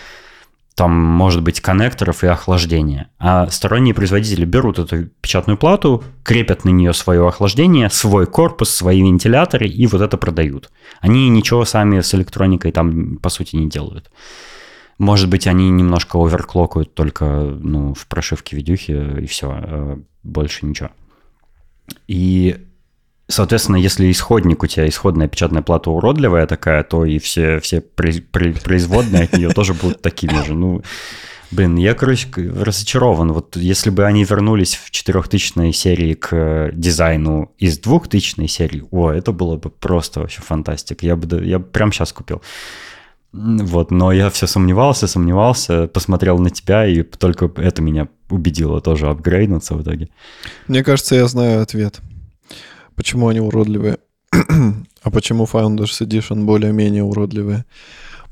[0.75, 3.09] там, может быть, коннекторов и охлаждения.
[3.17, 9.01] А сторонние производители берут эту печатную плату, крепят на нее свое охлаждение, свой корпус, свои
[9.01, 10.69] вентиляторы и вот это продают.
[10.99, 14.11] Они ничего сами с электроникой там, по сути, не делают.
[14.97, 20.89] Может быть, они немножко оверклокают только ну, в прошивке видюхи и все, э, больше ничего.
[22.07, 22.57] И
[23.27, 29.23] Соответственно, если исходник у тебя, исходная печатная плата уродливая такая, то и все, все производные
[29.23, 30.53] от нее тоже будут такими же.
[30.53, 30.83] Ну,
[31.49, 33.31] блин, я, короче, разочарован.
[33.31, 39.31] Вот если бы они вернулись в 4000 серии к дизайну из 2000 серии, о, это
[39.31, 41.03] было бы просто вообще фантастика.
[41.03, 42.43] Я бы, я бы прямо сейчас купил.
[43.33, 49.07] Вот, но я все сомневался, сомневался, посмотрел на тебя, и только это меня убедило тоже
[49.07, 50.09] апгрейднуться в итоге.
[50.67, 52.01] Мне кажется, я знаю ответ.
[52.95, 53.97] Почему они уродливые?
[54.31, 57.65] а почему Founders Edition более-менее уродливые?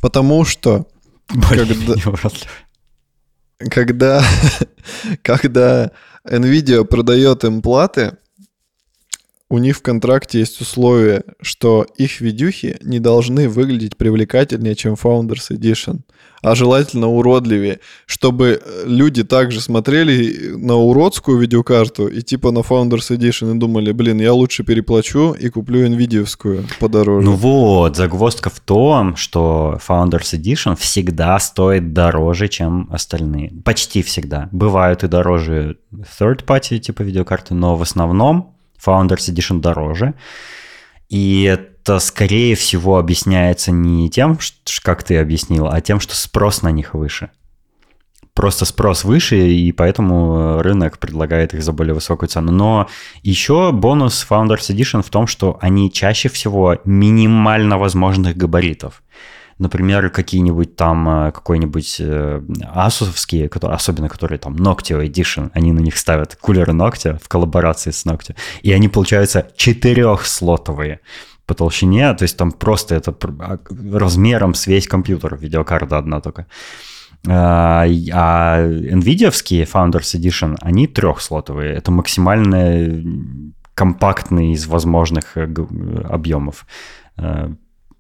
[0.02, 0.88] Потому что...
[1.34, 2.10] Более-менее когда...
[2.12, 2.48] уродливые.
[3.58, 4.24] Когда,
[5.22, 5.92] когда
[6.28, 8.18] NVIDIA продает им платы,
[9.54, 15.52] у них в контракте есть условие, что их видюхи не должны выглядеть привлекательнее, чем Founders
[15.52, 16.00] Edition,
[16.42, 23.16] а желательно уродливее, чтобы э, люди также смотрели на уродскую видеокарту и типа на Founders
[23.16, 27.24] Edition и думали, блин, я лучше переплачу и куплю NVIDIA подороже.
[27.24, 33.54] Ну вот, загвоздка в том, что Founders Edition всегда стоит дороже, чем остальные.
[33.64, 34.50] Почти всегда.
[34.52, 35.78] Бывают и дороже
[36.20, 38.53] third-party типа видеокарты, но в основном
[38.84, 40.14] Founders Edition дороже.
[41.10, 44.40] И это, скорее всего, объясняется не тем,
[44.82, 47.30] как ты объяснил, а тем, что спрос на них выше.
[48.34, 52.52] Просто спрос выше, и поэтому рынок предлагает их за более высокую цену.
[52.52, 52.88] Но
[53.22, 59.04] еще бонус Founders Edition в том, что они чаще всего минимально возможных габаритов
[59.58, 62.42] например, какие-нибудь там, э, какой-нибудь э,
[62.74, 68.06] асусовские, особенно которые там Noctio Edition, они на них ставят кулеры Noctio в коллаборации с
[68.06, 71.00] Noctio, и они получаются четырехслотовые
[71.46, 73.60] по толщине, то есть там просто это а,
[73.92, 76.48] размером с весь компьютер, видеокарта одна только.
[77.28, 81.74] А, а NVIDIA Founders Edition, они трехслотовые.
[81.74, 83.04] Это максимально
[83.76, 85.48] компактный из возможных э,
[86.10, 86.66] объемов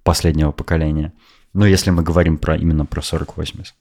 [0.04, 1.14] последнего поколения.
[1.54, 3.76] Ну, если мы говорим про именно про 4080.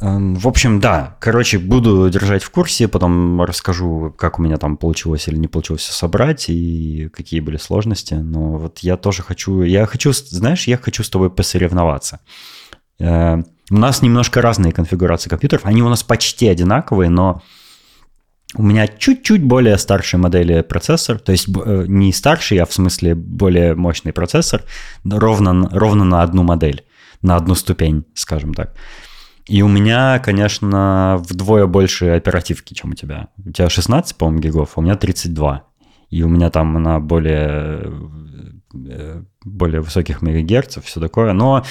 [0.00, 4.76] Эм, в общем, да, короче, буду держать в курсе, потом расскажу, как у меня там
[4.76, 8.14] получилось или не получилось собрать и какие были сложности.
[8.14, 12.20] Но вот я тоже хочу, я хочу, знаешь, я хочу с тобой посоревноваться.
[12.98, 17.42] Э, у нас немножко разные конфигурации компьютеров, они у нас почти одинаковые, но
[18.56, 23.14] у меня чуть-чуть более старшей модели процессор, то есть э, не старший, а в смысле
[23.14, 24.64] более мощный процессор,
[25.04, 26.84] ровно, ровно на одну модель,
[27.22, 28.74] на одну ступень, скажем так.
[29.46, 33.28] И у меня, конечно, вдвое больше оперативки, чем у тебя.
[33.44, 35.64] У тебя 16, по-моему, гигов, а у меня 32.
[36.10, 37.92] И у меня там на более,
[38.74, 41.32] э, более высоких мегагерцев, все такое.
[41.32, 41.64] Но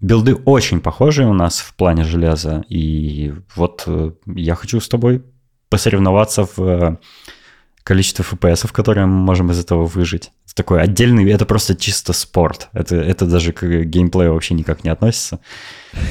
[0.00, 2.64] билды очень похожие у нас в плане железа.
[2.68, 5.22] И вот э, я хочу с тобой
[5.68, 6.96] посоревноваться в э,
[7.82, 10.32] количестве FPS, которые мы можем из этого выжить.
[10.46, 12.68] Это такой отдельный, это просто чисто спорт.
[12.72, 15.40] Это, это даже к геймплею вообще никак не относится.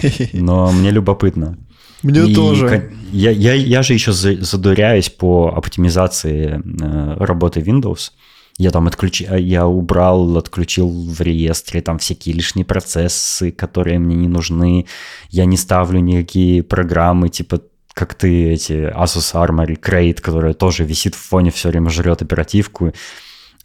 [0.33, 1.57] Но мне любопытно.
[2.03, 2.91] Мне и тоже.
[3.11, 8.11] Я, я, я же еще задуряюсь по оптимизации э, работы Windows.
[8.57, 14.27] Я там отключил, я убрал, отключил в реестре там всякие лишние процессы, которые мне не
[14.27, 14.85] нужны.
[15.29, 17.61] Я не ставлю никакие программы типа
[17.93, 22.93] как ты эти Asus Armory Crate, которая тоже висит в фоне, все время жрет оперативку.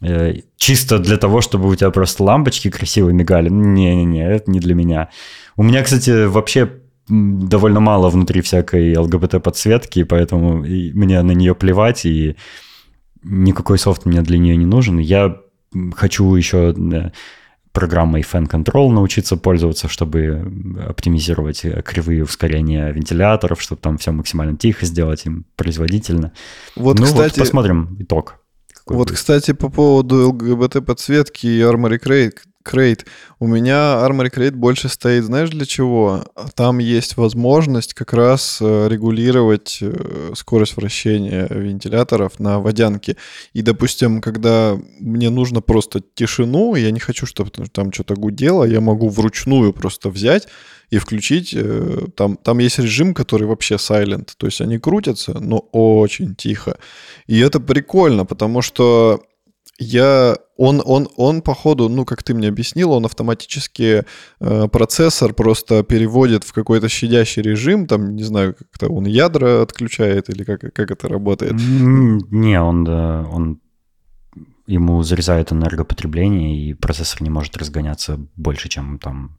[0.01, 3.49] Э, чисто для того, чтобы у тебя просто лампочки красиво мигали.
[3.49, 5.09] Не-не-не, это не для меня.
[5.55, 6.71] У меня, кстати, вообще
[7.07, 12.35] довольно мало внутри всякой ЛГБТ-подсветки, поэтому мне на нее плевать, и
[13.23, 14.99] никакой софт мне для нее не нужен.
[14.99, 15.37] Я
[15.95, 16.75] хочу еще
[17.79, 24.85] программой Fan Control научиться пользоваться, чтобы оптимизировать кривые ускорения вентиляторов, чтобы там все максимально тихо
[24.85, 26.33] сделать им производительно.
[26.75, 28.35] Вот, ну кстати, вот посмотрим итог.
[28.85, 29.17] Вот, будет.
[29.17, 33.05] кстати, по поводу ЛГБТ-подсветки и Armory Crate, Crate.
[33.39, 36.25] У меня Armory Crate больше стоит, знаешь, для чего?
[36.55, 43.15] Там есть возможность как раз э, регулировать э, скорость вращения вентиляторов на водянке.
[43.53, 48.81] И, допустим, когда мне нужно просто тишину, я не хочу, чтобы там что-то гудело, я
[48.81, 50.47] могу вручную просто взять
[50.89, 51.53] и включить.
[51.55, 54.31] Э, там, там есть режим, который вообще silent.
[54.37, 56.77] То есть они крутятся, но очень тихо.
[57.27, 59.23] И это прикольно, потому что
[59.79, 64.03] я, он, он, он, походу, ну, как ты мне объяснил, он автоматически
[64.39, 70.29] э, процессор просто переводит в какой-то щадящий режим, там, не знаю, как-то он ядра отключает
[70.29, 71.53] или как, как это работает?
[71.53, 73.61] Не, он, да, он
[74.67, 79.38] ему зарезает энергопотребление, и процессор не может разгоняться больше, чем там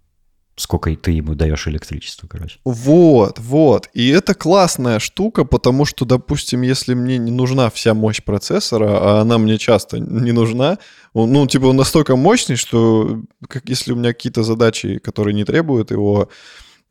[0.60, 2.58] сколько ты ему даешь электричества, короче.
[2.64, 3.88] Вот, вот.
[3.94, 9.20] И это классная штука, потому что, допустим, если мне не нужна вся мощь процессора, а
[9.22, 10.78] она мне часто не нужна,
[11.14, 15.44] он, ну, типа, он настолько мощный, что как если у меня какие-то задачи, которые не
[15.44, 16.28] требуют его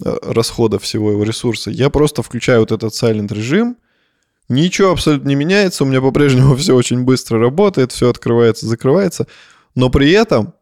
[0.03, 3.77] э, расхода всего его ресурса, я просто включаю вот этот silent режим,
[4.49, 9.27] ничего абсолютно не меняется, у меня по-прежнему все очень быстро работает, все открывается, закрывается,
[9.75, 10.53] но при этом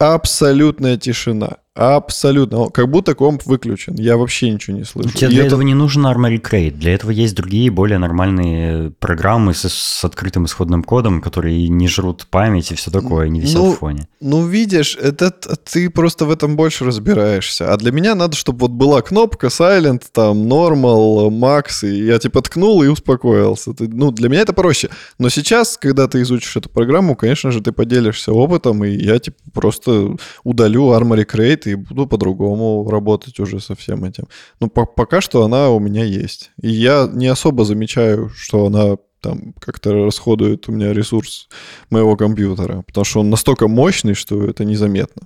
[0.00, 1.58] абсолютная тишина.
[1.76, 2.68] Абсолютно.
[2.70, 3.94] Как будто комп выключен.
[3.94, 5.10] Я вообще ничего не слышу.
[5.10, 5.46] Тебе для это...
[5.46, 6.72] этого не нужен Armory Crate.
[6.72, 12.26] Для этого есть другие, более нормальные программы с, с открытым исходным кодом, которые не жрут
[12.28, 14.08] память и все такое, не висят ну, в фоне.
[14.20, 17.72] Ну, видишь, это ты просто в этом больше разбираешься.
[17.72, 22.42] А для меня надо, чтобы вот была кнопка Silent, там, Normal, Max, и я типа
[22.42, 23.74] ткнул и успокоился.
[23.74, 24.90] Ты, ну, для меня это проще.
[25.18, 29.38] Но сейчас, когда ты изучишь эту программу, конечно же, ты поделишься опытом, и я типа
[29.54, 34.24] просто удалю Armory Crate, и буду по-другому работать уже со всем этим.
[34.60, 36.50] Но по пока что она у меня есть.
[36.60, 41.48] И я не особо замечаю, что она там как-то расходует у меня ресурс
[41.90, 45.22] моего компьютера, потому что он настолько мощный, что это незаметно.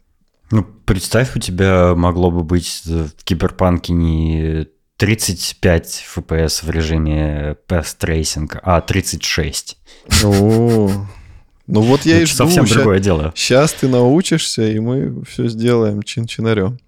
[0.50, 4.66] Ну, представь, у тебя могло бы быть в киберпанке не
[4.98, 9.78] 35 FPS в режиме Path Tracing, а 36.
[10.24, 10.90] О,
[11.66, 12.36] ну вот я и жду.
[12.36, 13.32] Совсем другое дело.
[13.34, 16.78] Сейчас ты научишься, и мы все сделаем чин-чинарем.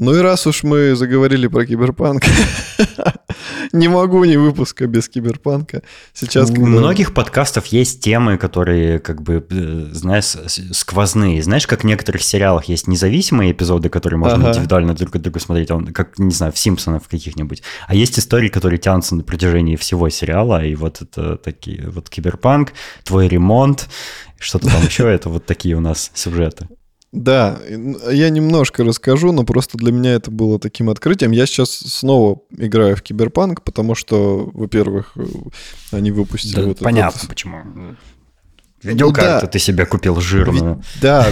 [0.00, 2.22] Ну и раз уж мы заговорили про киберпанк,
[3.72, 5.82] не могу не выпуска без киберпанка.
[6.14, 6.68] Сейчас, У когда...
[6.70, 10.38] многих подкастов есть темы, которые, как бы, э, знаешь,
[10.72, 11.42] сквозные.
[11.42, 14.48] Знаешь, как в некоторых сериалах есть независимые эпизоды, которые можно ага.
[14.52, 17.62] индивидуально друг от друга смотреть, он, как, не знаю, в Симпсонах каких-нибудь.
[17.86, 22.72] А есть истории, которые тянутся на протяжении всего сериала, и вот это такие, вот киберпанк,
[23.04, 23.90] твой ремонт,
[24.38, 26.68] что-то там еще, это вот такие у нас сюжеты.
[27.12, 31.32] Да, я немножко расскажу, но просто для меня это было таким открытием.
[31.32, 35.24] Я сейчас снова играю в Киберпанк, потому что, во-первых, э,
[35.90, 37.28] они выпустили да, вот Понятно, вот...
[37.28, 37.96] почему.
[38.82, 39.46] Видеокарту ну, да.
[39.48, 40.82] ты себе купил жирную.
[41.02, 41.28] Да,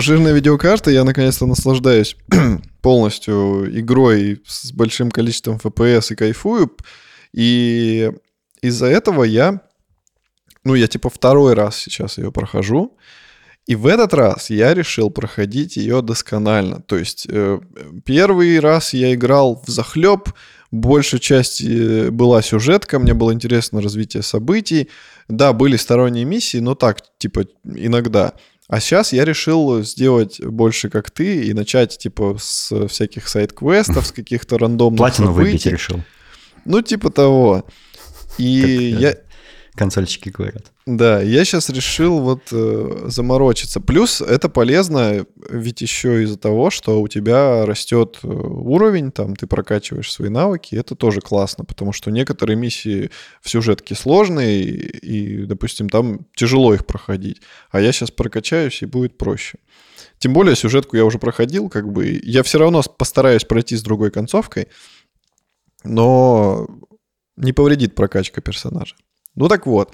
[0.00, 0.90] жирная видеокарта.
[0.90, 2.16] Я наконец-то наслаждаюсь
[2.80, 6.70] полностью игрой с большим количеством FPS и кайфую.
[7.32, 8.12] И
[8.62, 9.60] из-за этого я,
[10.64, 12.96] ну, я типа второй раз сейчас ее прохожу.
[13.66, 16.80] И в этот раз я решил проходить ее досконально.
[16.82, 17.58] То есть э,
[18.04, 20.30] первый раз я играл в захлеб,
[20.70, 24.88] большая часть э, была сюжетка, мне было интересно развитие событий.
[25.28, 28.34] Да, были сторонние миссии, но так, типа, иногда.
[28.68, 34.12] А сейчас я решил сделать больше как ты и начать, типа, с всяких сайт-квестов, с
[34.12, 36.02] каких-то рандомных Платину выбить решил.
[36.64, 37.64] Ну, типа того.
[38.38, 39.16] И как, я
[39.76, 40.72] консольщики говорят.
[40.86, 43.80] Да, я сейчас решил вот э, заморочиться.
[43.80, 49.46] Плюс это полезно, ведь еще из-за того, что у тебя растет э, уровень, там ты
[49.46, 55.46] прокачиваешь свои навыки, это тоже классно, потому что некоторые миссии в сюжетке сложные, и, и
[55.46, 57.42] допустим, там тяжело их проходить.
[57.70, 59.58] А я сейчас прокачаюсь, и будет проще.
[60.18, 64.10] Тем более сюжетку я уже проходил, как бы я все равно постараюсь пройти с другой
[64.10, 64.68] концовкой,
[65.84, 66.66] но
[67.36, 68.96] не повредит прокачка персонажа.
[69.36, 69.92] Ну так вот,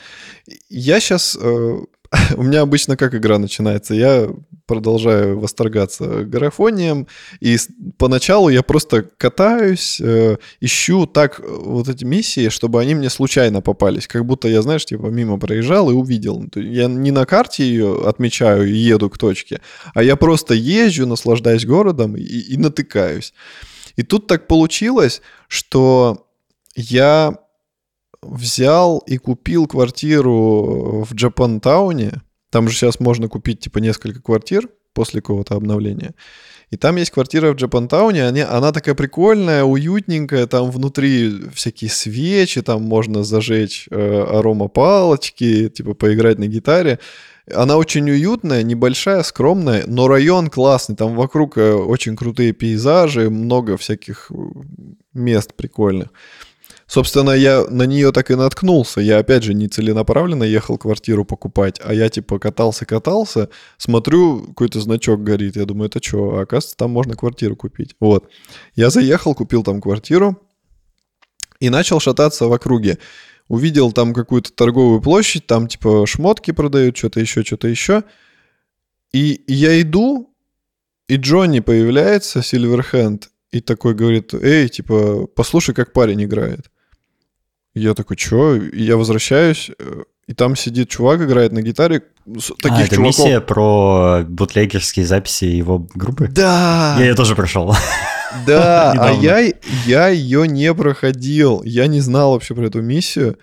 [0.68, 1.36] я сейчас...
[1.40, 1.78] Э,
[2.36, 3.94] у меня обычно как игра начинается?
[3.94, 4.28] Я
[4.66, 7.06] продолжаю восторгаться графонием,
[7.40, 7.56] и
[7.98, 13.60] поначалу я просто катаюсь, э, ищу так э, вот эти миссии, чтобы они мне случайно
[13.60, 16.44] попались, как будто я, знаешь, типа мимо проезжал и увидел.
[16.54, 19.60] Я не на карте ее отмечаю и еду к точке,
[19.94, 23.32] а я просто езжу, наслаждаюсь городом и, и натыкаюсь.
[23.96, 26.26] И тут так получилось, что
[26.74, 27.36] я
[28.22, 32.22] взял и купил квартиру в Джапантауне.
[32.50, 36.14] Там же сейчас можно купить типа несколько квартир после какого-то обновления.
[36.70, 42.62] И там есть квартира в Джапантауне, она, она такая прикольная, уютненькая, там внутри всякие свечи,
[42.62, 46.98] там можно зажечь э, аромапалочки, типа поиграть на гитаре.
[47.52, 53.76] Она очень уютная, небольшая, скромная, но район классный, там вокруг э, очень крутые пейзажи, много
[53.76, 54.32] всяких
[55.12, 56.08] мест прикольных.
[56.92, 59.00] Собственно, я на нее так и наткнулся.
[59.00, 63.48] Я, опять же, не целенаправленно ехал квартиру покупать, а я, типа, катался-катался,
[63.78, 65.56] смотрю, какой-то значок горит.
[65.56, 66.36] Я думаю, это что?
[66.36, 67.96] А оказывается, там можно квартиру купить.
[67.98, 68.28] Вот.
[68.74, 70.38] Я заехал, купил там квартиру
[71.60, 72.98] и начал шататься в округе.
[73.48, 78.04] Увидел там какую-то торговую площадь, там, типа, шмотки продают, что-то еще, что-то еще.
[79.14, 80.36] И я иду,
[81.08, 86.68] и Джонни появляется, Сильверхенд, и такой говорит, эй, типа, послушай, как парень играет.
[87.74, 88.54] Я такой, что?
[88.54, 92.02] Я возвращаюсь, э, и там сидит чувак, играет на гитаре.
[92.60, 93.18] Таких а, это чуваков...
[93.18, 96.28] миссия про бутлегерские записи его группы?
[96.28, 96.96] Да!
[96.98, 97.74] Я ее тоже прошел.
[98.46, 99.52] Да, а я,
[99.86, 101.62] я ее не проходил.
[101.64, 103.38] Я не знал вообще про эту миссию.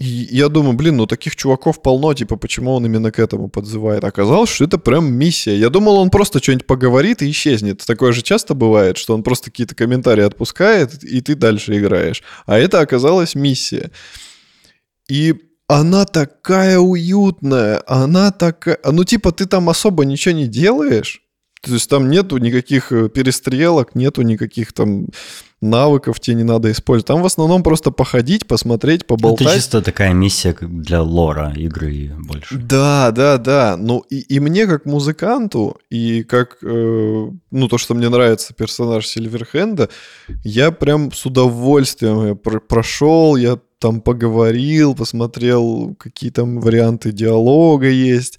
[0.00, 4.04] Я думаю, блин, ну таких чуваков полно, типа, почему он именно к этому подзывает?
[4.04, 5.58] Оказалось, что это прям миссия.
[5.58, 7.84] Я думал, он просто что-нибудь поговорит и исчезнет.
[7.84, 12.22] Такое же часто бывает, что он просто какие-то комментарии отпускает, и ты дальше играешь.
[12.46, 13.90] А это оказалась миссия.
[15.08, 15.34] И
[15.66, 18.78] она такая уютная, она такая...
[18.84, 21.22] Ну, типа, ты там особо ничего не делаешь,
[21.62, 25.06] То есть там нету никаких э, перестрелок, нету никаких там
[25.60, 27.06] навыков тебе не надо использовать.
[27.06, 29.48] Там в основном просто походить, посмотреть, поболтать.
[29.48, 32.56] Это чисто такая миссия для лора игры больше.
[32.56, 33.76] Да, да, да.
[33.76, 39.06] Ну и, и мне как музыканту, и как, э, ну то, что мне нравится персонаж
[39.06, 39.88] Сильверхенда,
[40.44, 47.88] я прям с удовольствием я пр- прошел, я там поговорил, посмотрел, какие там варианты диалога
[47.88, 48.38] есть.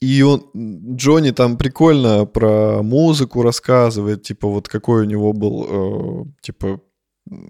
[0.00, 0.44] И он,
[0.96, 6.80] Джонни там прикольно про музыку рассказывает, типа вот какой у него был, э, типа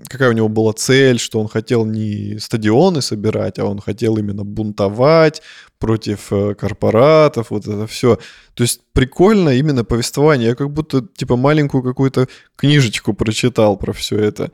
[0.08, 4.44] какая у него была цель, что он хотел не стадионы собирать, а он хотел именно
[4.44, 5.42] бунтовать
[5.78, 8.18] против э, корпоратов, вот это все.
[8.54, 10.48] То есть прикольно именно повествование.
[10.48, 14.50] Я как будто типа маленькую какую-то книжечку прочитал про все это.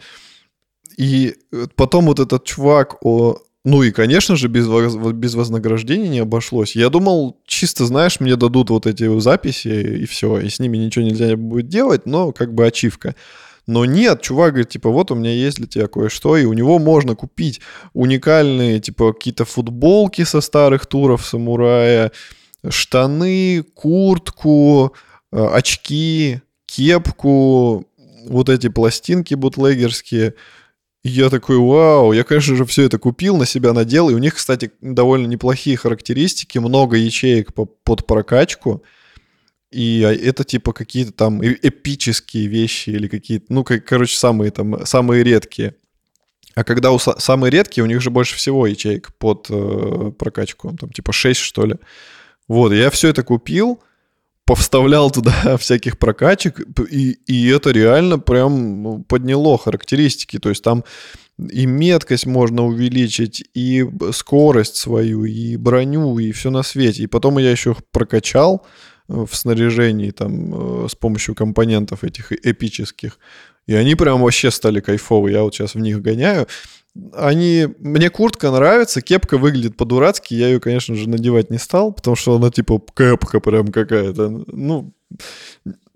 [0.96, 1.34] И
[1.76, 4.66] потом вот этот чувак о ну и, конечно же, без,
[5.14, 6.76] без вознаграждения не обошлось.
[6.76, 11.06] Я думал, чисто, знаешь, мне дадут вот эти записи и все, и с ними ничего
[11.06, 13.14] нельзя будет делать, но как бы ачивка.
[13.66, 16.78] Но нет, чувак говорит, типа, вот у меня есть для тебя кое-что, и у него
[16.78, 17.62] можно купить
[17.94, 22.12] уникальные, типа, какие-то футболки со старых туров самурая,
[22.68, 24.94] штаны, куртку,
[25.32, 27.86] э, очки, кепку,
[28.28, 30.34] вот эти пластинки бутлегерские–
[31.04, 34.08] я такой, вау, я, конечно же, все это купил, на себя надел.
[34.08, 38.82] И у них, кстати, довольно неплохие характеристики, много ячеек по, под прокачку.
[39.70, 44.86] И а, это типа какие-то там эпические вещи или какие-то, ну, как, короче, самые там,
[44.86, 45.74] самые редкие.
[46.54, 50.90] А когда у самые редкие, у них же больше всего ячеек под э, прокачку, там
[50.90, 51.74] типа 6 что ли.
[52.48, 53.82] Вот, я все это купил,
[54.46, 56.60] повставлял туда всяких прокачек,
[56.90, 60.38] и, и это реально прям ну, подняло характеристики.
[60.38, 60.84] То есть там
[61.38, 67.02] и меткость можно увеличить, и скорость свою, и броню, и все на свете.
[67.02, 68.66] И потом я еще прокачал
[69.08, 73.18] э, в снаряжении там э, с помощью компонентов этих эпических.
[73.66, 75.34] И они прям вообще стали кайфовые.
[75.34, 76.46] Я вот сейчас в них гоняю
[77.12, 77.68] они...
[77.78, 82.36] Мне куртка нравится, кепка выглядит по-дурацки, я ее, конечно же, надевать не стал, потому что
[82.36, 84.28] она типа кепка прям какая-то.
[84.28, 84.92] Ну,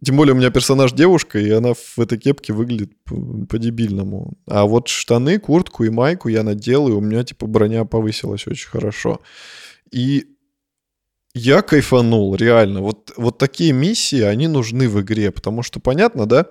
[0.04, 4.34] тем более у меня персонаж девушка, и она в этой кепке выглядит по-дебильному.
[4.46, 8.68] А вот штаны, куртку и майку я надел, и у меня типа броня повысилась очень
[8.68, 9.20] хорошо.
[9.90, 10.26] И
[11.34, 12.80] я кайфанул, реально.
[12.80, 16.46] Вот, вот такие миссии, они нужны в игре, потому что понятно, да,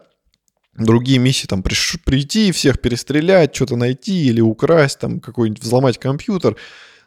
[0.77, 6.55] другие миссии, там, приш, прийти, всех перестрелять, что-то найти или украсть, там, какой-нибудь взломать компьютер.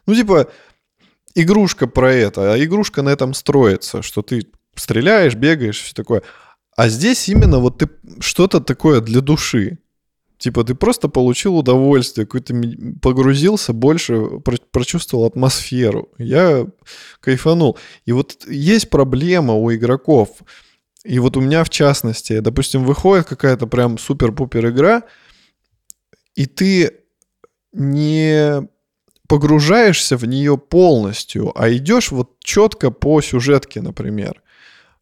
[0.05, 0.51] Ну, типа,
[1.35, 6.21] игрушка про это, а игрушка на этом строится, что ты стреляешь, бегаешь, все такое.
[6.75, 7.89] А здесь именно вот ты
[8.19, 9.77] что-то такое для души.
[10.37, 12.55] Типа ты просто получил удовольствие, какой-то
[13.01, 14.39] погрузился больше,
[14.71, 16.09] прочувствовал атмосферу.
[16.17, 16.65] Я
[17.19, 17.77] кайфанул.
[18.05, 20.29] И вот есть проблема у игроков–
[21.03, 25.03] и вот у меня в частности, допустим, выходит какая-то прям супер-пупер игра,
[26.35, 26.91] и ты
[27.73, 28.67] не
[29.27, 34.41] погружаешься в нее полностью, а идешь вот четко по сюжетке, например.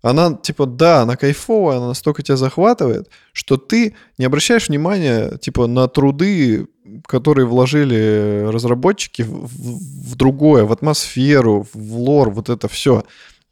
[0.01, 5.67] Она, типа, да, она кайфовая, она настолько тебя захватывает, что ты не обращаешь внимания, типа,
[5.67, 6.67] на труды,
[7.05, 13.03] которые вложили разработчики в, в, в другое, в атмосферу, в лор, вот это все.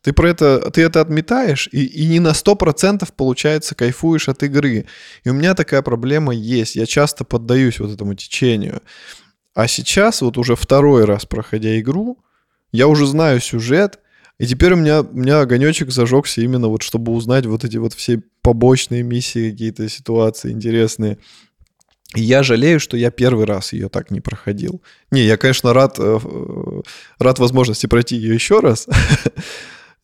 [0.07, 4.85] Ты про это, ты это отметаешь, и, и не на 100% получается кайфуешь от игры.
[5.25, 6.77] И у меня такая проблема есть.
[6.77, 8.81] Я часто поддаюсь вот этому течению.
[9.53, 12.19] А сейчас, вот уже второй раз проходя игру,
[12.71, 13.99] я уже знаю сюжет,
[14.39, 17.93] и теперь у меня, у меня огонечек зажегся именно вот, чтобы узнать вот эти вот
[17.93, 21.17] все побочные миссии, какие-то ситуации интересные.
[22.15, 24.81] И я жалею, что я первый раз ее так не проходил.
[25.11, 26.19] Не, я, конечно, рад, э,
[27.19, 28.87] рад возможности пройти ее еще раз.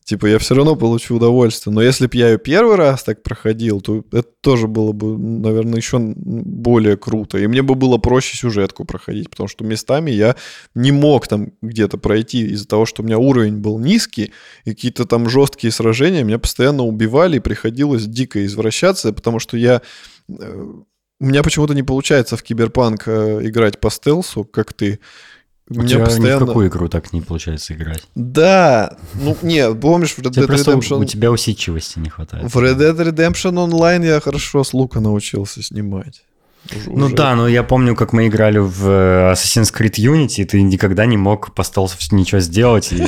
[0.04, 1.72] Типа, я все равно получу удовольствие.
[1.72, 5.78] Но если бы я ее первый раз так проходил, то это тоже было бы, наверное,
[5.78, 7.38] еще более круто.
[7.38, 10.36] И мне бы было проще сюжетку проходить, потому что местами я
[10.74, 14.32] не мог там где-то пройти из-за того, что у меня уровень был низкий,
[14.66, 19.80] и какие-то там жесткие сражения меня постоянно убивали, и приходилось дико извращаться, потому что я...
[20.28, 20.66] Э,
[21.20, 24.98] у меня почему-то не получается в Киберпанк э, играть по стелсу, как ты.
[25.70, 26.40] У меня тебя постоянно...
[26.40, 28.06] ни в какую игру так не получается играть.
[28.14, 30.98] Да, ну нет, помнишь, в Red Dead Redemption...
[30.98, 32.52] У тебя усидчивости не хватает.
[32.52, 36.24] В Red Dead Redemption Online я хорошо с лука научился снимать.
[36.70, 37.14] Уже, ну уже.
[37.14, 41.06] да, но я помню, как мы играли в э, Assassin's Creed Unity, и ты никогда
[41.06, 43.04] не мог по стелсу ничего сделать, и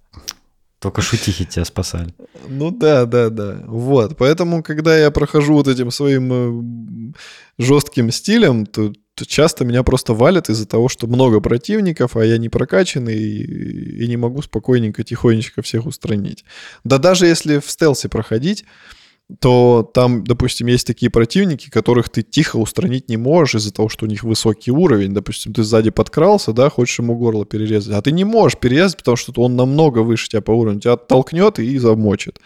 [0.80, 2.14] только шутихи тебя спасали.
[2.48, 3.62] Ну да, да, да.
[3.66, 4.16] Вот.
[4.16, 7.12] Поэтому, когда я прохожу вот этим своим э,
[7.58, 8.92] жестким стилем, то
[9.26, 14.08] часто меня просто валят из-за того, что много противников, а я не прокачанный и, и
[14.08, 16.44] не могу спокойненько, тихонечко всех устранить.
[16.84, 18.64] Да даже если в стелсе проходить,
[19.40, 24.06] то там, допустим, есть такие противники, которых ты тихо устранить не можешь из-за того, что
[24.06, 25.12] у них высокий уровень.
[25.12, 29.16] Допустим, ты сзади подкрался, да, хочешь ему горло перерезать, а ты не можешь перерезать, потому
[29.16, 30.80] что он намного выше тебя по уровню.
[30.80, 32.38] Тебя толкнет и замочит.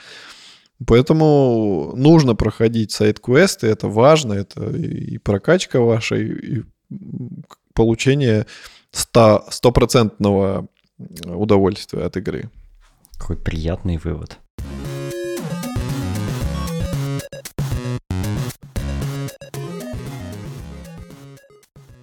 [0.86, 6.62] Поэтому нужно проходить сайт-квесты, это важно, это и прокачка ваша, и
[7.74, 8.46] получение
[8.90, 10.68] стопроцентного
[11.24, 12.50] удовольствия от игры.
[13.18, 14.38] Какой приятный вывод.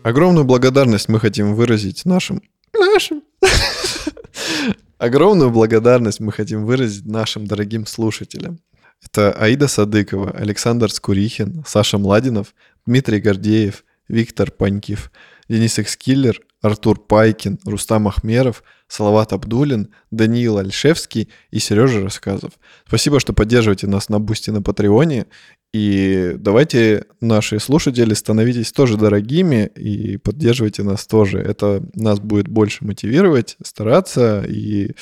[0.02, 2.42] Огромную благодарность мы хотим выразить нашим...
[2.74, 3.22] Нашим...
[4.98, 8.60] Огромную благодарность мы хотим выразить нашим дорогим слушателям.
[9.04, 12.54] Это Аида Садыкова, Александр Скурихин, Саша Младинов,
[12.86, 15.12] Дмитрий Гордеев, Виктор Панькив,
[15.48, 22.54] Денис Экскиллер, Артур Пайкин, Рустам Ахмеров, Салават Абдулин, Даниил Альшевский и Сережа Рассказов.
[22.86, 25.28] Спасибо, что поддерживаете нас на Бусти на Патреоне.
[25.72, 31.38] И давайте, наши слушатели, становитесь тоже дорогими и поддерживайте нас тоже.
[31.40, 34.44] Это нас будет больше мотивировать, стараться.
[34.48, 34.96] И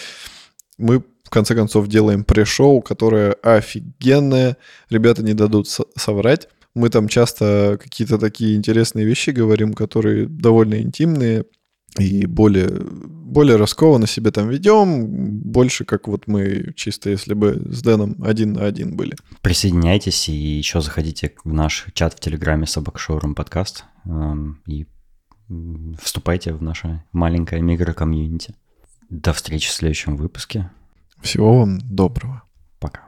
[0.78, 4.56] мы, в конце концов, делаем pre-show, которое офигенное.
[4.90, 5.68] Ребята не дадут
[5.98, 6.48] соврать.
[6.74, 11.44] Мы там часто какие-то такие интересные вещи говорим, которые довольно интимные
[11.99, 15.06] и более, более раскованно себе там ведем,
[15.41, 19.18] больше как вот мы чисто если бы с Дэном один на один были.
[19.41, 24.86] Присоединяйтесь и еще заходите в наш чат в Телеграме Собак Шоурум подкаст эм, и
[26.02, 28.56] вступайте в наше маленькое микро-комьюнити.
[29.10, 30.70] До встречи в следующем выпуске.
[31.22, 32.44] Всего вам доброго.
[32.80, 33.07] Пока.